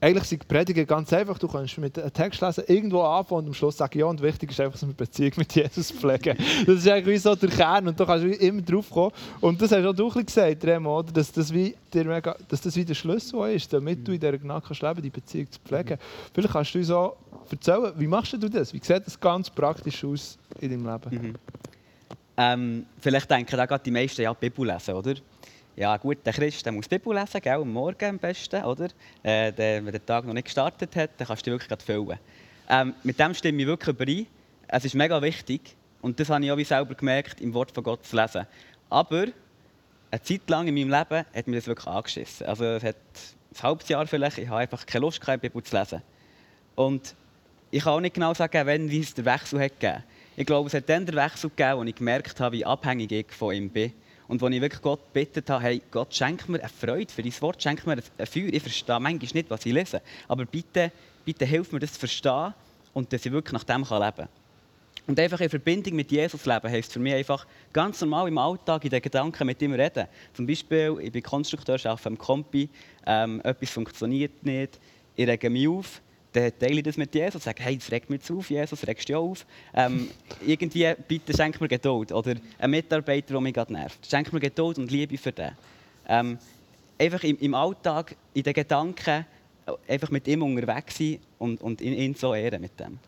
eigentlich 0.00 0.24
sind 0.24 0.42
die 0.42 0.46
Predigen 0.46 0.86
ganz 0.86 1.12
einfach. 1.12 1.38
Du 1.38 1.48
kannst 1.48 1.78
mit 1.78 1.98
einem 1.98 2.12
Text 2.12 2.40
lesen, 2.40 2.64
irgendwo 2.66 3.02
anfangen 3.02 3.40
und 3.40 3.46
am 3.48 3.54
Schluss 3.54 3.76
sagen, 3.76 3.98
ja, 3.98 4.06
und 4.06 4.20
wichtig 4.20 4.50
ist 4.50 4.60
einfach, 4.60 4.78
dass 4.78 4.86
wir 4.86 4.94
Beziehung 4.94 5.32
mit 5.36 5.54
Jesus 5.54 5.90
pflegen. 5.90 6.36
Das 6.66 6.76
ist 6.76 6.88
eigentlich 6.88 7.06
wie 7.06 7.18
so 7.18 7.34
der 7.34 7.48
Kern 7.48 7.88
und 7.88 7.98
da 7.98 8.04
kannst 8.04 8.24
du 8.24 8.30
immer 8.30 8.62
drauf 8.62 8.90
kommen. 8.90 9.12
Und 9.40 9.60
das 9.60 9.72
hast 9.72 9.84
auch 9.84 9.94
du 9.94 10.08
gesagt, 10.08 10.64
Remo, 10.64 10.98
oder? 10.98 11.12
Dass, 11.12 11.32
das 11.32 11.52
wie 11.52 11.74
der, 11.92 12.20
dass 12.20 12.60
das 12.60 12.76
wie 12.76 12.84
der 12.84 12.94
Schlüssel 12.94 13.50
ist, 13.50 13.72
damit 13.72 14.06
du 14.06 14.12
in 14.12 14.20
dieser 14.20 14.38
Gnade 14.38 14.64
kannst 14.66 14.82
leben, 14.82 15.02
die 15.02 15.10
Beziehung 15.10 15.50
zu 15.50 15.60
pflegen. 15.60 15.98
Vielleicht 16.34 16.52
kannst 16.52 16.74
du 16.74 16.78
uns 16.78 16.90
auch 16.90 17.16
erzählen, 17.50 17.92
wie 17.96 18.06
machst 18.06 18.32
du 18.32 18.48
das? 18.48 18.72
Wie 18.72 18.80
sieht 18.82 19.06
das 19.06 19.18
ganz 19.18 19.48
praktisch 19.48 20.04
aus 20.04 20.38
in 20.60 20.70
deinem 20.70 20.86
Leben? 20.86 21.28
Mhm. 21.28 21.34
Ähm, 22.38 22.86
vielleicht 23.00 23.30
denken 23.30 23.56
da 23.56 23.64
gerade 23.64 23.82
die 23.82 23.90
meisten, 23.90 24.20
ja, 24.20 24.34
die 24.34 24.50
Bibel 24.50 24.66
lesen, 24.66 24.94
oder? 24.94 25.14
Ja 25.76 25.98
gut, 25.98 26.24
der 26.24 26.32
Christ 26.32 26.64
der 26.64 26.72
muss 26.72 26.88
die 26.88 26.98
Bibel 26.98 27.14
lesen, 27.14 27.38
gell, 27.38 27.60
am 27.60 27.70
Morgen 27.70 28.04
am 28.06 28.18
besten, 28.18 28.64
oder? 28.64 28.88
Äh, 29.22 29.52
der, 29.52 29.84
wenn 29.84 29.92
der 29.92 30.04
Tag 30.04 30.24
noch 30.24 30.32
nicht 30.32 30.46
gestartet 30.46 30.96
hat, 30.96 31.10
dann 31.18 31.26
kannst 31.26 31.46
du 31.46 31.50
dich 31.50 31.68
wirklich 31.68 31.82
füllen. 31.82 32.18
Ähm, 32.70 32.94
mit 33.02 33.20
dem 33.20 33.34
stimme 33.34 33.60
ich 33.60 33.66
wirklich 33.68 33.94
überein. 33.94 34.26
Es 34.68 34.86
ist 34.86 34.94
mega 34.94 35.20
wichtig 35.20 35.76
und 36.00 36.18
das 36.18 36.30
habe 36.30 36.42
ich 36.42 36.50
auch 36.50 36.56
wie 36.56 36.64
selber 36.64 36.94
gemerkt, 36.94 37.42
im 37.42 37.52
Wort 37.52 37.72
von 37.72 37.84
Gott 37.84 38.06
zu 38.06 38.16
lesen. 38.16 38.46
Aber 38.88 39.26
eine 40.10 40.22
Zeit 40.22 40.48
lang 40.48 40.66
in 40.66 40.74
meinem 40.74 40.98
Leben 40.98 41.26
hat 41.34 41.46
mir 41.46 41.56
das 41.56 41.66
wirklich 41.66 41.86
angeschissen. 41.86 42.46
Also 42.46 42.64
es 42.64 42.82
hat 42.82 42.96
ein 43.54 43.62
halbes 43.62 43.88
Jahr 43.90 44.06
vielleicht, 44.06 44.38
ich 44.38 44.48
habe 44.48 44.60
einfach 44.60 44.86
keine 44.86 45.04
Lust 45.04 45.20
gehabt, 45.20 45.42
Bibel 45.42 45.62
zu 45.62 45.76
lesen. 45.76 46.00
Und 46.74 47.14
ich 47.70 47.84
kann 47.84 47.92
auch 47.92 48.00
nicht 48.00 48.14
genau 48.14 48.32
sagen, 48.32 48.66
wann 48.66 48.88
es 48.88 49.12
den 49.12 49.26
Wechsel 49.26 49.60
hat 49.60 49.78
gegeben. 49.78 50.04
Ich 50.36 50.46
glaube, 50.46 50.68
es 50.68 50.74
hat 50.74 50.88
dann 50.88 51.04
den 51.04 51.16
Wechsel 51.16 51.50
gegeben, 51.50 51.80
als 51.80 51.88
ich 51.90 51.94
gemerkt 51.96 52.40
habe, 52.40 52.56
wie 52.56 52.64
abhängig 52.64 53.12
ich 53.12 53.26
von 53.32 53.54
ihm 53.54 53.68
bin. 53.68 53.92
Und 54.28 54.40
wo 54.40 54.48
ich 54.48 54.60
wirklich 54.60 54.82
Gott 54.82 55.00
gebeten 55.12 55.44
habe, 55.48 55.62
hey, 55.62 55.82
Gott, 55.90 56.14
schenk 56.14 56.48
mir 56.48 56.58
eine 56.58 56.68
Freude 56.68 57.12
für 57.12 57.22
dein 57.22 57.40
Wort, 57.40 57.62
schenk 57.62 57.86
mir 57.86 57.92
ein 57.92 58.26
Feuer. 58.26 58.48
Ich 58.52 58.62
verstehe 58.62 58.98
manchmal 58.98 59.30
nicht, 59.32 59.50
was 59.50 59.64
ich 59.64 59.72
lese. 59.72 60.02
Aber 60.28 60.44
bitte, 60.44 60.90
bitte 61.24 61.44
hilf 61.44 61.72
mir, 61.72 61.78
das 61.78 61.92
zu 61.92 62.00
verstehen 62.00 62.54
und 62.92 63.12
dass 63.12 63.24
ich 63.24 63.32
wirklich 63.32 63.52
nach 63.52 63.64
dem 63.64 63.82
leben 63.82 63.88
kann. 63.88 64.28
Und 65.06 65.20
einfach 65.20 65.40
in 65.40 65.48
Verbindung 65.48 65.94
mit 65.94 66.10
Jesus 66.10 66.46
leben 66.46 66.68
heisst 66.68 66.92
für 66.92 66.98
mich 66.98 67.14
einfach 67.14 67.46
ganz 67.72 68.00
normal 68.00 68.26
im 68.26 68.38
Alltag 68.38 68.84
in 68.84 68.90
den 68.90 69.00
Gedanken 69.00 69.46
mit 69.46 69.62
ihm 69.62 69.72
reden. 69.72 70.08
Zum 70.34 70.46
Beispiel, 70.46 70.96
ich 71.00 71.12
bin 71.12 71.22
Konstrukteur, 71.22 71.78
arbeite 71.84 72.08
am 72.08 72.18
Kompi, 72.18 72.68
ähm, 73.06 73.40
etwas 73.44 73.70
funktioniert 73.70 74.44
nicht, 74.44 74.80
ich 75.14 75.28
rege 75.28 75.48
mich 75.48 75.68
auf, 75.68 76.02
dann 76.36 76.52
teile 76.58 76.76
ich 76.76 76.82
das 76.82 76.96
mit 76.96 77.14
Jesus 77.14 77.36
und 77.36 77.42
sage, 77.42 77.62
hey, 77.62 77.76
das 77.76 77.90
regt 77.90 78.10
mich 78.10 78.22
zu 78.22 78.38
auf, 78.38 78.50
Jesus, 78.50 78.86
regst 78.86 79.08
du 79.08 79.12
dich 79.12 79.16
auf. 79.16 79.46
Ähm, 79.74 80.08
irgendwie, 80.46 80.92
bitte 81.08 81.34
schenk 81.34 81.60
mir 81.60 81.68
Geduld. 81.68 82.12
Oder 82.12 82.34
ein 82.58 82.70
Mitarbeiter, 82.70 83.32
der 83.32 83.40
mich 83.40 83.54
gerade 83.54 83.72
nervt. 83.72 84.06
Schenk 84.06 84.32
mir 84.32 84.40
Geduld 84.40 84.78
und 84.78 84.90
Liebe 84.90 85.16
für 85.16 85.32
den. 85.32 85.52
Ähm, 86.08 86.38
einfach 86.98 87.22
im, 87.24 87.38
im, 87.38 87.54
Alltag, 87.54 88.16
in 88.34 88.42
den 88.42 88.52
Gedanken, 88.54 89.26
einfach 89.88 90.10
mit 90.10 90.28
ihm 90.28 90.42
unterwegs 90.42 90.98
sein 90.98 91.18
und, 91.38 91.60
und 91.62 91.80
ihn, 91.80 91.92
ihn 91.94 92.14
so 92.14 92.34
ehren 92.34 92.60
mit 92.60 92.78
dem. 92.78 92.98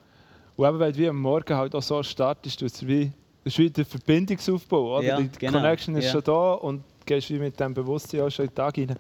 Und 0.57 0.67
eben, 0.69 0.79
weil 0.79 0.93
du 0.93 0.99
wie 0.99 1.09
am 1.09 1.21
Morgen 1.21 1.57
halt 1.57 1.75
auch 1.75 1.83
so 1.83 2.03
startest, 2.03 2.61
ist 2.62 2.87
wie, 2.87 3.12
das 3.45 3.53
ist 3.53 3.59
wie 3.59 3.71
der 3.71 3.85
Verbindungsaufbau. 3.85 4.99
Oder? 4.99 5.07
Ja, 5.07 5.21
die 5.21 5.29
genau. 5.38 5.53
Connection 5.53 5.95
ist 5.97 6.07
Ja. 6.07 6.12
schon 6.12 6.25
da 6.25 6.53
und 6.55 6.83
gehst 7.07 7.31
wie 7.31 7.38
mit 7.38 7.59
dem 7.61 7.75
Bewusstsein 7.75 8.23
auch 8.23 8.31
schon 8.31 8.47
in 8.47 8.51
den 8.51 8.55
Tag 8.57 8.77
rein. 8.77 8.97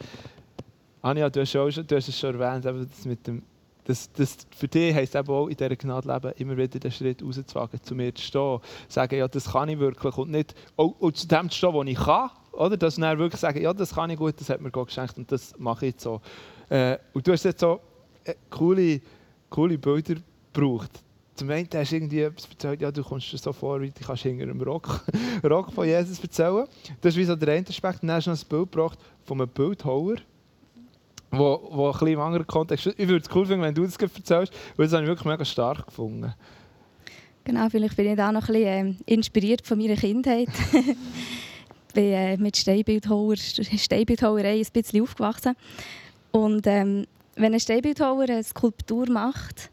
Anja, 1.02 1.28
du 1.30 1.40
hast, 1.40 1.56
auch 1.56 1.70
schon, 1.70 1.86
du 1.86 1.96
hast 1.96 2.08
es 2.08 2.18
schon 2.18 2.40
erwähnt, 2.40 2.64
eben 2.66 2.88
das 2.88 3.04
mit 3.04 3.26
dem, 3.26 3.42
das, 3.88 4.12
das 4.12 4.36
für 4.54 4.68
dich 4.68 4.94
heisst 4.94 5.14
eben 5.14 5.28
auch 5.28 5.48
in 5.48 5.56
dieser 5.56 5.74
Gnade 5.74 6.12
leben, 6.12 6.32
immer 6.36 6.56
wieder 6.58 6.78
den 6.78 6.92
Schritt 6.92 7.22
rauszuwagen, 7.22 7.82
zu 7.82 7.94
mir 7.94 8.14
zu 8.14 8.22
stehen. 8.22 8.58
Sagen, 8.86 9.16
ja, 9.16 9.26
das 9.26 9.52
kann 9.52 9.70
ich 9.70 9.78
wirklich. 9.78 10.16
Und 10.18 10.30
nicht 10.30 10.54
auch, 10.76 10.94
auch 11.00 11.10
zu 11.10 11.26
dem 11.26 11.48
zu 11.48 11.56
stehen, 11.56 11.72
was 11.72 11.86
ich 11.86 11.98
kann. 11.98 12.30
Oder? 12.52 12.76
Dass 12.76 12.96
dann 12.96 13.18
wirklich 13.18 13.40
sagen, 13.40 13.62
ja, 13.62 13.72
das 13.72 13.94
kann 13.94 14.10
ich 14.10 14.18
gut, 14.18 14.38
das 14.38 14.50
hat 14.50 14.60
mir 14.60 14.70
Gott 14.70 14.88
geschenkt 14.88 15.16
und 15.16 15.32
das 15.32 15.58
mache 15.58 15.86
ich 15.86 15.92
jetzt 15.92 16.02
so. 16.02 16.20
Äh, 16.68 16.98
und 17.14 17.26
du 17.26 17.32
hast 17.32 17.44
jetzt 17.44 17.60
so 17.60 17.80
äh, 18.24 18.34
coole, 18.50 19.00
coole 19.48 19.78
Bilder 19.78 20.16
gebraucht. 20.52 21.02
Zum 21.34 21.48
einen 21.48 21.68
hast 21.72 21.90
du 21.90 21.96
irgendwie 21.96 22.20
etwas 22.20 22.46
erzählt, 22.50 22.82
ja, 22.82 22.90
du 22.90 23.02
kommst 23.02 23.32
dir 23.32 23.38
so 23.38 23.54
vor, 23.54 23.80
wie 23.80 23.90
du 23.90 24.04
kannst 24.04 24.24
hinter 24.24 24.42
einem 24.42 24.60
Rock, 24.60 25.02
Rock 25.44 25.72
von 25.72 25.86
Jesus 25.86 26.20
erzählen. 26.20 26.66
Das 27.00 27.14
ist 27.14 27.18
wie 27.18 27.24
so 27.24 27.36
der 27.36 27.54
eine 27.54 27.66
Aspekt. 27.66 28.02
Dann 28.02 28.10
hast 28.10 28.26
du 28.26 28.30
noch 28.32 28.38
ein 28.38 28.48
Bild 28.48 28.72
gebracht 28.72 28.98
von 29.24 29.40
einem 29.40 29.48
Bildhauer, 29.48 30.16
wo, 31.30 31.68
wo 31.70 31.86
ein 31.86 31.92
bisschen 31.92 32.08
im 32.08 32.20
anderen 32.20 32.46
Kontext 32.46 32.86
Ich 32.86 33.08
würde 33.08 33.24
es 33.28 33.34
cool 33.34 33.46
finden, 33.46 33.62
wenn 33.62 33.74
du 33.74 33.84
das 33.84 33.96
erzählst, 33.96 34.52
weil 34.76 34.86
das 34.86 34.92
habe 34.92 35.02
ich 35.04 35.08
wirklich 35.08 35.26
mega 35.26 35.44
stark 35.44 35.86
gefunden. 35.86 36.34
Genau, 37.44 37.68
vielleicht 37.70 37.96
bin 37.96 38.10
ich 38.10 38.16
da 38.16 38.30
noch 38.30 38.48
ein 38.48 38.54
bisschen 38.54 38.66
ähm, 38.66 38.96
inspiriert 39.06 39.66
von 39.66 39.78
meiner 39.78 39.96
Kindheit. 39.96 40.48
bin 41.94 42.12
äh, 42.12 42.36
mit 42.36 42.56
Steinbildhauer, 42.56 43.36
Steinbildhauerei 43.36 44.58
ein 44.58 44.66
bisschen 44.72 45.02
aufgewachsen. 45.02 45.54
Und 46.30 46.66
ähm, 46.66 47.06
wenn 47.36 47.54
ein 47.54 47.60
Steinbildhauer 47.60 48.24
eine 48.24 48.44
Skulptur 48.44 49.10
macht, 49.10 49.70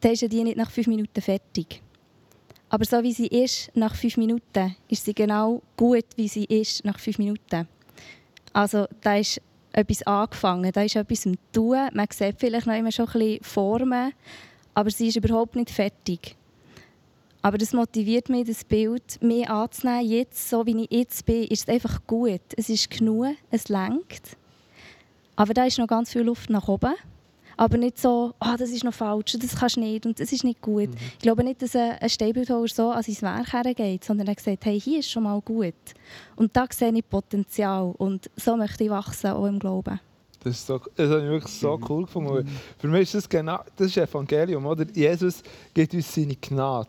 dann 0.00 0.12
ist 0.12 0.22
die 0.22 0.44
nicht 0.44 0.56
nach 0.56 0.70
fünf 0.70 0.86
Minuten 0.86 1.20
fertig. 1.20 1.82
Aber 2.68 2.84
so 2.84 3.02
wie 3.02 3.12
sie 3.12 3.26
ist, 3.26 3.70
nach 3.74 3.94
fünf 3.94 4.16
Minuten, 4.16 4.76
ist 4.88 5.04
sie 5.04 5.14
genau 5.14 5.60
gut, 5.76 6.04
wie 6.16 6.28
sie 6.28 6.44
ist, 6.44 6.84
nach 6.84 6.98
fünf 6.98 7.18
Minuten. 7.18 7.66
Also 8.52 8.86
da 9.00 9.16
ist 9.16 9.40
etwas 9.72 10.02
angefangen, 10.02 10.72
da 10.72 10.82
ist 10.82 10.96
etwas 10.96 11.26
am 11.26 11.36
Tun. 11.52 11.88
Man 11.92 12.06
sieht 12.10 12.38
vielleicht 12.38 12.66
noch 12.66 12.74
immer 12.74 12.92
schon 12.92 13.06
ein 13.06 13.12
bisschen 13.12 13.44
Formen, 13.44 14.12
aber 14.74 14.90
sie 14.90 15.08
ist 15.08 15.16
überhaupt 15.16 15.56
nicht 15.56 15.70
fertig. 15.70 16.36
Aber 17.42 17.56
das 17.56 17.72
motiviert 17.72 18.28
mich, 18.28 18.46
das 18.46 18.64
Bild 18.64 19.22
mehr 19.22 19.50
anzunehmen. 19.50 20.06
Jetzt, 20.06 20.50
so 20.50 20.66
wie 20.66 20.84
ich 20.84 20.92
jetzt 20.92 21.24
bin, 21.24 21.44
ist 21.44 21.62
es 21.62 21.68
einfach 21.68 22.00
gut. 22.06 22.42
Es 22.56 22.68
ist 22.68 22.90
genug, 22.90 23.34
es 23.50 23.68
lenkt. 23.68 24.36
Aber 25.36 25.54
da 25.54 25.64
ist 25.64 25.78
noch 25.78 25.86
ganz 25.86 26.12
viel 26.12 26.22
Luft 26.22 26.50
nach 26.50 26.68
oben. 26.68 26.94
Aber 27.60 27.76
nicht 27.76 27.98
so, 27.98 28.32
ah, 28.38 28.56
das 28.56 28.70
ist 28.70 28.84
noch 28.84 28.94
falsch, 28.94 29.36
das 29.38 29.54
kannst 29.54 29.76
du 29.76 29.80
nicht 29.80 30.06
und 30.06 30.18
das 30.18 30.32
ist 30.32 30.44
nicht 30.44 30.62
gut. 30.62 30.88
Ich 31.12 31.18
glaube 31.18 31.44
nicht, 31.44 31.60
dass 31.60 31.76
ein 31.76 31.90
ein 32.00 32.08
Steinbildhauer 32.08 32.68
so 32.68 32.88
an 32.88 33.02
sein 33.02 33.20
Werk 33.20 33.52
hergeht, 33.52 34.02
sondern 34.02 34.28
er 34.28 34.36
sagt, 34.40 34.64
hey, 34.64 34.80
hier 34.80 35.00
ist 35.00 35.10
schon 35.10 35.24
mal 35.24 35.38
gut. 35.42 35.74
Und 36.36 36.56
da 36.56 36.64
sehe 36.70 36.90
ich 36.90 37.06
Potenzial 37.06 37.92
und 37.98 38.30
so 38.34 38.56
möchte 38.56 38.84
ich 38.84 38.88
wachsen, 38.88 39.32
auch 39.32 39.44
im 39.44 39.58
Glauben. 39.58 40.00
Das, 40.42 40.54
ist 40.54 40.66
so, 40.66 40.80
das 40.96 41.10
habe 41.10 41.20
ich 41.20 41.28
wirklich 41.28 41.52
so 41.52 41.78
cool 41.86 42.06
gefunden. 42.06 42.30
weil 42.30 42.46
Für 42.78 42.88
mich 42.88 43.02
ist 43.02 43.14
das 43.16 43.28
genau, 43.28 43.58
das 43.76 43.88
ist 43.88 43.98
Evangelium, 43.98 44.64
oder? 44.64 44.86
Jesus 44.94 45.42
gibt 45.74 45.92
uns 45.92 46.14
seine 46.14 46.36
Gnade. 46.36 46.88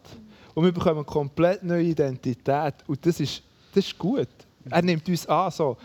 Und 0.53 0.63
wir 0.63 0.71
bekommen 0.71 0.99
eine 0.99 1.03
komplett 1.03 1.63
neue 1.63 1.83
Identität. 1.83 2.75
Und 2.87 3.05
das 3.05 3.19
ist, 3.19 3.43
das 3.75 3.85
ist 3.85 3.97
gut. 3.97 4.29
Er 4.69 4.81
nimmt 4.81 5.05
uns 5.09 5.27
an. 5.27 5.51
So. 5.51 5.75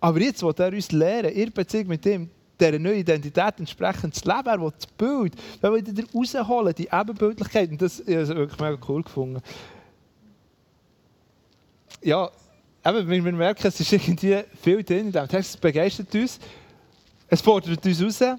Aber 0.00 0.18
jetzt 0.18 0.42
will 0.42 0.54
er 0.56 0.72
uns 0.72 0.92
lehren, 0.92 1.30
in 1.30 1.52
Beziehung 1.52 1.88
mit 1.88 2.06
ihm, 2.06 2.30
dieser 2.60 2.78
neuen 2.78 2.98
Identität 2.98 3.54
entsprechend 3.58 4.14
zu 4.14 4.28
leben. 4.28 4.46
Er 4.46 4.60
will 4.60 4.72
das 4.76 4.86
Bild. 4.86 5.34
Er 5.60 5.72
will 5.72 5.86
wieder 5.86 6.04
rausholen, 6.14 6.74
die 6.74 6.88
Ebenbildlichkeit. 6.90 7.70
Und 7.70 7.82
das 7.82 7.98
habe 8.00 8.22
ich 8.22 8.28
wirklich 8.28 8.60
mega 8.60 8.78
cool 8.88 9.02
gefunden. 9.02 9.40
Ja, 12.02 12.30
eben, 12.84 13.08
wir, 13.08 13.32
merken, 13.32 13.66
es 13.66 13.80
ist 13.80 13.92
irgendwie 13.92 14.40
viel 14.62 14.82
drin 14.82 15.06
in 15.06 15.12
diesem 15.12 15.28
Text. 15.28 15.54
Es 15.54 15.56
begeistert 15.56 16.14
uns. 16.14 16.38
Es 17.28 17.40
fordert 17.40 17.84
uns 17.84 18.02
raus. 18.02 18.38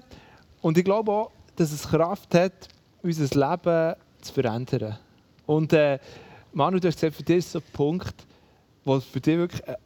Und 0.62 0.78
ich 0.78 0.84
glaube 0.84 1.12
auch, 1.12 1.30
dass 1.56 1.72
es 1.72 1.86
Kraft 1.86 2.34
hat, 2.34 2.68
unser 3.02 3.22
Leben 3.22 3.94
zu 4.20 4.32
verändern. 4.32 4.98
Und 5.46 5.72
äh, 5.72 5.98
Manu, 6.52 6.78
du 6.78 6.88
hast 6.88 6.96
gesagt, 6.96 7.16
für 7.16 7.22
dich 7.22 7.38
ist 7.38 7.52
so 7.52 7.58
ein 7.58 7.64
Punkt, 7.72 8.14
wo 8.84 8.98
für 9.00 9.20
dich 9.20 9.36
wirklich 9.36 9.62
eine 9.66 9.78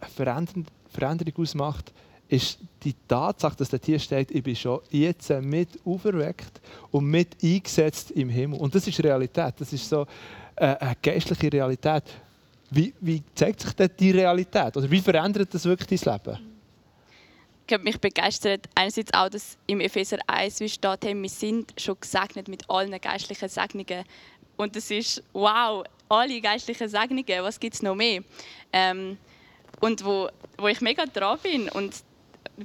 Veränderung 0.89 1.35
ausmacht, 1.43 1.93
ist 2.31 2.59
die 2.85 2.95
Tatsache, 3.09 3.57
dass 3.57 3.69
dort 3.69 3.85
hier 3.85 3.99
steht, 3.99 4.31
ich 4.31 4.43
bin 4.43 4.55
schon 4.55 4.81
jetzt 4.91 5.31
mit 5.31 5.69
auferweckt 5.85 6.61
und 6.93 7.05
mit 7.05 7.37
eingesetzt 7.43 8.13
im 8.13 8.29
Himmel. 8.29 8.61
Und 8.61 8.75
das 8.75 8.87
ist 8.87 9.03
Realität. 9.03 9.55
Das 9.59 9.73
ist 9.73 9.89
so 9.89 10.07
äh, 10.55 10.77
eine 10.77 10.97
geistliche 11.03 11.53
Realität. 11.53 12.05
Wie, 12.71 12.95
wie 13.01 13.23
zeigt 13.35 13.61
sich 13.61 13.73
denn 13.73 13.91
die 13.99 14.13
Realität? 14.13 14.77
Oder 14.77 14.89
wie 14.89 15.01
verändert 15.01 15.53
das 15.53 15.65
wirklich 15.65 16.01
dein 16.01 16.15
Leben? 16.15 16.39
Ich 17.63 17.67
glaube, 17.67 17.85
mich 17.85 18.01
begeistert 18.01 18.69
einerseits 18.75 19.13
auch, 19.13 19.29
dass 19.29 19.59
im 19.67 19.81
Epheser 19.81 20.19
1 20.27 20.61
wie 20.61 20.69
steht, 20.69 21.05
hey, 21.05 21.21
wir 21.21 21.29
sind 21.29 21.73
schon 21.81 21.97
gesegnet 22.01 22.49
mit 22.49 22.69
allen 22.71 22.99
geistlichen 23.01 23.49
Segnungen. 23.49 24.05
Und 24.57 24.77
das 24.77 24.91
ist, 24.91 25.23
wow, 25.33 25.85
alle 26.09 26.41
geistlichen 26.41 26.89
Segnungen, 26.89 27.43
was 27.43 27.59
gibt 27.59 27.75
es 27.75 27.83
noch 27.83 27.95
mehr? 27.97 28.23
Ähm, 28.73 29.17
und 29.81 30.05
wo, 30.05 30.29
wo 30.59 30.69
ich 30.69 30.81
mega 30.81 31.07
dran 31.07 31.39
bin 31.43 31.69
und 31.69 31.95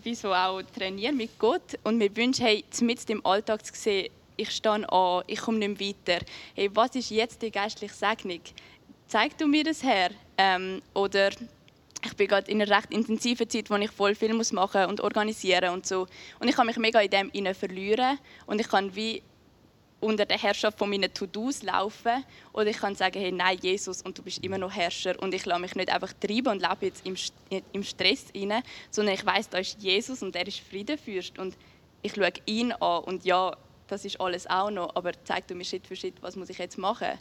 wieso 0.04 0.34
auch 0.34 0.62
trainiere 0.78 1.14
mit 1.14 1.38
Gott 1.40 1.78
und 1.84 1.98
mir 1.98 2.16
wünsche, 2.16 2.44
hey, 2.44 2.64
mit 2.82 3.10
im 3.10 3.26
Alltag 3.26 3.66
zu 3.66 3.74
sehen, 3.74 4.10
ich 4.38 4.52
stehe 4.52 4.90
an, 4.92 5.24
ich 5.28 5.40
komme 5.40 5.60
nicht 5.60 5.80
mehr 5.80 5.90
weiter. 5.90 6.26
Hey, 6.56 6.70
was 6.74 6.96
ist 6.96 7.10
jetzt 7.10 7.42
die 7.42 7.52
geistliche 7.52 7.94
Segnung? 7.94 8.42
Zeig 9.08 9.38
du 9.38 9.48
mir 9.48 9.64
das 9.64 9.84
her? 9.84 10.12
Ähm, 10.38 10.82
oder 10.94 11.30
ich 12.06 12.16
bin 12.16 12.28
gerade 12.28 12.52
in 12.52 12.62
einer 12.62 12.76
recht 12.76 12.92
intensiven 12.92 13.50
Zeit, 13.50 13.70
wo 13.70 13.76
ich 13.76 13.92
voll 13.92 14.16
viel 14.16 14.34
muss 14.34 14.52
machen 14.52 14.86
und 14.86 15.02
organisieren 15.02 15.74
und 15.74 15.86
so. 15.86 16.08
Und 16.40 16.48
ich 16.48 16.56
kann 16.56 16.68
mich 16.68 16.78
mega 16.78 17.00
in 17.00 17.10
dem 17.10 17.56
verlieren 17.56 18.20
und 18.46 18.60
ich 18.60 18.68
kann 18.68 18.96
wie 18.96 19.22
unter 20.06 20.26
der 20.26 20.38
Herrschaft 20.38 20.78
von 20.78 20.90
meinen 20.90 21.14
To-Dos 21.14 21.64
laufen. 21.64 22.24
Oder 22.54 22.68
ich 22.68 22.78
kann 22.78 22.96
sagen, 22.96 23.20
hey, 23.20 23.32
nein, 23.32 23.58
Jesus, 23.62 24.02
und 24.02 24.18
du 24.18 24.22
bist 24.22 24.44
immer 24.44 24.58
noch 24.58 24.72
Herrscher. 24.72 25.20
Und 25.22 25.34
ich 25.34 25.46
lasse 25.46 25.62
mich 25.62 25.76
nicht 25.76 25.92
einfach 25.92 26.14
treiben 26.14 26.50
und 26.50 26.62
lebe 26.62 26.86
jetzt 26.86 27.06
im, 27.06 27.16
im 27.74 27.84
Stress 27.84 28.26
rein, 28.36 28.62
sondern 28.92 29.16
ich 29.16 29.26
weiß, 29.26 29.50
da 29.50 29.58
ist 29.58 29.82
Jesus 29.82 30.22
und 30.22 30.36
er 30.36 30.48
ist 30.48 30.60
Friedenfürst. 30.60 31.40
Und 31.40 31.58
ich 32.02 32.14
schaue 32.14 32.32
ihn 32.46 32.72
an. 32.72 33.04
Und 33.04 33.26
ja, 33.26 33.56
das 33.88 34.06
ist 34.06 34.22
alles 34.22 34.48
auch 34.48 34.70
noch, 34.70 34.96
aber 34.96 35.12
zeig 35.24 35.48
du 35.48 35.56
mir 35.56 35.66
Schritt 35.66 35.88
für 35.88 35.96
Schritt, 35.96 36.16
was 36.22 36.36
muss 36.36 36.50
ich 36.50 36.58
jetzt 36.58 36.78
machen? 36.78 37.20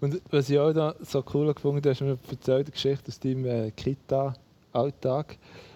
Und 0.00 0.20
was 0.30 0.50
ich 0.50 0.58
auch 0.58 0.72
da 0.72 0.94
so 1.00 1.24
cool 1.32 1.52
gefunden 1.52 1.76
habe, 1.76 1.82
du 1.82 1.90
hast 1.90 2.00
mir 2.00 2.18
erzählt, 2.30 2.66
eine 2.66 2.70
Geschichte 2.70 3.08
aus 3.08 3.18
deinem 3.18 3.46
äh, 3.46 3.70
Kita-Alltag, 3.70 5.38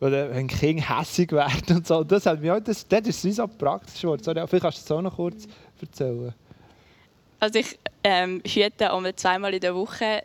dann, 0.00 0.30
wenn 0.34 0.48
Kinder 0.48 0.98
hässig 0.98 1.30
werden 1.32 1.76
und 1.76 1.86
so. 1.86 2.02
Das, 2.02 2.26
hat 2.26 2.40
mich 2.40 2.50
auch, 2.50 2.60
das, 2.60 2.86
das 2.88 3.02
ist 3.02 3.24
wie 3.24 3.32
so 3.32 3.46
praktisch 3.46 4.00
geworden. 4.00 4.22
Sorry, 4.22 4.46
vielleicht 4.46 4.62
kannst 4.62 4.78
du 4.78 4.82
das 4.82 4.92
auch 4.92 5.02
noch 5.02 5.14
kurz 5.14 5.46
erzählen. 5.80 6.34
Also 7.38 7.58
ich 7.58 7.78
ähm, 8.02 8.42
hüte 8.46 8.92
einmal 8.92 9.14
zweimal 9.14 9.54
in 9.54 9.60
der 9.60 9.74
Woche 9.74 10.22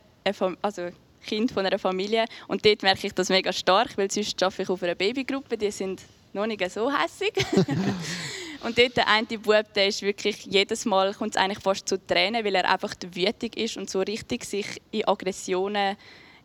also 0.62 0.90
Kind 1.26 1.52
von 1.52 1.66
einer 1.66 1.80
Familie 1.80 2.26
und 2.48 2.66
dort 2.66 2.84
merke 2.84 3.08
ich 3.08 3.14
das 3.14 3.30
mega 3.30 3.52
stark, 3.54 3.98
weil 3.98 4.10
sonst 4.12 4.42
arbeite 4.42 4.64
ich 4.64 4.70
auf 4.70 4.84
einer 4.84 4.96
Babygruppe, 4.96 5.58
die 5.58 5.72
sind 5.72 6.02
noch 6.34 6.46
nicht 6.46 6.70
so 6.72 6.92
hässig. 6.92 7.34
und 8.64 8.78
dort 8.78 8.98
der 8.98 9.08
eine 9.08 9.26
Bub, 9.40 9.74
der 9.74 9.88
ist 9.88 10.02
wirklich 10.02 10.46
jedes 10.46 10.86
Mal 10.86 11.14
kommt 11.14 11.36
es 11.36 11.42
eigentlich 11.42 11.60
fast 11.60 11.88
zu 11.88 11.98
Tränen, 12.06 12.44
weil 12.46 12.56
er 12.56 12.70
einfach 12.70 12.94
wütig 13.14 13.58
ist 13.58 13.78
und 13.78 13.90
so 13.90 14.02
richtig 14.02 14.46
sich 14.46 14.82
in 14.92 15.08
Aggressionen 15.08 15.96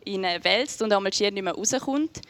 wälzt 0.04 0.82
und 0.82 0.92
einmal 0.92 1.12
schier 1.12 1.30
nicht 1.30 1.42
mehr 1.42 1.54
rauskommt. 1.54 2.20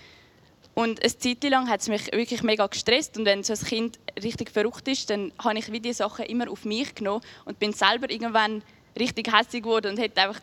Und 0.81 1.03
eine 1.03 1.19
Zeit 1.19 1.45
lang 1.45 1.69
hat 1.69 1.83
es 1.83 1.89
mich 1.89 2.11
wirklich 2.11 2.43
mega 2.43 2.67
gestresst. 2.67 3.19
Und 3.19 3.27
wenn 3.27 3.43
so 3.43 3.53
ein 3.53 3.59
Kind 3.59 3.99
richtig 4.23 4.51
verrückt 4.51 4.89
ist, 4.89 5.11
dann 5.11 5.31
habe 5.39 5.59
ich 5.59 5.71
wie 5.71 5.79
die 5.79 5.93
Sachen 5.93 6.25
immer 6.25 6.51
auf 6.51 6.65
mich 6.65 6.95
genommen 6.95 7.21
und 7.45 7.59
bin 7.59 7.75
selber 7.75 8.09
irgendwann 8.11 8.63
richtig 8.99 9.31
hässlich 9.31 9.63
geworden 9.63 9.91
und 9.91 9.99
hätte 9.99 10.23
einfach 10.23 10.41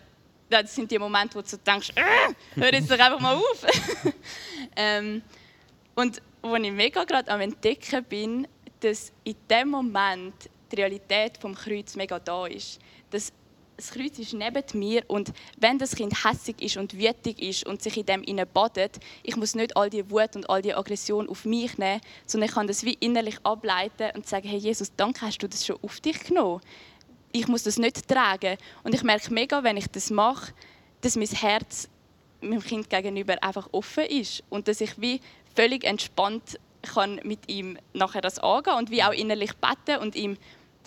das 0.48 0.76
sind 0.76 0.92
die 0.92 1.00
Momente, 1.00 1.36
wo 1.36 1.42
du 1.42 1.58
denkst, 1.58 1.92
äh, 1.96 2.34
hör 2.56 2.72
jetzt 2.72 2.90
doch 2.90 3.00
einfach 3.00 3.20
mal 3.20 3.36
auf. 3.36 3.66
ähm, 4.76 5.24
und 5.96 6.22
wo 6.44 6.56
ich 6.56 6.72
mega 6.72 7.04
gerade 7.04 7.30
am 7.32 7.42
entdecken 7.42 8.04
bin, 8.04 8.48
dass 8.80 9.12
in 9.24 9.36
dem 9.50 9.70
Moment 9.70 10.36
die 10.72 10.76
Realität 10.76 11.40
vom 11.40 11.56
Kreuz 11.56 11.96
mega 11.96 12.20
da 12.20 12.46
ist. 12.46 12.80
Dass 13.10 13.34
das 13.78 13.92
Kreuz 13.92 14.18
ist 14.18 14.34
neben 14.34 14.64
mir 14.74 15.04
und 15.08 15.32
wenn 15.58 15.78
das 15.78 15.96
Kind 15.96 16.26
hässig 16.26 16.62
ist 16.62 16.78
und 16.78 16.98
wütig 16.98 17.40
ist 17.40 17.66
und 17.66 17.82
sich 17.82 17.96
in 17.98 18.06
dem 18.08 18.24
badet, 18.52 18.98
ich 19.22 19.36
muss 19.36 19.54
nicht 19.54 19.78
all 19.78 19.90
die 19.90 20.10
Wut 20.10 20.36
und 20.36 20.50
all 20.50 20.64
die 20.64 20.74
Aggression 20.74 21.30
auf 21.30 21.46
mich 21.46 21.78
nehmen, 21.78 22.02
sondern 22.26 22.50
ich 22.50 22.56
kann 22.56 22.68
das 22.68 22.84
wie 22.84 22.98
innerlich 23.00 23.38
ableiten 23.44 24.10
und 24.16 24.28
sagen, 24.28 24.48
hey 24.48 24.58
Jesus, 24.58 24.92
danke, 24.98 25.22
hast 25.22 25.38
du 25.38 25.48
das 25.48 25.64
schon 25.64 25.78
auf 25.84 26.00
dich 26.00 26.20
genommen. 26.24 26.60
Ich 27.32 27.48
muss 27.48 27.64
das 27.64 27.78
nicht 27.78 28.08
tragen. 28.08 28.58
Und 28.84 28.96
ich 28.96 29.04
merke 29.04 29.32
mega, 29.32 29.64
wenn 29.64 29.78
ich 29.78 29.88
das 29.88 30.10
mache, 30.10 30.54
dass 31.02 31.16
mein 31.16 31.28
Herz 31.28 31.88
meinem 32.42 32.64
Kind 32.64 32.90
gegenüber 32.90 33.42
einfach 33.44 33.70
offen 33.72 34.06
ist 34.06 34.44
und 34.50 34.68
dass 34.68 34.82
ich 34.82 35.00
wie 35.00 35.22
völlig 35.56 35.84
entspannt 35.84 36.60
kann 36.82 37.20
mit 37.24 37.48
ihm 37.48 37.78
nachher 37.94 38.22
das 38.22 38.40
angehen 38.40 38.76
und 38.76 38.90
wie 38.90 39.04
auch 39.04 39.12
innerlich 39.12 39.52
beten 39.58 40.02
und 40.02 40.16
ihm 40.16 40.38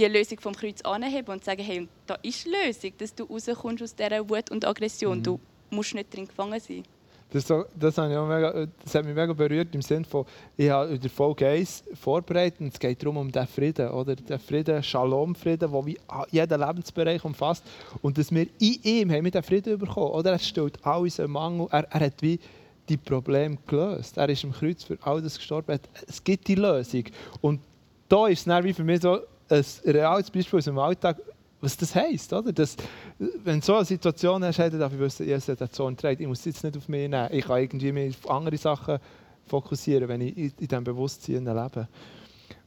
die 0.00 0.06
Lösung 0.06 0.40
vom 0.40 0.54
Kreuz 0.54 0.80
anheben 0.82 1.30
und 1.32 1.44
sagen, 1.44 1.62
hey, 1.62 1.86
da 2.06 2.16
ist 2.22 2.46
Lösung, 2.46 2.92
dass 2.98 3.14
du 3.14 3.24
rauskommst 3.24 3.82
aus 3.82 3.94
dieser 3.94 4.28
Wut 4.28 4.50
und 4.50 4.66
Aggression. 4.66 5.18
Mhm. 5.18 5.22
Du 5.22 5.40
musst 5.70 5.94
nicht 5.94 6.14
drin 6.14 6.26
gefangen 6.26 6.58
sein. 6.58 6.84
Das, 7.32 7.46
das, 7.46 7.96
auch 7.96 8.26
mega, 8.26 8.66
das 8.82 8.92
hat 8.92 9.04
mich 9.04 9.14
mega 9.14 9.32
berührt 9.32 9.72
im 9.72 9.82
Sinne 9.82 10.04
von, 10.04 10.26
ich 10.56 10.68
habe 10.68 10.98
der 10.98 11.10
Folge 11.10 11.46
1 11.46 11.84
vorbereitet 11.94 12.60
und 12.60 12.72
es 12.72 12.80
geht 12.80 13.00
darum 13.00 13.18
um 13.18 13.30
den 13.30 13.46
Frieden, 13.46 13.88
oder? 13.90 14.16
Den 14.16 14.38
Frieden, 14.40 14.82
Shalom-Frieden, 14.82 15.70
der 15.70 15.86
wie 15.86 15.96
jeden 16.32 16.60
Lebensbereich 16.60 17.24
umfasst 17.24 17.62
und 18.02 18.18
dass 18.18 18.32
wir 18.32 18.48
in 18.58 18.80
ihm 18.82 19.12
haben 19.12 19.24
wir 19.24 19.30
den 19.30 19.44
Frieden 19.44 19.78
bekommen, 19.78 20.10
oder? 20.10 20.32
Er 20.32 20.40
stellt 20.40 20.84
all 20.84 21.02
unseren 21.02 21.30
Mangel, 21.30 21.68
er, 21.70 21.84
er 21.88 22.00
hat 22.00 22.20
wie 22.20 22.40
die 22.88 22.96
Probleme 22.96 23.58
gelöst. 23.64 24.16
Er 24.16 24.28
ist 24.28 24.44
am 24.44 24.50
Kreuz 24.50 24.82
für 24.82 24.98
all 25.02 25.22
das 25.22 25.36
gestorben. 25.36 25.78
Es 26.08 26.24
gibt 26.24 26.48
die 26.48 26.56
Lösung. 26.56 27.04
Und 27.40 27.60
da 28.08 28.26
ist 28.26 28.40
es 28.40 28.44
dann 28.46 28.64
wie 28.64 28.72
für 28.72 28.82
mich 28.82 29.02
so 29.02 29.20
ein 29.50 29.64
reales 29.84 30.30
Beispiel 30.30 30.58
aus 30.58 30.64
dem 30.64 30.78
Alltag, 30.78 31.18
was 31.60 31.76
das 31.76 31.94
heisst. 31.94 32.32
Oder? 32.32 32.52
Dass, 32.52 32.76
wenn 33.18 33.60
du 33.60 33.66
so 33.66 33.76
eine 33.76 33.84
Situation 33.84 34.42
hast, 34.44 34.58
hey, 34.58 34.70
darf 34.70 34.92
ich 34.92 34.98
wissen, 34.98 35.26
Jesus 35.26 35.48
hat 35.48 35.60
den 35.60 35.70
Zorn 35.70 35.96
trägt. 35.96 36.20
Ich 36.20 36.26
muss 36.26 36.40
es 36.40 36.46
jetzt 36.46 36.64
nicht 36.64 36.76
auf 36.76 36.88
mich 36.88 37.08
nehmen. 37.08 37.28
Ich 37.32 37.44
kann 37.44 37.60
irgendwie 37.60 37.92
mich 37.92 38.16
auf 38.16 38.30
andere 38.30 38.56
Sachen 38.56 38.98
fokussieren, 39.46 40.08
wenn 40.08 40.20
ich 40.20 40.36
in, 40.36 40.52
diesem 40.56 40.84
Bewusstsein 40.84 41.44
lebe. 41.44 41.88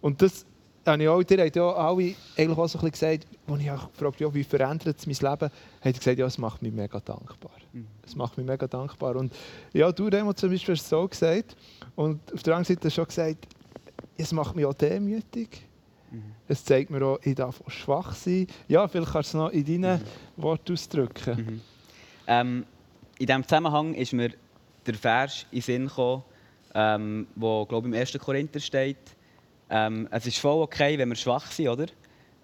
Und 0.02 0.22
das 0.22 0.46
habe 0.86 1.02
ich 1.02 1.10
auch, 1.10 1.22
ihr 1.22 1.46
habt 1.46 1.56
ja 1.56 1.72
alle 1.72 2.14
eigentlich 2.38 2.58
auch 2.58 2.68
so 2.68 2.78
ein 2.80 2.90
bisschen 2.90 3.20
gesagt, 3.20 3.28
als 3.48 3.62
ich 3.62 3.72
auch 3.72 3.92
gefragt 3.92 4.22
habe, 4.22 4.34
wie 4.34 4.44
verändert 4.44 4.98
es 5.00 5.08
mein 5.08 5.32
Leben, 5.32 5.52
hat 5.82 5.98
gesagt, 5.98 6.20
ja, 6.20 6.26
es 6.26 6.38
macht 6.38 6.62
mich 6.62 6.74
mega 6.74 7.00
dankbar. 7.00 7.54
Mhm. 7.72 7.88
Es 8.06 8.16
macht 8.16 8.38
mich 8.38 8.46
mega 8.46 8.68
dankbar. 8.68 9.16
Und 9.16 9.34
ja, 9.72 9.92
du, 9.92 10.08
Remo, 10.08 10.34
zum 10.34 10.50
Beispiel 10.52 10.76
hast 10.76 10.84
es 10.84 10.90
so 10.90 11.08
gesagt. 11.08 11.56
Und 11.96 12.20
auf 12.34 12.44
der 12.44 12.56
anderen 12.56 12.76
Seite 12.76 12.88
hast 12.88 12.98
du 12.98 13.02
schon 13.02 13.08
gesagt, 13.08 13.48
es 14.18 14.32
macht 14.34 14.56
mich 14.56 14.66
auch 14.66 14.74
demütig. 14.74 15.66
Es 16.48 16.64
zeigt 16.64 16.90
mir 16.90 17.04
auch, 17.06 17.20
ich 17.24 17.36
darf 17.36 17.62
schwach 17.68 18.14
sein. 18.14 18.48
Ja, 18.68 18.88
vielleicht 18.88 19.12
kannst 19.12 19.34
du 19.34 19.38
es 19.38 19.44
noch 19.44 19.50
in 19.50 19.66
deinen 19.66 20.02
mhm. 20.02 20.44
Worten 20.44 20.74
ausdrücken. 20.74 21.38
Mhm. 21.38 21.62
Ähm, 22.28 22.66
in 23.20 23.28
diesem 23.28 23.44
Zusammenhang 23.44 23.94
ist 23.94 24.14
mir 24.14 24.32
der 24.86 24.94
Vers 24.96 25.46
in 25.52 25.60
den 25.60 25.62
Sinn 25.62 25.88
gekommen, 25.88 26.24
ähm, 26.76 27.28
wo 27.36 27.66
glaube 27.66 27.88
ich, 27.88 27.94
im 27.94 28.00
1. 28.00 28.18
Korinther 28.20 28.60
steht. 28.60 28.98
Ähm, 29.70 30.08
es 30.12 30.26
ist 30.28 30.38
voll 30.38 30.62
okay, 30.62 30.98
wenn 30.98 31.10
wir 31.10 31.16
schwach 31.16 31.52
sind, 31.52 31.70
oder? 31.70 31.86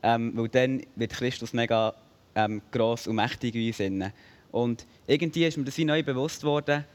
Ähm, 0.02 0.32
weil 0.36 0.48
dann 0.50 0.82
wird 0.96 1.12
Christus 1.12 1.54
mega 1.54 1.94
ähm, 2.36 2.62
gross 2.72 3.08
und 3.08 3.16
mächtig 3.16 3.56
in 3.56 3.68
uns. 3.68 3.80
Innen. 3.80 4.14
Und 4.52 4.86
irgendwie 5.08 5.46
ist 5.46 5.58
mir 5.58 5.66
das 5.66 5.78
wie 5.78 5.86
neu 5.86 6.02
bewusst 6.02 6.44
worden, 6.44 6.86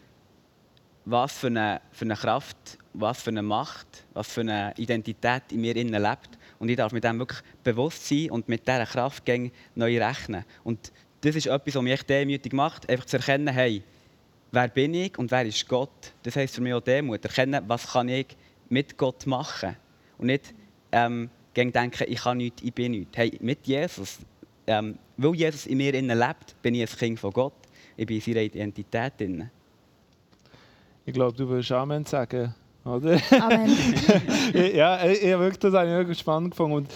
was 1.04 1.38
für 1.38 1.48
eine, 1.48 1.80
für 1.92 2.04
eine 2.04 2.16
Kraft, 2.16 2.78
was 2.94 3.22
für 3.22 3.30
eine 3.30 3.42
Macht, 3.42 3.86
was 4.14 4.28
für 4.28 4.40
eine 4.40 4.74
Identität 4.76 5.42
in 5.50 5.60
mir 5.60 5.76
innen 5.76 6.02
lebt. 6.02 6.38
Und 6.64 6.70
ich 6.70 6.78
darf 6.78 6.92
mit 6.92 7.04
dem 7.04 7.18
wirklich 7.18 7.40
bewusst 7.62 8.08
sein 8.08 8.30
und 8.30 8.48
mit 8.48 8.66
dieser 8.66 8.86
Kraft 8.86 9.22
neu 9.74 10.02
rechnen. 10.02 10.46
Und 10.62 10.92
das 11.20 11.36
ist 11.36 11.46
etwas, 11.46 11.74
was 11.74 11.82
mich 11.82 12.02
demütig 12.04 12.54
macht, 12.54 12.88
einfach 12.88 13.04
zu 13.04 13.18
erkennen, 13.18 13.52
hey, 13.52 13.82
wer 14.50 14.68
bin 14.68 14.94
ich 14.94 15.18
und 15.18 15.30
wer 15.30 15.44
ist 15.44 15.68
Gott? 15.68 16.14
Das 16.22 16.36
heisst 16.36 16.54
für 16.54 16.62
mich 16.62 16.72
auch 16.72 16.80
Demut. 16.80 17.22
Erkennen, 17.22 17.62
was 17.66 17.92
kann 17.92 18.08
ich 18.08 18.28
mit 18.70 18.96
Gott 18.96 19.26
machen. 19.26 19.76
Und 20.16 20.28
nicht 20.28 20.54
ähm, 20.90 21.28
denken, 21.54 22.06
ich 22.08 22.22
kann 22.22 22.38
nichts, 22.38 22.62
ich 22.62 22.72
bin 22.72 22.92
nichts. 22.92 23.14
Hey, 23.14 23.36
mit 23.42 23.66
Jesus, 23.66 24.20
ähm, 24.66 24.96
weil 25.18 25.34
Jesus 25.34 25.66
in 25.66 25.76
mir 25.76 25.92
innen 25.92 26.18
lebt, 26.18 26.56
bin 26.62 26.74
ich 26.74 26.90
ein 26.90 26.98
Kind 26.98 27.20
von 27.20 27.30
Gott. 27.30 27.52
Ich 27.94 28.06
bin 28.06 28.16
in 28.16 28.22
seiner 28.22 28.40
Identität 28.40 29.12
drin. 29.20 29.50
Ich 31.04 31.12
glaube, 31.12 31.36
du 31.36 31.46
würdest 31.46 31.72
Amen 31.72 32.06
sagen, 32.06 32.54
oder? 32.84 33.18
Amen. 33.40 33.70
ja, 34.74 35.04
ich, 35.06 35.22
ich, 35.22 35.38
wirklich, 35.38 35.58
das 35.58 35.74
habe 35.74 35.88
ich 35.88 35.94
wirklich 35.94 36.18
spannend 36.18 36.50
gefunden. 36.50 36.76
Und 36.76 36.92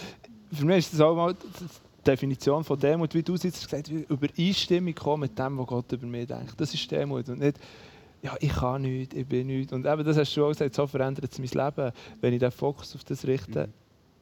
für 0.51 0.65
mich 0.65 0.77
ist 0.79 0.93
das 0.93 1.01
auch 1.01 1.15
mal 1.15 1.33
die 1.33 2.03
Definition 2.03 2.63
von 2.63 2.79
Demut, 2.79 3.13
wie 3.13 3.23
du 3.23 3.33
es 3.33 3.43
jetzt 3.43 3.63
gesagt 3.63 3.89
hast, 3.89 4.09
Übereinstimmung 4.09 4.95
kommen 4.95 5.21
mit 5.21 5.37
dem, 5.37 5.57
was 5.57 5.67
Gott 5.67 5.91
über 5.91 6.07
mich 6.07 6.27
denkt. 6.27 6.53
Das 6.57 6.73
ist 6.73 6.89
Demut 6.91 7.27
und 7.29 7.39
nicht, 7.39 7.59
ja, 8.21 8.35
ich 8.39 8.53
kann 8.53 8.81
nichts, 8.81 9.15
ich 9.15 9.25
bin 9.25 9.47
nichts. 9.47 9.73
Und 9.73 9.85
eben, 9.85 10.03
das 10.03 10.17
hast 10.17 10.35
du 10.35 10.45
auch 10.45 10.49
gesagt, 10.49 10.75
so 10.75 10.85
verändert 10.87 11.31
es 11.31 11.39
mein 11.39 11.65
Leben. 11.65 11.91
Wenn 12.21 12.33
ich 12.33 12.39
den 12.39 12.51
Fokus 12.51 12.95
auf 12.95 13.03
das 13.03 13.25
richte, 13.25 13.67
mhm. 13.67 13.73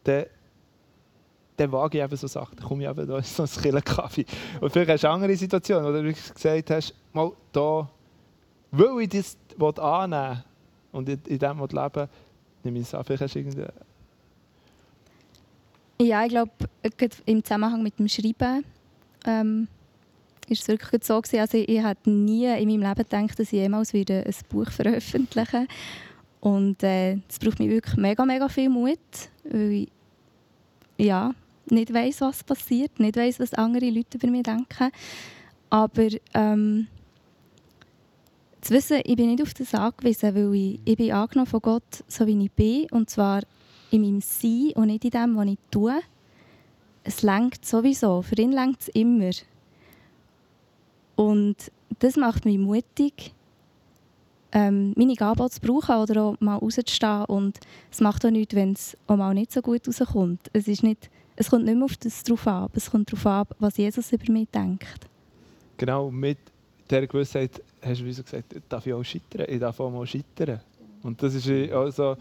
dann 0.03 0.25
dann 1.57 1.71
wage 1.71 1.97
ich 1.97 2.03
eben 2.03 2.15
so 2.15 2.27
Sachen, 2.27 2.55
dann 2.55 2.67
komme 2.67 2.83
ich 2.83 2.89
eben 2.89 3.07
da 3.07 3.17
in 3.17 3.23
so 3.23 3.43
ein 3.43 3.49
Killenkaffee. 3.49 4.25
Und 4.61 4.71
vielleicht 4.71 4.91
hast 4.91 5.03
du 5.03 5.09
andere 5.09 5.35
Situationen, 5.35 5.85
wo 5.85 5.91
du 5.91 6.13
gesagt 6.13 6.69
hast, 6.69 6.93
mal 7.13 7.31
da, 7.51 7.89
weil 8.71 9.01
ich 9.01 9.09
das 9.09 9.37
annehmen 9.79 10.43
und 10.91 11.09
in, 11.09 11.19
in 11.27 11.39
dem 11.39 11.59
leben 11.59 12.07
nehme 12.63 12.79
ich 12.79 12.87
es 12.87 12.93
an. 12.93 13.03
Vielleicht 13.03 13.23
hast 13.23 13.35
du. 13.35 13.73
Ja, 15.99 16.23
ich 16.23 16.29
glaube, 16.29 16.51
im 17.25 17.43
Zusammenhang 17.43 17.81
mit 17.81 17.97
dem 17.97 18.07
Schreiben 18.07 18.63
ähm, 19.25 19.67
ist 20.47 20.61
es 20.61 20.67
wirklich 20.67 21.03
so 21.03 21.19
gewesen. 21.19 21.39
Also 21.39 21.57
ich 21.57 21.83
hätte 21.83 22.09
nie 22.09 22.45
in 22.45 22.67
meinem 22.69 22.81
Leben 22.81 22.95
gedacht, 22.95 23.39
dass 23.39 23.47
ich 23.47 23.59
jemals 23.59 23.93
wieder 23.93 24.25
ein 24.25 24.35
Buch 24.49 24.69
veröffentliche. 24.69 25.67
Und 26.39 26.83
äh, 26.83 27.13
äh, 27.13 27.19
braucht 27.41 27.59
mir 27.59 27.69
wirklich 27.69 27.97
mega, 27.97 28.25
mega 28.25 28.47
viel 28.47 28.69
Mut, 28.69 28.99
weil 29.43 29.71
ich, 29.71 29.91
ja, 30.97 31.33
nicht 31.69 31.93
weiß, 31.93 32.21
was 32.21 32.43
passiert, 32.43 32.99
nicht 32.99 33.17
weiß, 33.17 33.39
was 33.39 33.53
andere 33.53 33.89
Leute 33.89 34.17
über 34.17 34.27
mich 34.27 34.43
denken. 34.43 34.91
Aber 35.69 36.07
ähm, 36.33 36.87
zu 38.67 38.73
wissen, 38.73 39.01
ich 39.03 39.15
bin 39.15 39.29
nicht 39.29 39.41
auf 39.41 39.53
das 39.53 39.73
angewiesen, 39.73 40.35
weil 40.35 40.55
ich, 40.55 40.79
ich 40.83 40.97
bin 40.97 41.11
angenommen 41.11 41.47
von 41.47 41.61
Gott, 41.61 42.03
so 42.07 42.27
wie 42.27 42.43
ich 42.43 42.51
bin, 42.51 42.87
und 42.91 43.09
zwar 43.09 43.41
in 43.91 44.01
meinem 44.01 44.21
Sein 44.21 44.73
und 44.75 44.87
nicht 44.87 45.05
in 45.05 45.11
dem, 45.11 45.35
was 45.37 45.47
ich 45.47 45.57
tue. 45.71 45.99
Es 47.03 47.21
lenkt 47.21 47.65
sowieso, 47.65 48.21
für 48.21 48.35
ihn 48.35 48.51
lenkt 48.51 48.81
es 48.81 48.87
immer. 48.89 49.31
Und 51.15 51.55
das 51.99 52.17
macht 52.17 52.43
mich 52.43 52.57
mutig, 52.57 53.33
ähm, 54.51 54.93
meine 54.97 55.15
Gabe 55.15 55.49
zu 55.49 55.61
brauchen 55.61 55.95
oder 55.95 56.23
auch 56.23 56.39
mal 56.41 56.57
rauszustehen. 56.57 57.25
Und 57.25 57.59
es 57.89 58.01
macht 58.01 58.25
auch 58.25 58.31
nichts, 58.31 58.53
wenn 58.53 58.73
es 58.73 58.97
auch 59.07 59.15
mal 59.15 59.33
nicht 59.33 59.53
so 59.53 59.61
gut 59.61 59.87
rauskommt. 59.87 60.49
Es 60.51 60.67
ist 60.67 60.83
nicht 60.83 61.09
es 61.39 61.51
kommt 61.51 61.65
nicht 61.65 61.75
mehr 61.75 61.85
auf 61.85 61.95
das 61.97 62.23
drauf 62.23 62.47
an, 62.47 62.67
es 62.73 62.89
kommt 62.89 63.11
darauf 63.11 63.25
an, 63.27 63.45
was 63.59 63.77
Jesus 63.77 64.11
über 64.11 64.31
mich 64.31 64.49
denkt. 64.49 65.07
Genau, 65.77 66.09
mit 66.09 66.39
dieser 66.89 67.07
Gewissheit 67.07 67.61
hast 67.81 68.01
du 68.01 68.13
so 68.13 68.23
gesagt, 68.23 68.55
darf 68.69 68.85
ich 68.85 68.93
auch 68.93 69.03
scheitern, 69.03 69.45
ich 69.47 69.59
darf 69.59 69.79
auch 69.79 69.89
mal 69.89 70.05
scheitern. 70.05 70.59
Und 71.03 71.21
das 71.21 71.35
ist 71.35 71.71
auch 71.71 71.89
so, 71.89 72.17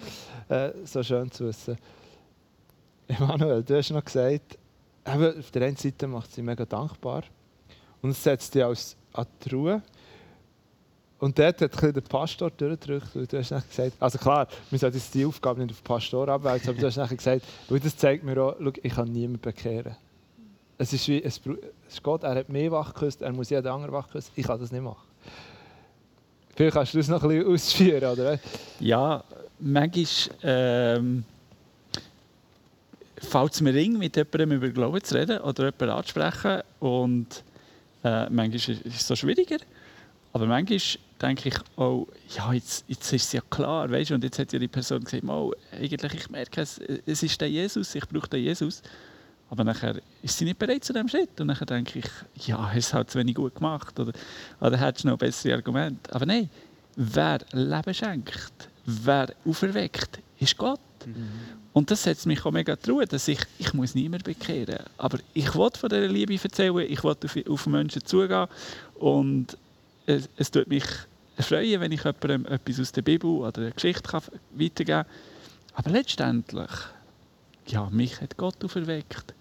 äh, 0.49 0.71
so 0.85 1.03
schön 1.03 1.31
zu 1.31 1.47
wissen. 1.47 1.77
Emanuel, 3.09 3.63
du 3.63 3.77
hast 3.77 3.91
noch 3.91 4.05
gesagt, 4.05 4.59
eben, 5.07 5.39
auf 5.39 5.51
der 5.51 5.63
einen 5.67 5.77
Seite 5.77 6.07
macht 6.07 6.33
sie 6.33 6.43
mega 6.43 6.65
dankbar 6.65 7.23
und 8.03 8.11
es 8.11 8.23
setzt 8.23 8.55
dich 8.55 8.65
als 8.65 8.97
an 9.13 9.27
die 9.45 9.55
Ruhe. 9.55 9.83
Und 11.19 11.39
dort 11.39 11.63
hat 11.63 11.83
der 11.83 12.01
Pastor 12.03 12.51
durchgedrückt. 12.51 13.15
Du 13.15 13.39
hast 13.39 13.49
gesagt, 13.49 13.95
also 13.99 14.19
klar, 14.19 14.47
wir 14.71 14.79
sollten 14.79 15.01
die 15.15 15.25
Aufgabe 15.25 15.61
nicht 15.61 15.71
auf 15.71 15.81
den 15.81 15.85
Pastor 15.85 16.29
abwälzen, 16.29 16.71
aber 16.71 16.79
du 16.79 16.87
hast 16.87 17.17
gesagt, 17.17 17.47
weil 17.69 17.81
das 17.81 17.97
zeigt 17.97 18.23
mir 18.23 18.39
auch, 18.43 18.57
schau, 18.63 18.73
ich 18.83 18.93
kann 18.93 19.11
niemanden 19.11 19.41
bekehren. 19.41 19.97
Es 20.79 20.93
ist 20.93 21.09
wie, 21.09 21.23
es, 21.23 21.41
ist 21.89 22.03
Gott, 22.03 22.23
er 22.23 22.35
hat 22.35 22.49
mich 22.49 22.71
wach 22.71 22.93
geküsst, 22.93 23.23
er 23.23 23.33
muss 23.33 23.51
jeden 23.51 23.67
anderen 23.67 23.93
wach. 23.93 24.09
Ich 24.35 24.47
kann 24.47 24.61
das 24.61 24.71
nicht 24.71 24.83
machen. 24.83 25.07
Vielleicht 26.55 26.75
kannst 26.75 26.95
du 26.95 26.99
das 26.99 27.09
noch 27.09 27.23
ein 27.23 27.29
bisschen 27.29 27.53
ausführen, 27.53 28.05
oder? 28.13 28.39
Ja, 28.81 29.25
manchmal 29.59 30.07
ähm, 30.43 31.25
fällt 33.19 33.53
es 33.53 33.61
mir 33.61 33.75
ring, 33.75 33.99
mit 33.99 34.17
jemandem 34.17 34.53
über 34.53 34.69
Glauben 34.69 35.03
zu 35.03 35.15
reden 35.15 35.41
oder 35.41 35.65
jemanden 35.65 35.91
anzusprechen. 35.91 36.63
Und 36.81 37.45
äh, 38.05 38.29
manchmal 38.31 38.55
ist 38.55 38.87
es 38.87 39.07
so 39.07 39.17
schwieriger. 39.17 39.59
Aber 40.33 40.47
manchmal 40.47 40.81
denke 41.21 41.49
ich 41.49 41.57
auch, 41.77 42.07
ja, 42.37 42.53
jetzt, 42.53 42.85
jetzt 42.89 43.13
ist 43.13 43.25
es 43.25 43.33
ja 43.33 43.41
klar, 43.49 43.91
weißt 43.91 44.13
und 44.13 44.25
jetzt 44.25 44.39
hat 44.39 44.53
ja 44.53 44.59
die 44.59 44.69
Person 44.69 45.03
gesagt, 45.03 45.25
eigentlich, 45.73 46.15
ich 46.15 46.31
merke, 46.31 46.61
es, 46.61 46.79
es 47.07 47.23
ist 47.23 47.41
der 47.41 47.49
Jesus, 47.49 47.95
ich 47.95 48.07
brauche 48.07 48.29
den 48.29 48.43
Jesus. 48.43 48.83
Aber 49.49 49.65
nachher 49.65 50.01
ist 50.23 50.37
sie 50.37 50.45
nicht 50.45 50.59
bereit 50.59 50.85
zu 50.85 50.93
diesem 50.93 51.09
Schritt. 51.09 51.41
Und 51.41 51.49
dann 51.49 51.67
denke 51.67 52.01
ich, 52.01 52.47
ja, 52.47 52.73
hast 52.73 52.91
du 52.91 52.95
halt 52.95 53.11
zu 53.11 53.19
wenig 53.19 53.37
gut 53.37 53.55
gemacht. 53.55 53.99
Oder, 53.99 54.13
oder 54.61 54.77
hättest 54.77 55.05
du 55.05 55.09
noch 55.09 55.19
bessere 55.19 55.55
Argumente. 55.55 56.13
Aber 56.15 56.27
nein, 56.27 56.51
wer 56.97 57.39
Leben 57.53 57.95
schenkt, 57.95 58.69
wer 58.85 59.33
auferweckt, 59.45 60.19
ist 60.41 60.57
Gott. 60.57 60.81
Mhm. 61.05 61.29
Und 61.73 61.91
das 61.91 62.03
setzt 62.03 62.27
mich 62.27 62.45
auch 62.45 62.51
mega 62.51 62.77
Ruhe, 62.89 63.07
dass 63.07 63.29
ich, 63.29 63.41
ich 63.59 63.73
muss 63.75 63.95
niemand 63.95 64.25
bekehren 64.25 64.79
Aber 64.97 65.19
ich 65.35 65.55
will 65.55 65.71
von 65.79 65.89
dieser 65.91 66.09
Liebe 66.09 66.35
erzählen, 66.43 66.79
ich 66.79 67.05
will 67.05 67.17
auf, 67.23 67.37
auf 67.51 67.67
Menschen 67.67 68.05
zugehen. 68.05 68.47
Und 68.95 69.57
es, 70.07 70.29
es 70.37 70.51
tut 70.51 70.69
mich 70.69 70.85
freuen, 71.39 71.81
wenn 71.81 71.93
ich 71.93 72.03
jemandem 72.03 72.47
etwas 72.47 72.81
aus 72.81 72.93
der 72.93 73.03
Bibel 73.03 73.31
oder 73.31 73.61
der 73.61 73.71
Geschichte 73.73 74.03
kann 74.03 74.23
weitergeben 74.53 75.05
kann. 75.05 75.13
Aber 75.75 75.91
letztendlich, 75.91 76.71
ja, 77.67 77.91
mich 77.91 78.21
hat 78.21 78.37
Gott 78.37 78.65
auferweckt. 78.65 79.35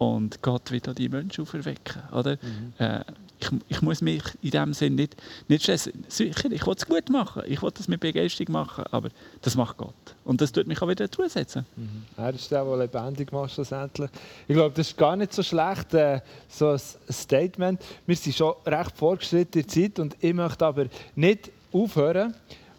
Und 0.00 0.40
Gott 0.40 0.70
wird 0.70 0.96
die 0.96 1.10
Menschen 1.10 1.42
auferwecken. 1.42 2.02
Oder? 2.10 2.38
Mhm. 2.40 2.72
Äh, 2.78 3.00
ich, 3.38 3.50
ich, 3.68 3.82
muss 3.82 4.00
mich 4.00 4.22
in 4.40 4.50
dem 4.50 4.72
Sinn 4.72 4.94
nicht, 4.94 5.14
nicht 5.46 5.62
stressen. 5.62 5.92
Sicher, 6.08 6.50
ich 6.50 6.66
will 6.66 6.74
es 6.74 6.86
gut 6.86 7.10
machen, 7.10 7.42
ich 7.46 7.60
will 7.60 7.70
es 7.78 7.86
mit 7.86 8.00
Begeisterung 8.00 8.50
machen, 8.50 8.84
aber 8.92 9.10
das 9.42 9.56
macht 9.56 9.76
Gott. 9.76 9.92
Und 10.24 10.40
das 10.40 10.52
tut 10.52 10.66
mich 10.66 10.80
auch 10.80 10.88
wieder 10.88 11.10
zusetzen. 11.10 11.66
Mhm. 11.76 12.04
Er 12.16 12.32
ist 12.32 12.50
der, 12.50 12.64
der 12.64 12.76
lebendig 12.78 13.30
macht 13.30 13.52
schlussendlich. 13.52 14.08
Ich 14.48 14.54
glaube, 14.54 14.74
das 14.74 14.88
ist 14.88 14.96
gar 14.96 15.16
nicht 15.16 15.34
so 15.34 15.42
schlecht, 15.42 15.92
äh, 15.92 16.22
so 16.48 16.70
ein 16.70 16.80
Statement. 17.10 17.82
Wir 18.06 18.16
sind 18.16 18.36
schon 18.36 18.54
recht 18.64 18.96
fortgeschritten 18.96 19.60
in 19.60 19.66
der 19.66 19.68
Zeit 19.68 19.98
und 19.98 20.16
ich 20.18 20.32
möchte 20.32 20.64
aber 20.64 20.86
nicht 21.14 21.50
aufhören, 21.72 22.34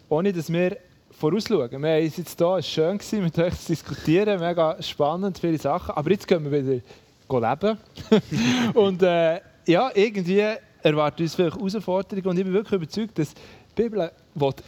ohne 0.08 0.32
dass 0.32 0.52
wir 0.52 0.76
vorausschauen. 1.12 1.70
Wir 1.70 1.76
haben 1.76 2.02
jetzt 2.02 2.16
hier, 2.16 2.24
es 2.24 2.40
war 2.40 2.60
schön, 2.62 2.98
mit 3.22 3.38
euch 3.38 3.60
zu 3.60 3.66
diskutieren, 3.68 4.40
mega 4.40 4.82
spannend, 4.82 5.38
viele 5.38 5.58
Sachen. 5.58 5.94
Aber 5.94 6.10
jetzt 6.10 6.26
gehen 6.26 6.50
wir 6.50 6.64
wieder 6.64 6.82
leben. 7.40 7.78
und 8.74 9.02
äh, 9.02 9.40
ja, 9.66 9.90
irgendwie 9.94 10.44
erwartet 10.82 11.20
uns 11.20 11.34
vielleicht 11.34 11.56
Herausforderungen 11.56 12.26
und 12.26 12.38
ich 12.38 12.44
bin 12.44 12.52
wirklich 12.52 12.72
überzeugt, 12.72 13.18
dass 13.18 13.34
die 13.34 13.82
Bibel 13.82 14.10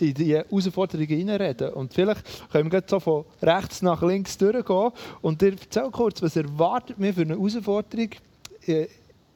in 0.00 0.14
diese 0.14 0.38
Herausforderungen 0.38 1.08
hineinreden 1.08 1.70
Und 1.70 1.92
vielleicht 1.92 2.22
können 2.50 2.70
wir 2.70 2.82
so 2.86 3.00
von 3.00 3.24
rechts 3.42 3.82
nach 3.82 4.02
links 4.02 4.36
durchgehen 4.38 4.90
und 5.22 5.40
dir 5.40 5.52
erzähl 5.52 5.90
kurz, 5.90 6.22
was 6.22 6.36
erwartet 6.36 6.98
mir 6.98 7.12
für 7.12 7.22
eine 7.22 7.34
Herausforderung 7.34 8.10
äh, 8.66 8.86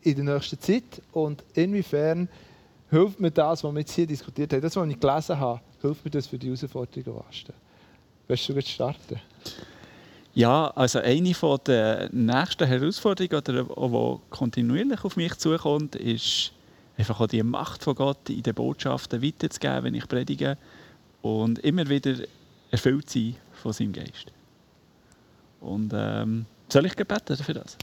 in 0.03 0.24
der 0.24 0.35
nächsten 0.35 0.61
Zeit 0.61 1.03
und 1.12 1.43
inwiefern 1.55 2.29
hilft 2.91 3.20
mir 3.20 3.31
das, 3.31 3.62
was 3.64 3.72
wir 3.72 3.81
jetzt 3.81 3.93
hier 3.93 4.07
diskutiert 4.07 4.53
haben, 4.53 4.62
das, 4.62 4.76
was 4.76 4.89
ich 4.89 5.01
gelesen 5.01 5.39
habe, 5.39 5.61
hilft 5.81 6.05
mir 6.05 6.11
das 6.11 6.26
für 6.26 6.39
die 6.39 6.47
Herausforderungen 6.47 7.18
am 7.18 7.24
meisten. 7.26 7.53
Willst 8.26 8.49
du 8.49 8.53
jetzt 8.55 8.70
starten? 8.70 9.20
Ja, 10.35 10.68
also 10.68 11.01
eine 11.01 11.33
der 11.66 12.09
nächsten 12.12 12.66
Herausforderungen, 12.66 13.43
die 13.45 14.20
kontinuierlich 14.31 15.05
auf 15.05 15.16
mich 15.16 15.35
zukommt, 15.37 15.97
ist 15.97 16.53
einfach 16.97 17.20
auch 17.20 17.26
die 17.26 17.43
Macht 17.43 17.83
von 17.83 17.95
Gott 17.95 18.29
in 18.31 18.43
den 18.43 18.55
Botschaften 18.55 19.22
weiterzugeben, 19.22 19.85
wenn 19.85 19.95
ich 19.95 20.07
predige 20.07 20.57
und 21.22 21.59
immer 21.61 21.89
wieder 21.89 22.14
erfüllt 22.70 23.11
sein 23.11 23.37
von 23.53 23.72
seinem 23.72 23.93
Geist. 23.93 24.33
Und 25.61 25.93
ähm, 25.95 26.47
soll 26.68 26.87
ich 26.87 26.95
gebeten 26.95 27.37
für 27.37 27.55
das? 27.55 27.76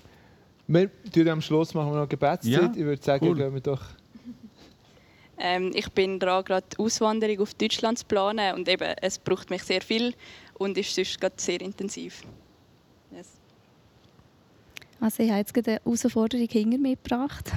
Wir 0.68 0.90
tun 1.12 1.28
am 1.28 1.42
Schluss 1.42 1.74
machen 1.74 1.92
wir 1.92 2.02
noch 2.02 2.10
Gebetszeit. 2.10 2.54
Ja, 2.54 2.72
ich 2.74 2.86
würde 2.86 3.04
sagen, 3.04 3.28
cool. 3.28 3.36
gehen 3.36 3.54
wir 3.54 3.62
doch. 3.62 3.82
Ähm, 5.38 5.72
ich 5.74 5.90
bin 5.92 6.20
dran, 6.20 6.44
gerade 6.46 6.66
die 6.72 6.80
Auswanderung 6.80 7.40
auf 7.42 7.54
Deutschland 7.54 8.00
zu 8.00 8.06
planen 8.06 8.56
und 8.56 8.68
eben, 8.70 8.94
es 9.02 9.20
braucht 9.20 9.50
mich 9.50 9.64
sehr 9.64 9.82
viel 9.82 10.14
und 10.56 10.78
ist 10.78 10.96
sonst 10.96 11.20
gerade 11.20 11.36
sehr 11.38 11.62
intensiv. 11.62 12.24
Also 15.00 15.24
ich 15.24 15.30
habe 15.30 15.40
jetzt 15.40 15.56
eine 15.56 15.80
Herausforderung 15.84 16.48
hinter 16.48 16.78
mir 16.78 16.96
gebracht. 16.96 17.52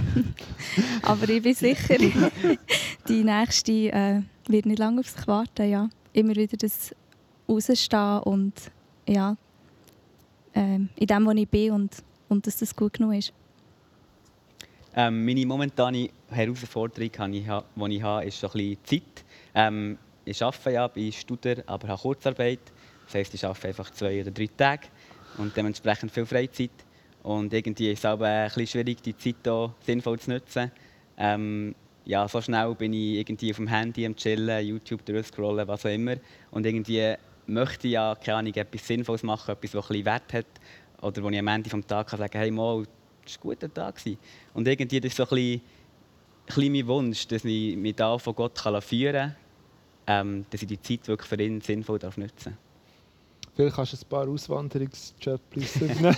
Aber 1.02 1.28
ich 1.28 1.42
bin 1.42 1.54
sicher, 1.54 1.96
die 3.08 3.24
nächste 3.24 3.72
äh, 3.72 4.22
wird 4.48 4.66
nicht 4.66 4.78
lange 4.78 5.00
auf 5.00 5.08
sich 5.08 5.26
warten. 5.26 5.70
Ja. 5.70 5.88
Immer 6.12 6.36
wieder 6.36 6.56
das 6.56 6.94
rausstehen 7.48 8.18
und 8.24 8.52
ja, 9.06 9.36
äh, 10.52 10.74
in 10.74 11.06
dem, 11.06 11.26
wo 11.26 11.30
ich 11.30 11.48
bin 11.48 11.72
und, 11.72 11.96
und 12.28 12.46
dass 12.46 12.58
das 12.58 12.74
gut 12.74 12.94
genug 12.94 13.14
ist. 13.14 13.32
Ähm, 15.00 15.24
meine 15.24 15.46
momentane 15.46 16.10
Herausforderung, 16.28 17.30
die 17.30 17.38
ich, 17.38 17.48
habe, 17.48 18.24
ist 18.24 18.40
so 18.40 18.48
ein 18.48 18.52
bisschen 18.52 18.78
Zeit. 18.82 19.24
Ähm, 19.54 19.96
ich 20.24 20.42
arbeite 20.42 20.72
ja 20.72 20.88
bei 20.88 21.12
Studer, 21.12 21.62
aber 21.66 21.86
habe 21.86 22.02
Kurzarbeit. 22.02 22.58
Das 23.06 23.14
heisst, 23.14 23.32
ich 23.32 23.44
arbeite 23.44 23.68
einfach 23.68 23.92
zwei 23.92 24.20
oder 24.20 24.32
drei 24.32 24.48
Tage 24.56 24.88
und 25.36 25.56
dementsprechend 25.56 26.10
viel 26.10 26.26
Freizeit. 26.26 26.72
Und 27.22 27.52
irgendwie 27.52 27.92
ist 27.92 28.00
es 28.00 28.06
auch 28.06 28.20
ein 28.20 28.46
bisschen 28.48 28.66
schwierig, 28.66 29.00
die 29.00 29.16
Zeit 29.16 29.36
hier 29.44 29.72
sinnvoll 29.86 30.18
zu 30.18 30.30
nutzen. 30.30 30.72
Ähm, 31.16 31.76
ja, 32.04 32.26
so 32.26 32.40
schnell 32.40 32.74
bin 32.74 32.92
ich 32.92 33.18
irgendwie 33.18 33.52
auf 33.52 33.58
dem 33.58 33.68
Handy 33.68 34.04
am 34.04 34.16
Chillen, 34.16 34.66
YouTube 34.66 35.04
durchscrollen, 35.04 35.68
was 35.68 35.86
auch 35.86 35.90
immer. 35.90 36.16
Und 36.50 36.66
irgendwie 36.66 37.14
möchte 37.46 37.86
ich 37.86 37.92
ja, 37.92 38.16
keine 38.16 38.38
Ahnung, 38.38 38.54
etwas 38.54 38.84
Sinnvolles 38.84 39.22
machen, 39.22 39.52
etwas, 39.52 39.70
das 39.70 39.84
ein 39.84 39.88
bisschen 39.90 40.06
Wert 40.06 40.32
hat. 40.32 40.46
Oder 41.02 41.22
wo 41.22 41.28
ich 41.28 41.38
am 41.38 41.46
Ende 41.46 41.70
des 41.70 41.86
Tages 41.86 42.18
sagen 42.18 42.30
kann, 42.32 42.40
hey, 42.40 42.50
mal, 42.50 42.84
das 43.28 43.44
war 43.44 43.52
ein 43.52 43.58
guter 43.58 43.74
Tag. 43.74 44.00
Und 44.54 44.66
irgendwie 44.66 45.00
das 45.00 45.12
ist 45.12 45.16
so 45.16 45.24
ein 45.24 45.28
bisschen, 45.28 45.60
ein 45.60 46.46
bisschen 46.46 46.72
mein 46.72 46.86
Wunsch, 46.86 47.28
dass 47.28 47.44
ich 47.44 47.76
mich 47.76 47.94
da 47.94 48.18
von 48.18 48.34
Gott 48.34 48.58
führen 48.82 49.12
kann, 49.12 49.36
ähm, 50.06 50.46
dass 50.50 50.62
ich 50.62 50.68
die 50.68 50.80
Zeit 50.80 51.06
wirklich 51.08 51.28
für 51.28 51.42
ihn 51.42 51.60
sinnvoll 51.60 51.98
nutzen 51.98 52.22
darf. 52.44 52.52
Vielleicht 53.54 53.74
kannst 53.74 53.92
du 53.92 53.96
ein 53.96 54.08
paar 54.08 54.28
Auswanderungsjobs 54.28 55.80
nehmen. 55.80 56.16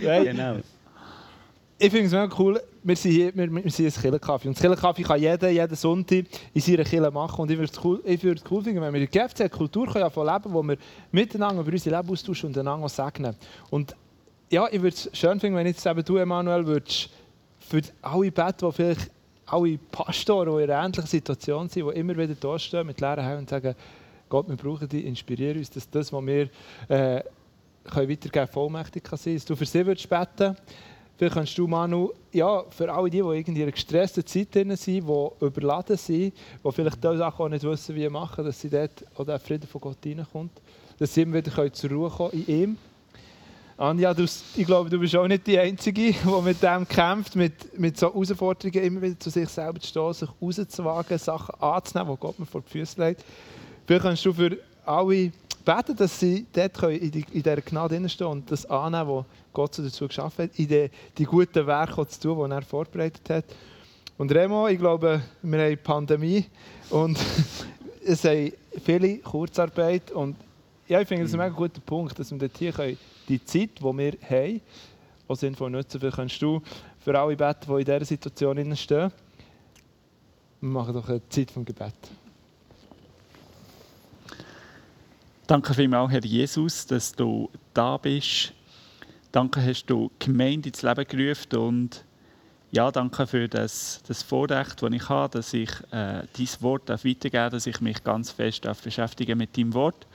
genau. 0.00 0.56
Ich 1.78 1.90
finde 1.90 2.06
es 2.06 2.12
mega 2.12 2.30
cool, 2.38 2.62
wir 2.84 2.96
sind 2.96 3.10
hier 3.10 3.34
wir, 3.34 3.52
wir 3.52 3.70
sind 3.70 3.86
ein 3.86 4.02
Killerkaffee. 4.02 4.48
Und 4.48 4.56
das 4.56 4.62
Killerkaffee 4.62 5.02
kann 5.02 5.20
jeder 5.20 5.50
jeden 5.50 5.74
Sonntag 5.74 6.26
in 6.54 6.60
seiner 6.60 6.84
Kille 6.84 7.10
machen. 7.10 7.42
Und 7.42 7.50
ich 7.50 7.58
würde 7.58 7.72
es 7.72 7.84
cool, 7.84 8.00
würd 8.04 8.42
cool 8.50 8.62
finden, 8.62 8.80
wenn 8.80 8.94
wir 8.94 9.00
in 9.00 9.08
der 9.10 9.28
GFC 9.28 9.50
Kultur 9.50 9.86
können 9.86 10.04
leben 10.04 10.54
wo 10.54 10.62
wir 10.62 10.76
miteinander 11.10 11.60
über 11.60 11.72
unser 11.72 11.90
Leben 11.90 12.08
austauschen 12.08 12.50
und 12.50 12.58
einander 12.58 12.88
segnen. 12.88 13.34
Und 13.68 13.96
ja, 14.52 14.68
ich 14.70 14.82
würde 14.82 14.94
es 14.94 15.08
schön 15.14 15.40
finden, 15.40 15.56
wenn 15.56 15.66
jetzt 15.66 15.84
eben 15.86 16.04
du, 16.04 16.18
Emanuel, 16.18 16.66
würdest 16.66 17.08
für 17.58 17.80
alle 18.02 18.30
beten, 18.30 18.68
die 18.68 18.72
vielleicht 18.72 19.10
alle 19.46 19.78
Pastoren, 19.78 20.54
die 20.54 20.64
in 20.64 20.70
einer 20.70 20.84
ähnlichen 20.84 21.06
Situation 21.06 21.70
sind, 21.70 21.86
die 21.86 21.98
immer 21.98 22.14
wieder 22.14 22.34
da 22.34 22.58
stehen 22.58 22.86
mit 22.86 23.00
leeren 23.00 23.24
Händen 23.24 23.38
und 23.40 23.48
sagen, 23.48 23.74
Gott, 24.28 24.46
wir 24.48 24.56
brauchen 24.56 24.88
dich, 24.90 25.06
inspiriere 25.06 25.58
uns, 25.58 25.70
dass 25.70 25.88
das, 25.88 26.12
was 26.12 26.26
wir 26.26 26.50
äh, 26.88 27.22
können 27.84 28.10
weitergeben 28.10 28.46
vollmächtig 28.46 29.02
kann 29.02 29.18
sein. 29.18 29.34
Dass 29.34 29.46
du 29.46 29.56
für 29.56 29.64
sie 29.64 29.86
würdest 29.86 30.08
beten 30.08 30.54
Vielleicht 31.16 31.34
kannst 31.34 31.56
du, 31.56 31.66
Manu, 31.66 32.10
ja, 32.32 32.64
für 32.70 32.92
alle 32.92 33.08
die, 33.08 33.22
die 33.22 33.50
in 33.52 33.62
einer 33.62 33.70
gestressten 33.70 34.26
Zeit 34.26 34.54
drin 34.54 34.74
sind, 34.76 35.08
die 35.08 35.44
überladen 35.46 35.96
sind, 35.96 36.34
die 36.64 36.72
vielleicht 36.72 37.02
diese 37.02 37.18
Sachen 37.18 37.44
auch 37.44 37.48
nicht 37.48 37.64
wissen, 37.64 37.94
wie 37.94 38.08
machen, 38.08 38.44
dass 38.44 38.60
sie 38.60 38.68
dort 38.68 39.04
auch 39.16 39.24
der 39.24 39.38
Frieden 39.38 39.66
von 39.66 39.80
Gott 39.80 39.98
reinkommt. 40.04 40.52
Dass 40.98 41.14
sie 41.14 41.22
immer 41.22 41.36
wieder 41.36 41.72
zur 41.72 41.90
Ruhe 41.90 42.10
kommen 42.10 42.32
in 42.32 42.46
ihm. 42.46 42.78
Anja, 43.82 44.14
du, 44.14 44.22
ich 44.22 44.64
glaube, 44.64 44.88
du 44.88 45.00
bist 45.00 45.16
auch 45.16 45.26
nicht 45.26 45.44
die 45.44 45.58
Einzige, 45.58 46.12
die 46.12 46.16
mit 46.44 46.62
dem 46.62 46.86
kämpft, 46.86 47.34
mit, 47.34 47.76
mit 47.76 47.98
so 47.98 48.14
Herausforderungen 48.14 48.80
immer 48.80 49.02
wieder 49.02 49.18
zu 49.18 49.28
sich 49.28 49.48
selber 49.48 49.80
zu 49.80 49.88
stehen, 49.88 50.12
sich 50.12 50.28
rauszuwagen, 50.40 51.18
Sachen 51.18 51.60
anzunehmen, 51.60 52.14
die 52.14 52.20
Gott 52.20 52.38
mir 52.38 52.46
vor 52.46 52.60
die 52.60 52.70
Füße 52.70 53.04
legt. 53.04 53.24
Vielleicht 53.84 54.04
kannst 54.04 54.24
du 54.24 54.32
für 54.32 54.56
alle 54.86 55.32
beten, 55.64 55.96
dass 55.96 56.20
sie 56.20 56.46
dort 56.52 56.80
in, 56.84 57.10
die, 57.10 57.24
in 57.32 57.42
dieser 57.42 57.60
Gnade 57.60 58.08
stehen 58.08 58.28
und 58.28 58.48
das 58.52 58.66
annehmen, 58.66 59.08
was 59.08 59.24
Gott 59.52 59.76
dazu 59.76 60.06
geschaffen 60.06 60.44
hat, 60.44 60.56
in 60.60 60.68
die, 60.68 60.88
die 61.18 61.24
guten 61.24 61.66
Werke 61.66 62.06
zu 62.06 62.20
tun, 62.20 62.48
die 62.48 62.54
er 62.54 62.62
vorbereitet 62.62 63.28
hat. 63.30 63.46
Und 64.16 64.30
Remo, 64.30 64.68
ich 64.68 64.78
glaube, 64.78 65.22
wir 65.42 65.60
haben 65.60 65.78
Pandemie 65.82 66.44
und 66.88 67.18
es 68.06 68.22
haben 68.22 68.52
viele 68.84 69.18
Kurzarbeit 69.18 70.12
und 70.12 70.36
ja, 70.86 71.00
ich 71.00 71.08
finde 71.08 71.24
das 71.24 71.32
ein 71.32 71.40
mega 71.40 71.50
guter 71.50 71.80
Punkt, 71.80 72.16
dass 72.16 72.30
wir 72.30 72.38
dort 72.38 72.56
hier 72.56 72.72
können, 72.72 72.96
die 73.28 73.44
Zeit, 73.44 73.78
die 73.78 73.82
wir 73.82 74.12
haben, 74.28 74.60
auch 75.28 75.36
sinnvoll 75.36 75.70
nutzen. 75.70 76.00
Vielleicht 76.00 76.16
kannst 76.16 76.42
du 76.42 76.60
für 76.98 77.18
alle 77.18 77.36
beten, 77.36 77.66
die 77.66 77.72
in 77.72 77.84
dieser 77.84 78.04
Situation 78.04 78.76
stehen. 78.76 79.12
Wir 80.60 80.68
machen 80.68 80.94
doch 80.94 81.08
eine 81.08 81.28
Zeit 81.28 81.50
vom 81.50 81.64
Gebet. 81.64 81.94
Danke 85.46 85.74
vielmals, 85.74 86.12
Herr 86.12 86.24
Jesus, 86.24 86.86
dass 86.86 87.12
du 87.12 87.50
da 87.74 87.96
bist. 87.96 88.52
Danke, 89.32 89.60
hast 89.64 89.86
du 89.86 90.10
Gemeinde 90.18 90.68
ins 90.68 90.82
Leben 90.82 91.06
gerufen 91.06 91.56
und 91.56 92.04
ja, 92.70 92.90
danke 92.90 93.26
für 93.26 93.48
das, 93.48 94.02
das 94.06 94.22
Vorrecht, 94.22 94.82
das 94.82 94.92
ich 94.92 95.08
habe, 95.08 95.38
dass 95.38 95.52
ich 95.52 95.70
äh, 95.90 96.22
dein 96.32 96.48
Wort 96.60 96.88
weitergeben 96.88 97.32
darf, 97.32 97.52
dass 97.52 97.66
ich 97.66 97.80
mich 97.82 98.02
ganz 98.02 98.30
fest 98.30 98.66
beschäftige 98.82 99.36
mit 99.36 99.58
deinem 99.58 99.74
Wort. 99.74 100.06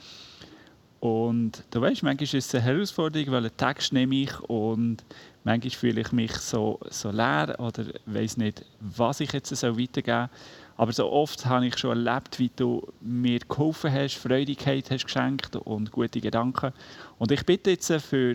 Und 1.00 1.62
du 1.70 1.80
weißt, 1.80 2.02
manchmal 2.02 2.22
ist 2.24 2.34
es 2.34 2.54
eine 2.54 2.64
Herausforderung, 2.64 3.30
weil 3.30 3.44
einen 3.44 3.56
Text 3.56 3.92
nehme 3.92 4.16
ich 4.16 4.40
und 4.40 5.04
manchmal 5.44 5.70
fühle 5.70 6.00
ich 6.00 6.10
mich 6.12 6.32
so, 6.32 6.80
so 6.90 7.10
leer 7.10 7.54
oder 7.58 7.84
weiß 8.06 8.36
nicht, 8.36 8.64
was 8.80 9.20
ich 9.20 9.32
jetzt 9.32 9.52
weitergeben 9.62 10.28
soll. 10.28 10.28
Aber 10.76 10.92
so 10.92 11.10
oft 11.10 11.44
habe 11.46 11.66
ich 11.66 11.78
schon 11.78 12.06
erlebt, 12.06 12.38
wie 12.38 12.50
du 12.54 12.86
mir 13.00 13.40
geholfen 13.40 13.92
hast, 13.92 14.14
Freudigkeit 14.14 14.90
hast 14.90 15.04
geschenkt 15.04 15.56
und 15.56 15.90
gute 15.90 16.20
Gedanken. 16.20 16.72
Und 17.18 17.32
ich 17.32 17.44
bitte 17.44 17.70
jetzt 17.70 17.92
für 18.02 18.34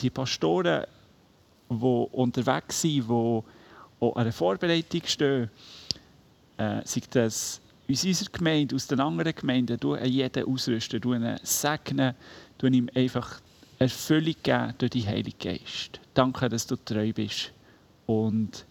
die 0.00 0.10
Pastoren, 0.10 0.84
die 1.68 2.06
unterwegs 2.12 2.80
sind, 2.80 3.08
die 3.08 3.42
an 4.00 4.24
der 4.24 4.32
Vorbereitung 4.32 5.02
stehen, 5.04 5.50
äh, 6.56 6.80
sei 6.84 7.02
das 7.10 7.60
aus 7.90 8.04
unserer 8.04 8.30
Gemeinde, 8.30 8.74
aus 8.74 8.86
den 8.86 9.00
anderen 9.00 9.34
Gemeinden, 9.34 9.78
du 9.78 9.94
jeden 9.96 10.44
ausrüsten, 10.44 11.00
du 11.00 11.14
ihn 11.14 11.36
segnen, 11.42 12.14
du 12.58 12.66
ihm 12.66 12.88
einfach 12.94 13.40
Erfüllung 13.78 14.34
geben 14.42 14.74
durch 14.78 14.90
die 14.90 15.06
Heilige 15.06 15.36
Geist. 15.58 16.00
Danke, 16.14 16.48
dass 16.48 16.66
du 16.66 16.76
treu 16.76 17.12
bist 17.12 17.52
und 18.06 18.64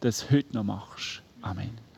das 0.00 0.30
heute 0.30 0.54
noch 0.54 0.64
machst. 0.64 1.22
Amen. 1.42 1.89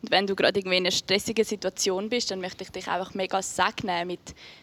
Und 0.00 0.12
wenn 0.12 0.26
du 0.26 0.36
gerade 0.36 0.60
irgendwie 0.60 0.76
in 0.76 0.84
einer 0.84 0.92
stressigen 0.92 1.44
Situation 1.44 2.08
bist, 2.08 2.30
dann 2.30 2.40
möchte 2.40 2.62
ich 2.62 2.70
dich 2.70 2.86
einfach 2.86 3.14
mega 3.14 3.42
segnen 3.42 4.06
mit 4.06 4.20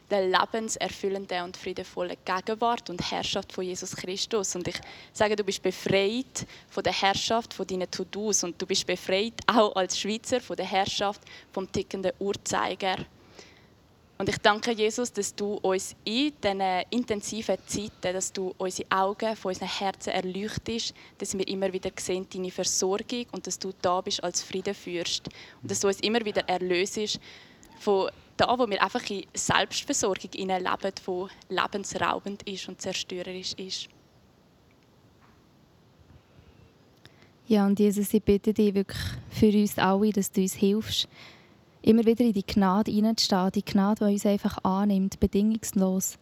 der 0.10 0.28
lebenserfüllenden 0.28 1.44
und 1.44 1.58
friedevollen 1.58 2.16
Gegenwart 2.24 2.90
und 2.90 3.12
Herrschaft 3.12 3.52
von 3.52 3.66
Jesus 3.66 3.96
Christus. 3.96 4.56
Und 4.56 4.68
ich 4.68 4.80
sage, 5.12 5.36
du 5.36 5.44
bist 5.44 5.62
befreit 5.62 6.46
von 6.70 6.84
der 6.84 6.94
Herrschaft 6.94 7.54
von 7.54 7.68
deinen 7.68 7.92
To-Dos 7.92 8.46
und 8.46 8.62
du 8.62 8.66
bist 8.66 8.88
befreit 8.88 9.34
auch 9.48 9.76
als 9.76 10.00
Schweizer 10.00 10.40
von 10.40 10.56
der 10.56 10.66
Herrschaft 10.66 11.22
vom 11.52 11.70
tickenden 11.70 12.14
Uhrzeiger. 12.20 12.98
Und 14.18 14.30
ich 14.30 14.38
danke 14.38 14.72
Jesus, 14.72 15.12
dass 15.12 15.36
du 15.36 15.56
uns 15.56 15.94
in 16.06 16.32
diesen 16.42 16.62
intensiven 16.90 17.58
Zeiten, 17.66 18.14
dass 18.14 18.32
du 18.32 18.54
unsere 18.58 18.90
Augen 18.90 19.36
von 19.36 19.50
unseren 19.50 19.68
Herzen 19.68 20.12
erleuchtest, 20.12 20.94
dass 21.18 21.38
wir 21.38 21.46
immer 21.48 21.72
wieder 21.74 21.92
sehen 22.00 22.26
deine 22.34 22.50
Versorgung 22.50 23.26
und 23.34 23.46
dass 23.46 23.60
du 23.60 23.74
da 23.82 24.00
bist 24.00 24.24
als 24.24 24.42
Friedenfürst. 24.42 25.28
Und 25.62 25.70
dass 25.70 25.82
du 25.82 25.88
uns 25.88 26.00
immer 26.00 26.24
wieder 26.24 26.48
erlösest 26.48 27.20
von 27.80 28.10
da, 28.38 28.58
wo 28.58 28.70
wir 28.70 28.82
einfach 28.82 29.10
in 29.10 29.26
Selbstversorgung 29.34 30.32
leben, 30.32 30.94
die 31.08 31.54
lebensraubend 31.54 32.44
ist 32.44 32.70
und 32.70 32.80
zerstörerisch 32.80 33.54
ist. 33.54 33.90
Ja, 37.48 37.66
und 37.68 37.80
Jesus, 37.80 38.14
ich 38.14 38.24
bitte 38.24 38.54
dich 38.54 38.74
wirklich 38.74 38.98
für 39.30 39.50
uns 39.50 39.78
alle, 39.78 40.12
dass 40.12 40.32
du 40.32 40.42
uns 40.42 40.54
hilfst, 40.54 41.08
immer 41.86 42.06
wieder 42.06 42.26
in 42.26 42.34
die 42.34 42.46
Gnade 42.46 42.92
hineinzustehen, 42.92 43.52
die 43.52 43.64
Gnade, 43.64 44.06
die 44.06 44.14
uns 44.14 44.26
einfach 44.26 44.58
annimmt, 44.64 45.20
bedingungslos. 45.20 46.18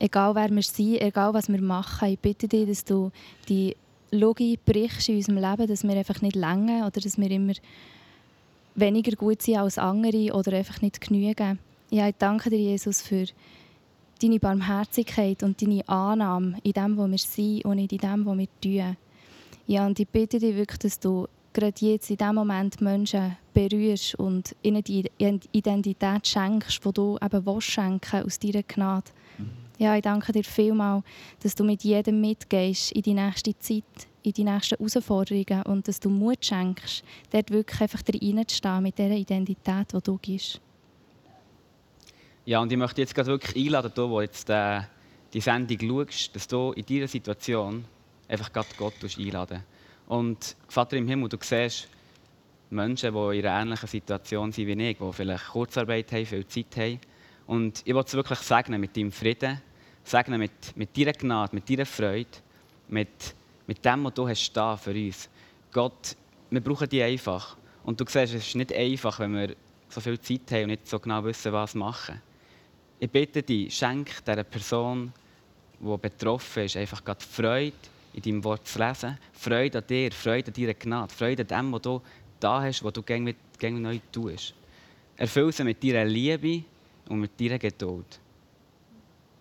Egal 0.00 0.34
wer 0.34 0.50
wir 0.50 0.62
sind, 0.62 1.00
egal 1.00 1.32
was 1.32 1.48
wir 1.48 1.60
machen, 1.62 2.08
ich 2.08 2.18
bitte 2.18 2.48
dich, 2.48 2.66
dass 2.66 2.84
du 2.84 3.10
die 3.48 3.76
Logik 4.10 4.64
brichst 4.64 5.08
in 5.08 5.16
unserem 5.16 5.36
Leben, 5.36 5.68
dass 5.68 5.84
wir 5.84 5.94
einfach 5.94 6.20
nicht 6.22 6.34
länger 6.34 6.86
oder 6.86 7.00
dass 7.00 7.18
wir 7.18 7.30
immer 7.30 7.52
weniger 8.74 9.14
gut 9.16 9.42
sind 9.42 9.58
als 9.58 9.78
andere 9.78 10.32
oder 10.34 10.52
einfach 10.56 10.82
nicht 10.82 11.00
genügen. 11.00 11.60
Ja, 11.90 12.08
ich 12.08 12.16
danke 12.18 12.50
dir, 12.50 12.58
Jesus, 12.58 13.00
für 13.00 13.26
deine 14.20 14.40
Barmherzigkeit 14.40 15.42
und 15.44 15.62
deine 15.62 15.88
Annahme 15.88 16.58
in 16.64 16.72
dem, 16.72 16.96
wo 16.96 17.06
wir 17.06 17.18
sind 17.18 17.64
und 17.64 17.76
nicht 17.76 17.92
in 17.92 17.98
dem, 17.98 18.26
was 18.26 18.38
wir 18.38 18.48
tun. 18.60 18.96
Ja, 19.66 19.86
und 19.86 20.00
ich 20.00 20.08
bitte 20.08 20.40
dich 20.40 20.56
wirklich, 20.56 20.78
dass 20.80 20.98
du 20.98 21.28
gerade 21.52 21.86
jetzt 21.86 22.10
in 22.10 22.16
diesem 22.16 22.34
Moment 22.34 22.80
Menschen 22.80 23.36
berührst 23.52 24.14
und 24.16 24.54
ihnen 24.62 24.82
die 24.82 25.04
Identität 25.18 26.26
schenkst, 26.26 26.84
die 26.84 26.92
du 26.92 27.18
eben 27.20 27.46
willst 27.46 27.70
schenken 27.70 28.24
aus 28.24 28.38
deiner 28.38 28.62
Gnade. 28.62 29.10
Mhm. 29.38 29.50
Ja, 29.78 29.96
ich 29.96 30.02
danke 30.02 30.32
dir 30.32 30.44
vielmals, 30.44 31.04
dass 31.42 31.54
du 31.54 31.64
mit 31.64 31.82
jedem 31.82 32.20
mitgehst 32.20 32.92
in 32.92 33.02
die 33.02 33.14
nächste 33.14 33.58
Zeit, 33.58 33.84
in 34.22 34.32
die 34.32 34.44
nächsten 34.44 34.76
Herausforderungen 34.76 35.62
und 35.62 35.88
dass 35.88 35.98
du 36.00 36.10
Mut 36.10 36.44
schenkst, 36.44 37.02
dort 37.30 37.50
wirklich 37.50 37.80
einfach 37.80 38.02
reinzustehen 38.06 38.82
mit 38.82 38.98
dieser 38.98 39.14
Identität, 39.14 39.92
die 39.92 40.00
du 40.02 40.18
gibst. 40.20 40.60
Ja, 42.44 42.60
und 42.60 42.70
ich 42.72 42.78
möchte 42.78 43.00
jetzt 43.00 43.14
gerade 43.14 43.28
wirklich 43.28 43.66
einladen, 43.66 43.92
du, 43.94 44.10
wo 44.10 44.20
jetzt 44.20 44.50
äh, 44.50 44.80
die 45.32 45.40
Sendung 45.40 45.78
schaust, 45.80 46.34
dass 46.34 46.48
du 46.48 46.72
in 46.72 46.84
dieser 46.84 47.08
Situation 47.08 47.84
einfach 48.28 48.52
Gott 48.52 48.66
einladen 49.18 49.62
und 50.10 50.56
Vater 50.66 50.96
im 50.96 51.06
Himmel, 51.06 51.28
du 51.28 51.36
siehst 51.40 51.86
Menschen, 52.68 53.14
die 53.14 53.38
in 53.38 53.46
einer 53.46 53.62
ähnlichen 53.62 53.88
Situation 53.88 54.50
sind 54.50 54.66
wie 54.66 54.90
ich, 54.90 54.98
die 54.98 55.12
vielleicht 55.12 55.46
Kurzarbeit 55.46 56.10
haben, 56.10 56.26
viel 56.26 56.46
Zeit 56.48 56.76
haben. 56.76 57.00
Und 57.46 57.82
ich 57.84 57.94
will 57.94 58.02
es 58.04 58.12
wirklich 58.12 58.40
segnen 58.40 58.80
mit 58.80 58.96
deinem 58.96 59.12
Frieden, 59.12 59.62
segnen 60.02 60.40
mit, 60.40 60.76
mit 60.76 60.98
deiner 60.98 61.12
Gnade, 61.12 61.54
mit 61.54 61.70
deiner 61.70 61.86
Freude, 61.86 62.26
mit, 62.88 63.36
mit 63.68 63.84
dem, 63.84 64.02
was 64.02 64.14
du 64.14 64.28
hast 64.28 64.52
da 64.52 64.76
für 64.76 64.90
uns. 64.90 65.28
Gott, 65.70 66.16
wir 66.50 66.60
brauchen 66.60 66.88
die 66.88 67.04
einfach. 67.04 67.56
Und 67.84 68.00
du 68.00 68.04
siehst, 68.04 68.34
es 68.34 68.48
ist 68.48 68.56
nicht 68.56 68.72
einfach, 68.72 69.20
wenn 69.20 69.32
wir 69.32 69.54
so 69.90 70.00
viel 70.00 70.18
Zeit 70.18 70.50
haben 70.50 70.62
und 70.62 70.70
nicht 70.70 70.88
so 70.88 70.98
genau 70.98 71.22
wissen, 71.22 71.52
was 71.52 71.76
machen. 71.76 72.20
Ich 72.98 73.10
bitte 73.10 73.44
dich, 73.44 73.72
schenk 73.72 74.24
dieser 74.24 74.42
Person, 74.42 75.12
die 75.78 75.96
betroffen 75.98 76.64
ist, 76.64 76.76
einfach 76.76 77.04
gerade 77.04 77.24
Freude, 77.24 77.76
in 78.12 78.22
deinem 78.22 78.44
Wort 78.44 78.66
zu 78.66 78.78
lesen. 78.78 79.18
Freude 79.32 79.78
an 79.78 79.86
dir, 79.86 80.10
Freude 80.12 80.48
an 80.48 80.54
deiner 80.54 80.74
Gnade, 80.74 81.14
Freude 81.14 81.42
an 81.42 81.48
dem, 81.48 81.72
was 81.72 81.82
du 81.82 82.02
da 82.38 82.62
hast, 82.62 82.82
was 82.82 82.92
du 82.92 83.02
gängig, 83.02 83.36
neu 83.62 83.98
tust. 84.10 84.54
Erfüll 85.16 85.52
sie 85.52 85.64
mit 85.64 85.82
deiner 85.84 86.04
Liebe 86.04 86.64
und 87.08 87.20
mit 87.20 87.38
deiner 87.40 87.58
Geduld. 87.58 88.18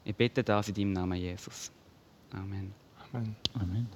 Ich 0.04 0.16
bitte 0.16 0.44
das 0.44 0.68
in 0.68 0.74
deinem 0.74 0.94
Namen, 0.94 1.18
Jesus. 1.18 1.72
Amen. 2.34 2.74
Amen. 3.12 3.36
Amen. 3.54 3.88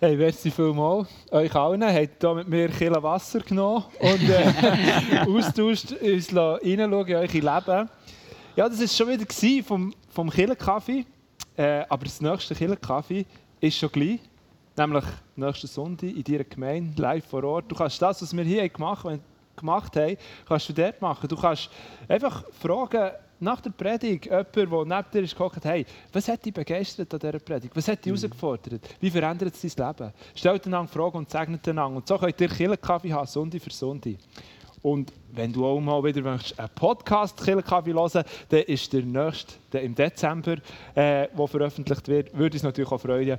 Hey, 0.00 0.16
merci 0.16 0.50
vielmals 0.50 1.08
euch 1.30 1.54
allen. 1.54 1.82
Habt 1.82 2.20
hier 2.20 2.34
mit 2.34 2.48
mir 2.48 2.68
ein 2.68 3.02
Wasser 3.02 3.40
genommen 3.40 3.84
und 4.00 4.28
äh, 4.28 5.18
austauscht, 5.26 5.92
uns 5.92 6.34
reinschauen 6.34 6.60
in 6.60 6.80
euer 6.80 7.22
Leben. 7.22 7.88
Ja, 8.56 8.68
das 8.68 8.80
war 8.80 8.88
schon 8.88 9.08
wieder 9.08 9.64
vom, 9.64 9.94
vom 10.10 10.30
Killenkaffee. 10.30 11.06
Äh, 11.56 11.84
aber 11.88 12.04
das 12.04 12.20
nächste 12.20 12.54
Killerkaffee 12.54 13.26
ist 13.60 13.76
schon 13.76 13.90
gleich. 13.90 14.20
Nämlich 14.76 15.04
nächsten 15.36 15.68
Sonntag 15.68 16.10
in 16.10 16.24
deiner 16.24 16.44
Gemeinde, 16.44 17.00
live 17.00 17.24
vor 17.26 17.44
Ort. 17.44 17.70
Du 17.70 17.76
kannst 17.76 18.02
das, 18.02 18.20
was 18.22 18.36
wir 18.36 18.42
hier 18.42 18.68
gemacht, 18.68 19.06
gemacht 19.56 19.96
haben, 19.96 20.16
kannst 20.48 20.68
du 20.68 20.72
dort 20.72 21.00
machen. 21.00 21.28
Du 21.28 21.36
kannst 21.36 21.70
einfach 22.08 22.44
fragen, 22.60 23.12
nach 23.40 23.60
der 23.60 23.70
Predigt, 23.70 24.26
jemand, 24.26 24.56
der 24.56 24.66
neben 24.66 25.10
dir 25.12 25.22
ist, 25.22 25.36
gekocht 25.36 25.64
hey, 25.64 25.84
was 26.12 26.28
hat 26.28 26.44
dich 26.44 26.52
begeistert 26.52 27.12
an 27.12 27.20
dieser 27.20 27.38
Predigt? 27.38 27.76
Was 27.76 27.86
hat 27.88 28.04
dich 28.04 28.12
mhm. 28.12 28.16
herausgefordert? 28.16 28.88
Wie 29.00 29.10
verändert 29.10 29.54
es 29.54 29.74
dein 29.74 29.88
Leben? 29.88 30.12
Stellt 30.34 30.66
einander 30.66 30.92
Fragen 30.92 31.18
und 31.18 31.30
segnet 31.30 31.66
einander. 31.68 31.96
Und 31.98 32.08
so 32.08 32.18
könnt 32.18 32.40
ihr 32.40 32.48
Killerkaffee 32.48 33.12
haben, 33.12 33.26
Sonntag 33.26 33.62
für 33.62 33.70
Sonntag. 33.70 34.14
Und 34.84 35.14
wenn 35.32 35.50
du 35.50 35.64
auch 35.64 35.80
mal 35.80 36.04
wieder 36.04 36.30
einen 36.30 36.70
Podcast 36.74 37.42
Killerkaffee 37.42 37.94
hören 37.94 38.22
dann 38.50 38.62
ist 38.64 38.92
der 38.92 39.02
nächste 39.02 39.54
der 39.72 39.82
im 39.82 39.94
Dezember, 39.94 40.56
äh, 40.94 41.26
wo 41.32 41.46
veröffentlicht 41.46 42.06
wird. 42.06 42.36
Würde 42.36 42.56
uns 42.56 42.64
natürlich 42.64 42.92
auch 42.92 43.00
freuen, 43.00 43.38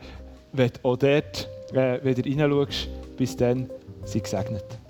wenn 0.54 0.72
du 0.72 0.80
auch 0.90 0.98
dort 0.98 1.48
äh, 1.72 2.04
wieder 2.04 2.26
reinschaust. 2.26 2.90
Bis 3.16 3.38
dann, 3.38 3.70
sei 4.06 4.20
gesegnet. 4.20 4.85